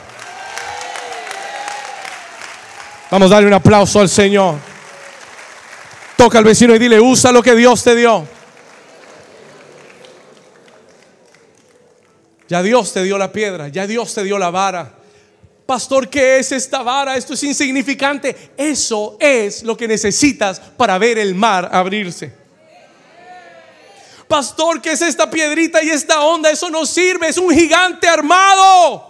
Vamos 3.12 3.30
a 3.30 3.36
darle 3.36 3.48
un 3.48 3.54
aplauso 3.54 4.00
al 4.00 4.08
Señor. 4.08 4.71
Toca 6.22 6.38
al 6.38 6.44
vecino 6.44 6.76
y 6.76 6.78
dile, 6.78 7.02
usa 7.02 7.32
lo 7.32 7.42
que 7.42 7.56
Dios 7.56 7.84
te 7.84 7.96
dio. 7.96 8.28
Ya 12.48 12.62
Dios 12.62 12.94
te 12.94 13.02
dio 13.02 13.18
la 13.18 13.32
piedra, 13.32 13.70
ya 13.70 13.88
Dios 13.88 14.14
te 14.14 14.24
dio 14.24 14.38
la 14.38 14.52
vara. 14.52 15.00
Pastor, 15.66 16.08
¿qué 16.10 16.38
es 16.38 16.52
esta 16.52 16.84
vara? 16.84 17.18
Esto 17.18 17.34
es 17.34 17.42
insignificante. 17.42 18.52
Eso 18.56 19.18
es 19.20 19.64
lo 19.64 19.76
que 19.76 19.88
necesitas 19.88 20.60
para 20.60 21.00
ver 21.00 21.18
el 21.18 21.34
mar 21.34 21.68
abrirse. 21.74 22.32
Pastor, 24.28 24.80
¿qué 24.80 24.92
es 24.92 25.02
esta 25.02 25.28
piedrita 25.28 25.82
y 25.82 25.90
esta 25.90 26.22
onda? 26.22 26.52
Eso 26.52 26.70
no 26.70 26.86
sirve, 26.86 27.30
es 27.30 27.40
un 27.40 27.50
gigante 27.52 28.08
armado. 28.08 29.08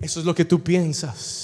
Eso 0.00 0.20
es 0.20 0.26
lo 0.26 0.32
que 0.32 0.44
tú 0.44 0.62
piensas. 0.62 1.43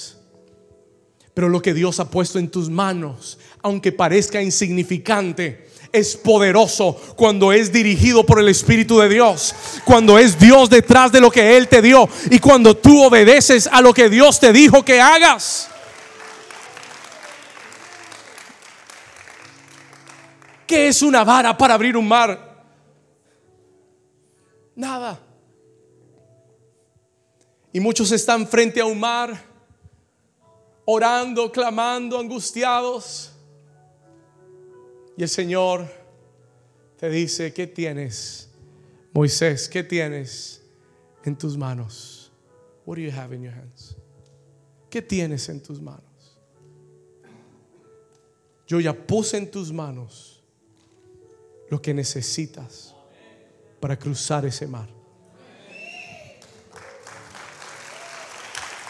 Pero 1.33 1.49
lo 1.49 1.61
que 1.61 1.73
Dios 1.73 1.99
ha 1.99 2.09
puesto 2.09 2.39
en 2.39 2.49
tus 2.49 2.69
manos 2.69 3.37
aunque 3.63 3.91
parezca 3.91 4.41
insignificante, 4.41 5.69
es 5.91 6.15
poderoso 6.15 6.99
cuando 7.15 7.51
es 7.51 7.71
dirigido 7.71 8.25
por 8.25 8.39
el 8.39 8.47
Espíritu 8.47 8.99
de 8.99 9.09
Dios, 9.09 9.53
cuando 9.83 10.17
es 10.17 10.39
Dios 10.39 10.69
detrás 10.69 11.11
de 11.11 11.19
lo 11.19 11.29
que 11.29 11.57
Él 11.57 11.67
te 11.67 11.81
dio 11.81 12.07
y 12.29 12.39
cuando 12.39 12.75
tú 12.77 13.03
obedeces 13.03 13.67
a 13.67 13.81
lo 13.81 13.93
que 13.93 14.09
Dios 14.09 14.39
te 14.39 14.53
dijo 14.53 14.83
que 14.85 15.01
hagas. 15.01 15.69
¿Qué 20.65 20.87
es 20.87 21.01
una 21.01 21.25
vara 21.25 21.57
para 21.57 21.73
abrir 21.73 21.97
un 21.97 22.07
mar? 22.07 22.63
Nada. 24.73 25.19
Y 27.73 27.81
muchos 27.81 28.11
están 28.13 28.47
frente 28.47 28.79
a 28.79 28.85
un 28.85 28.97
mar, 28.97 29.50
orando, 30.93 31.51
clamando, 31.51 32.19
angustiados 32.19 33.31
y 35.17 35.23
el 35.23 35.29
Señor 35.29 35.87
te 36.97 37.09
dice, 37.09 37.53
¿qué 37.53 37.67
tienes? 37.67 38.49
Moisés, 39.13 39.67
¿qué 39.67 39.83
tienes 39.83 40.61
en 41.23 41.37
tus 41.37 41.57
manos? 41.57 42.31
What 42.85 42.97
do 42.97 43.01
you 43.01 43.11
have 43.11 43.35
in 43.35 43.43
your 43.43 43.53
hands? 43.53 43.95
¿Qué 44.89 45.01
tienes 45.01 45.47
en 45.49 45.61
tus 45.61 45.81
manos? 45.81 46.11
yo 48.71 48.79
ya 48.79 48.93
puse 48.93 49.35
en 49.35 49.51
tus 49.51 49.69
manos 49.73 50.41
lo 51.69 51.81
que 51.81 51.93
necesitas 51.93 52.95
para 53.81 53.99
cruzar 53.99 54.45
ese 54.45 54.65
mar. 54.65 54.87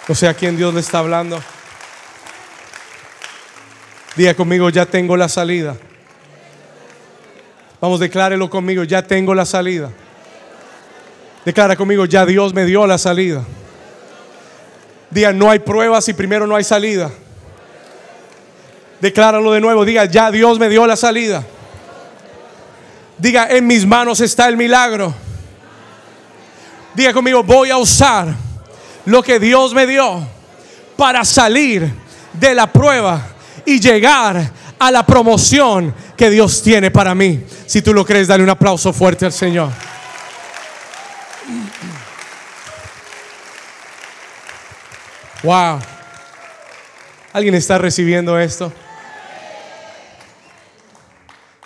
No 0.07 0.13
sé 0.13 0.27
a 0.27 0.35
quién 0.35 0.55
Dios 0.55 0.71
le 0.71 0.81
está 0.81 0.99
hablando. 0.99 1.41
Diga 4.15 4.33
conmigo, 4.33 4.69
ya 4.69 4.85
tengo 4.85 5.15
la 5.15 5.29
salida. 5.29 5.75
Vamos, 7.79 7.99
declárelo 7.99 8.49
conmigo, 8.49 8.83
ya 8.83 9.01
tengo 9.01 9.33
la 9.33 9.45
salida. 9.45 9.89
Declara 11.45 11.75
conmigo, 11.75 12.05
ya 12.05 12.25
Dios 12.25 12.53
me 12.53 12.65
dio 12.65 12.85
la 12.85 12.97
salida. 12.97 13.43
Diga, 15.09 15.33
no 15.33 15.49
hay 15.49 15.59
pruebas 15.59 16.07
y 16.07 16.13
primero 16.13 16.45
no 16.45 16.55
hay 16.55 16.63
salida. 16.63 17.09
Decláralo 18.99 19.51
de 19.51 19.61
nuevo, 19.61 19.83
diga, 19.83 20.05
ya 20.05 20.29
Dios 20.29 20.59
me 20.59 20.69
dio 20.69 20.85
la 20.85 20.95
salida. 20.95 21.43
Diga, 23.17 23.47
en 23.49 23.65
mis 23.65 23.85
manos 23.85 24.19
está 24.19 24.47
el 24.47 24.57
milagro. 24.57 25.13
Diga 26.93 27.13
conmigo, 27.13 27.43
voy 27.43 27.71
a 27.71 27.77
usar 27.77 28.27
lo 29.05 29.23
que 29.23 29.39
Dios 29.39 29.73
me 29.73 29.87
dio 29.87 30.21
para 30.97 31.25
salir 31.25 31.91
de 32.33 32.53
la 32.53 32.67
prueba 32.67 33.25
y 33.65 33.79
llegar 33.79 34.51
a 34.77 34.91
la 34.91 35.05
promoción 35.05 35.93
que 36.17 36.29
Dios 36.29 36.61
tiene 36.61 36.89
para 36.91 37.13
mí. 37.13 37.43
Si 37.65 37.81
tú 37.81 37.93
lo 37.93 38.05
crees, 38.05 38.27
dale 38.27 38.43
un 38.43 38.49
aplauso 38.49 38.91
fuerte 38.91 39.25
al 39.25 39.31
Señor. 39.31 39.69
Wow. 45.43 45.79
¿Alguien 47.33 47.55
está 47.55 47.77
recibiendo 47.77 48.37
esto? 48.39 48.71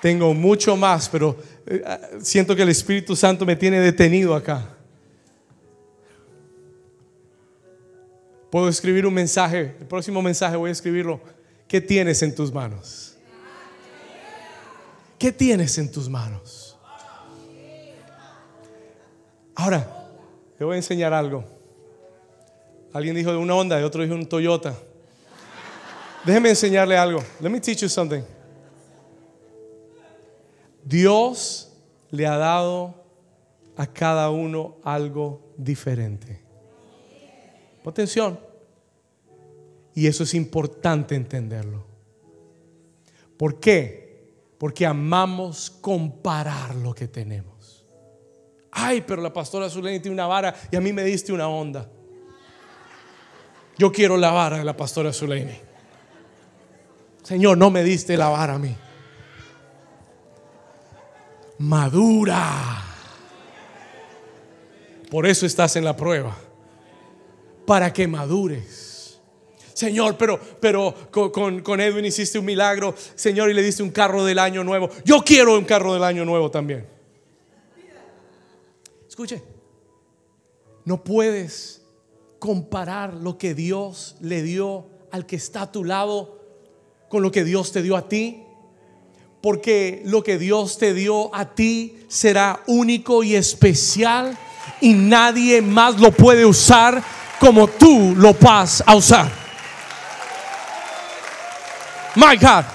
Tengo 0.01 0.33
mucho 0.33 0.77
más, 0.77 1.09
pero 1.09 1.37
eh, 1.65 1.83
siento 2.21 2.55
que 2.55 2.61
el 2.61 2.69
Espíritu 2.69 3.15
Santo 3.15 3.45
me 3.45 3.55
tiene 3.55 3.79
detenido 3.79 4.35
acá. 4.35 4.75
Puedo 8.51 8.69
escribir 8.69 9.05
un 9.05 9.13
mensaje, 9.13 9.75
el 9.79 9.87
próximo 9.87 10.21
mensaje 10.21 10.55
voy 10.55 10.69
a 10.69 10.71
escribirlo. 10.71 11.19
¿Qué 11.67 11.81
tienes 11.81 12.21
en 12.21 12.35
tus 12.35 12.53
manos? 12.53 13.17
¿Qué 15.17 15.31
tienes 15.31 15.77
en 15.77 15.91
tus 15.91 16.09
manos? 16.09 16.77
Ahora, 19.55 20.09
te 20.57 20.63
voy 20.63 20.73
a 20.73 20.77
enseñar 20.77 21.13
algo. 21.13 21.45
Alguien 22.93 23.15
dijo 23.15 23.31
de 23.31 23.37
una 23.37 23.55
Honda 23.55 23.79
y 23.79 23.83
otro 23.83 24.03
dijo 24.03 24.15
un 24.15 24.27
Toyota. 24.27 24.75
Déjeme 26.25 26.49
enseñarle 26.49 26.97
algo. 26.97 27.23
Let 27.39 27.49
me 27.49 27.59
teach 27.59 27.79
you 27.79 27.89
something. 27.89 28.21
Dios 30.83 31.71
le 32.11 32.27
ha 32.27 32.37
dado 32.37 33.03
a 33.75 33.87
cada 33.87 34.29
uno 34.29 34.77
algo 34.83 35.53
diferente. 35.57 36.41
Atención. 37.85 38.39
Y 39.95 40.07
eso 40.07 40.23
es 40.23 40.33
importante 40.33 41.15
entenderlo. 41.15 41.85
¿Por 43.37 43.59
qué? 43.59 44.29
Porque 44.57 44.85
amamos 44.85 45.69
comparar 45.69 46.75
lo 46.75 46.93
que 46.93 47.07
tenemos. 47.07 47.85
Ay, 48.71 49.03
pero 49.07 49.21
la 49.21 49.31
pastora 49.31 49.69
Zuleni 49.69 50.01
tiene 50.01 50.13
una 50.13 50.27
vara 50.27 50.53
y 50.69 50.75
a 50.75 50.81
mí 50.81 50.91
me 50.91 51.03
diste 51.03 51.31
una 51.31 51.47
onda. 51.47 51.89
Yo 53.77 53.91
quiero 53.91 54.17
la 54.17 54.31
vara 54.31 54.57
de 54.57 54.65
la 54.65 54.75
pastora 54.75 55.13
Zuleni. 55.13 55.57
Señor, 57.23 57.57
no 57.57 57.71
me 57.71 57.83
diste 57.83 58.17
la 58.17 58.27
vara 58.27 58.55
a 58.55 58.59
mí. 58.59 58.75
Madura. 61.57 62.83
Por 65.09 65.25
eso 65.25 65.45
estás 65.45 65.77
en 65.77 65.85
la 65.85 65.95
prueba. 65.95 66.35
Para 67.65 67.93
que 67.93 68.07
madures. 68.07 68.84
Señor, 69.75 70.15
pero, 70.17 70.39
pero 70.61 70.95
con, 71.11 71.59
con, 71.59 71.81
Edwin 71.81 72.05
hiciste 72.05 72.39
un 72.39 72.45
milagro, 72.45 72.95
Señor, 73.15 73.49
y 73.49 73.53
le 73.53 73.61
diste 73.61 73.83
un 73.83 73.89
carro 73.89 74.23
del 74.23 74.39
año 74.39 74.63
nuevo. 74.63 74.89
Yo 75.03 75.21
quiero 75.21 75.57
un 75.57 75.65
carro 75.65 75.93
del 75.93 76.05
año 76.05 76.23
nuevo 76.23 76.49
también. 76.49 76.87
Escuche, 79.05 79.43
no 80.85 81.03
puedes 81.03 81.81
comparar 82.39 83.15
lo 83.15 83.37
que 83.37 83.53
Dios 83.53 84.15
le 84.21 84.43
dio 84.43 84.85
al 85.11 85.25
que 85.25 85.35
está 85.35 85.63
a 85.63 85.71
tu 85.73 85.83
lado 85.83 86.39
con 87.09 87.21
lo 87.21 87.29
que 87.29 87.43
Dios 87.43 87.73
te 87.73 87.81
dio 87.81 87.97
a 87.97 88.07
ti. 88.07 88.43
Porque 89.41 90.03
lo 90.05 90.23
que 90.23 90.37
Dios 90.37 90.77
te 90.77 90.93
dio 90.93 91.35
a 91.35 91.53
ti 91.53 91.97
será 92.07 92.63
único 92.67 93.23
y 93.23 93.35
especial 93.35 94.37
y 94.79 94.93
nadie 94.93 95.61
más 95.61 95.99
lo 95.99 96.13
puede 96.13 96.45
usar 96.45 97.03
como 97.41 97.67
tú 97.67 98.13
lo 98.15 98.33
vas 98.35 98.81
a 98.85 98.95
usar. 98.95 99.44
My 102.15 102.37
God. 102.37 102.65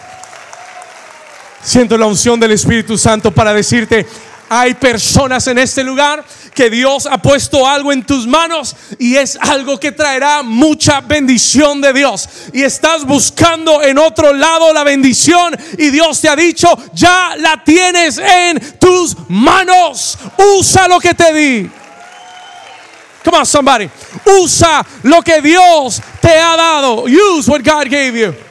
Siento 1.62 1.96
la 1.96 2.06
unción 2.06 2.40
del 2.40 2.52
Espíritu 2.52 2.96
Santo 2.96 3.30
para 3.30 3.52
decirte, 3.52 4.06
hay 4.48 4.74
personas 4.74 5.46
en 5.46 5.58
este 5.58 5.84
lugar 5.84 6.24
que 6.54 6.68
Dios 6.68 7.06
ha 7.06 7.18
puesto 7.18 7.66
algo 7.68 7.92
en 7.92 8.02
tus 8.02 8.26
manos 8.26 8.74
y 8.98 9.14
es 9.14 9.38
algo 9.40 9.78
que 9.78 9.92
traerá 9.92 10.42
mucha 10.42 11.00
bendición 11.00 11.80
de 11.80 11.92
Dios. 11.92 12.28
Y 12.52 12.62
estás 12.62 13.04
buscando 13.04 13.82
en 13.82 13.98
otro 13.98 14.32
lado 14.32 14.72
la 14.72 14.82
bendición 14.82 15.56
y 15.78 15.90
Dios 15.90 16.20
te 16.20 16.28
ha 16.28 16.34
dicho, 16.34 16.68
ya 16.92 17.34
la 17.38 17.62
tienes 17.62 18.18
en 18.18 18.78
tus 18.78 19.16
manos. 19.28 20.18
Usa 20.58 20.88
lo 20.88 20.98
que 20.98 21.14
te 21.14 21.32
di. 21.32 21.70
Come 23.24 23.38
on, 23.38 23.46
somebody. 23.46 23.88
Usa 24.42 24.84
lo 25.04 25.22
que 25.22 25.40
Dios 25.40 26.00
te 26.20 26.36
ha 26.36 26.56
dado. 26.56 27.04
Use 27.04 27.48
what 27.48 27.62
God 27.62 27.88
gave 27.88 28.18
you. 28.18 28.49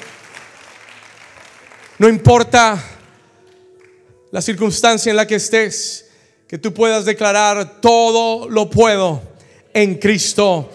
No 1.99 2.07
importa 2.07 2.81
la 4.31 4.41
circunstancia 4.41 5.09
en 5.09 5.17
la 5.17 5.27
que 5.27 5.35
estés, 5.35 6.09
que 6.47 6.57
tú 6.57 6.73
puedas 6.73 7.03
declarar 7.03 7.81
todo 7.81 8.47
lo 8.47 8.69
puedo 8.69 9.21
en 9.73 9.95
Cristo 9.95 10.71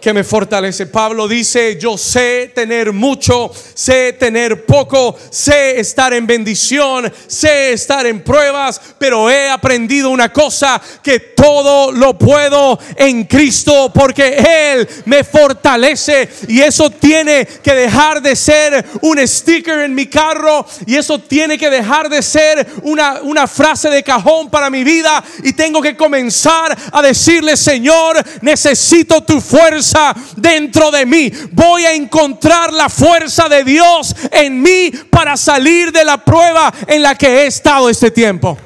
que 0.00 0.12
me 0.12 0.24
fortalece. 0.24 0.86
Pablo 0.86 1.26
dice, 1.26 1.78
yo 1.78 1.98
sé 1.98 2.52
tener 2.54 2.92
mucho, 2.92 3.50
sé 3.74 4.12
tener 4.12 4.64
poco, 4.64 5.16
sé 5.30 5.80
estar 5.80 6.12
en 6.12 6.26
bendición, 6.26 7.12
sé 7.26 7.72
estar 7.72 8.06
en 8.06 8.22
pruebas, 8.22 8.80
pero 8.98 9.30
he 9.30 9.48
aprendido 9.48 10.10
una 10.10 10.32
cosa, 10.32 10.80
que 11.02 11.20
todo 11.20 11.92
lo 11.92 12.16
puedo 12.16 12.78
en 12.96 13.24
Cristo 13.24 13.90
porque 13.92 14.72
Él 14.72 14.88
me 15.04 15.24
fortalece 15.24 16.28
y 16.48 16.60
eso 16.60 16.90
tiene 16.90 17.46
que 17.46 17.74
dejar 17.74 18.22
de 18.22 18.36
ser 18.36 18.84
un 19.02 19.26
sticker 19.26 19.80
en 19.80 19.94
mi 19.94 20.06
carro 20.06 20.66
y 20.86 20.96
eso 20.96 21.18
tiene 21.18 21.58
que 21.58 21.70
dejar 21.70 22.08
de 22.08 22.22
ser 22.22 22.66
una, 22.82 23.20
una 23.22 23.46
frase 23.46 23.90
de 23.90 24.02
cajón 24.02 24.50
para 24.50 24.70
mi 24.70 24.84
vida 24.84 25.22
y 25.42 25.52
tengo 25.52 25.82
que 25.82 25.96
comenzar 25.96 26.76
a 26.92 27.02
decirle, 27.02 27.56
Señor, 27.56 28.22
necesito 28.42 29.22
tu 29.22 29.40
fuerza 29.40 29.87
dentro 30.36 30.90
de 30.90 31.06
mí. 31.06 31.32
Voy 31.52 31.84
a 31.84 31.92
encontrar 31.92 32.72
la 32.72 32.88
fuerza 32.88 33.48
de 33.48 33.64
Dios 33.64 34.14
en 34.30 34.60
mí 34.60 34.90
para 35.10 35.36
salir 35.36 35.92
de 35.92 36.04
la 36.04 36.18
prueba 36.18 36.72
en 36.86 37.02
la 37.02 37.14
que 37.14 37.28
he 37.28 37.46
estado 37.46 37.88
este 37.88 38.10
tiempo. 38.10 38.58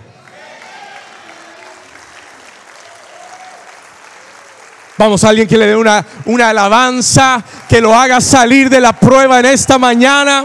Vamos, 4.98 5.24
a 5.24 5.30
alguien 5.30 5.48
que 5.48 5.58
le 5.58 5.66
dé 5.66 5.74
una, 5.74 6.04
una 6.26 6.50
alabanza, 6.50 7.42
que 7.68 7.80
lo 7.80 7.92
haga 7.92 8.20
salir 8.20 8.70
de 8.70 8.80
la 8.80 8.92
prueba 8.92 9.40
en 9.40 9.46
esta 9.46 9.76
mañana. 9.76 10.44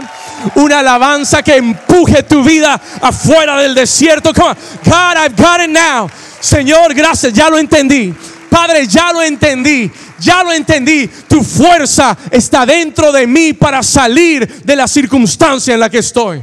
Una 0.56 0.80
alabanza 0.80 1.42
que 1.42 1.56
empuje 1.56 2.24
tu 2.24 2.42
vida 2.42 2.80
afuera 3.00 3.56
del 3.58 3.74
desierto. 3.74 4.32
Come 4.32 4.48
on. 4.48 4.56
God, 4.84 5.16
I've 5.16 5.36
got 5.36 5.60
it 5.60 5.70
now. 5.70 6.10
Señor, 6.40 6.92
gracias, 6.94 7.32
ya 7.32 7.48
lo 7.50 7.58
entendí. 7.58 8.12
Padre, 8.50 8.86
ya 8.86 9.12
lo 9.12 9.22
entendí. 9.22 9.90
Ya 10.20 10.42
lo 10.42 10.52
entendí. 10.52 11.08
Tu 11.28 11.42
fuerza 11.42 12.16
está 12.30 12.66
dentro 12.66 13.12
de 13.12 13.26
mí 13.26 13.52
para 13.52 13.82
salir 13.82 14.62
de 14.64 14.76
la 14.76 14.88
circunstancia 14.88 15.74
en 15.74 15.80
la 15.80 15.90
que 15.90 15.98
estoy. 15.98 16.42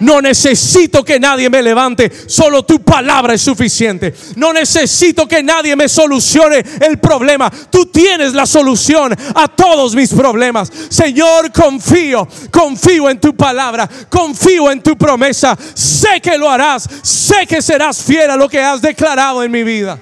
No 0.00 0.20
necesito 0.20 1.04
que 1.04 1.20
nadie 1.20 1.50
me 1.50 1.62
levante, 1.62 2.10
solo 2.26 2.64
tu 2.64 2.80
palabra 2.82 3.34
es 3.34 3.42
suficiente. 3.42 4.14
No 4.36 4.52
necesito 4.52 5.28
que 5.28 5.42
nadie 5.42 5.76
me 5.76 5.88
solucione 5.88 6.64
el 6.80 6.98
problema. 6.98 7.50
Tú 7.70 7.86
tienes 7.86 8.32
la 8.32 8.46
solución 8.46 9.14
a 9.34 9.48
todos 9.48 9.94
mis 9.94 10.12
problemas. 10.12 10.72
Señor, 10.88 11.52
confío, 11.52 12.26
confío 12.50 13.10
en 13.10 13.20
tu 13.20 13.34
palabra, 13.36 13.88
confío 14.08 14.70
en 14.70 14.82
tu 14.82 14.96
promesa. 14.96 15.56
Sé 15.74 16.20
que 16.20 16.38
lo 16.38 16.50
harás, 16.50 16.88
sé 17.02 17.46
que 17.46 17.60
serás 17.60 18.02
fiel 18.02 18.30
a 18.30 18.36
lo 18.36 18.48
que 18.48 18.60
has 18.60 18.80
declarado 18.80 19.42
en 19.42 19.50
mi 19.50 19.62
vida. 19.62 19.98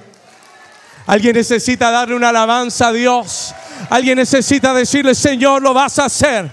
Alguien 1.05 1.35
necesita 1.35 1.91
darle 1.91 2.15
una 2.15 2.29
alabanza 2.29 2.87
a 2.87 2.93
Dios. 2.93 3.53
Alguien 3.89 4.17
necesita 4.17 4.73
decirle, 4.73 5.15
Señor, 5.15 5.61
lo 5.61 5.73
vas 5.73 5.99
a 5.99 6.05
hacer. 6.05 6.49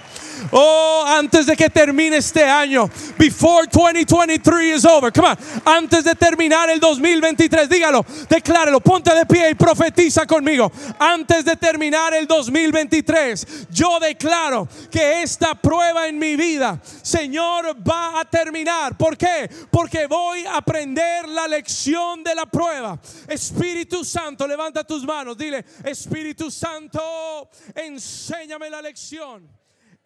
Oh, 0.53 1.05
antes 1.07 1.47
de 1.47 1.57
que 1.57 1.69
termine 1.69 2.17
este 2.17 2.45
año. 2.45 2.89
Before 3.19 3.67
2023 3.67 4.77
is 4.77 4.85
over. 4.85 5.11
Come 5.13 5.29
on. 5.29 5.37
Antes 5.65 6.05
de 6.05 6.15
terminar 6.15 6.71
el 6.71 6.81
2023. 6.81 7.69
Dígalo. 7.69 8.05
Declárelo. 8.29 8.81
Ponte 8.81 9.15
de 9.15 9.27
pie 9.27 9.51
y 9.51 9.55
profetiza 9.55 10.27
conmigo. 10.27 10.71
Antes 10.99 11.45
de 11.45 11.57
terminar 11.57 12.15
el 12.15 12.27
2023. 12.27 13.69
Yo 13.71 13.99
declaro 14.01 14.69
que 14.91 15.23
esta 15.23 15.55
prueba 15.55 16.09
en 16.09 16.19
mi 16.19 16.37
vida, 16.37 16.81
Señor, 17.03 17.77
va 17.89 18.21
a 18.21 18.25
terminar. 18.25 18.97
¿Por 18.97 19.17
qué? 19.17 19.51
Porque 19.71 20.07
voy 20.07 20.45
a 20.45 20.57
aprender 20.57 21.29
la 21.29 21.47
lección 21.49 22.23
de 22.23 22.35
la 22.35 22.47
prueba. 22.47 22.99
Espíritu 23.29 24.05
Santo, 24.05 24.47
levanta 24.47 24.85
tus 24.85 25.05
manos. 25.05 25.37
Dile, 25.37 25.65
Espíritu 25.85 26.51
Santo, 26.51 27.49
enséñame 27.75 28.71
la 28.71 28.83
lección 28.83 29.58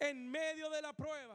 en 0.09 0.29
medio 0.29 0.69
de 0.69 0.81
la 0.81 0.93
prueba. 0.93 1.32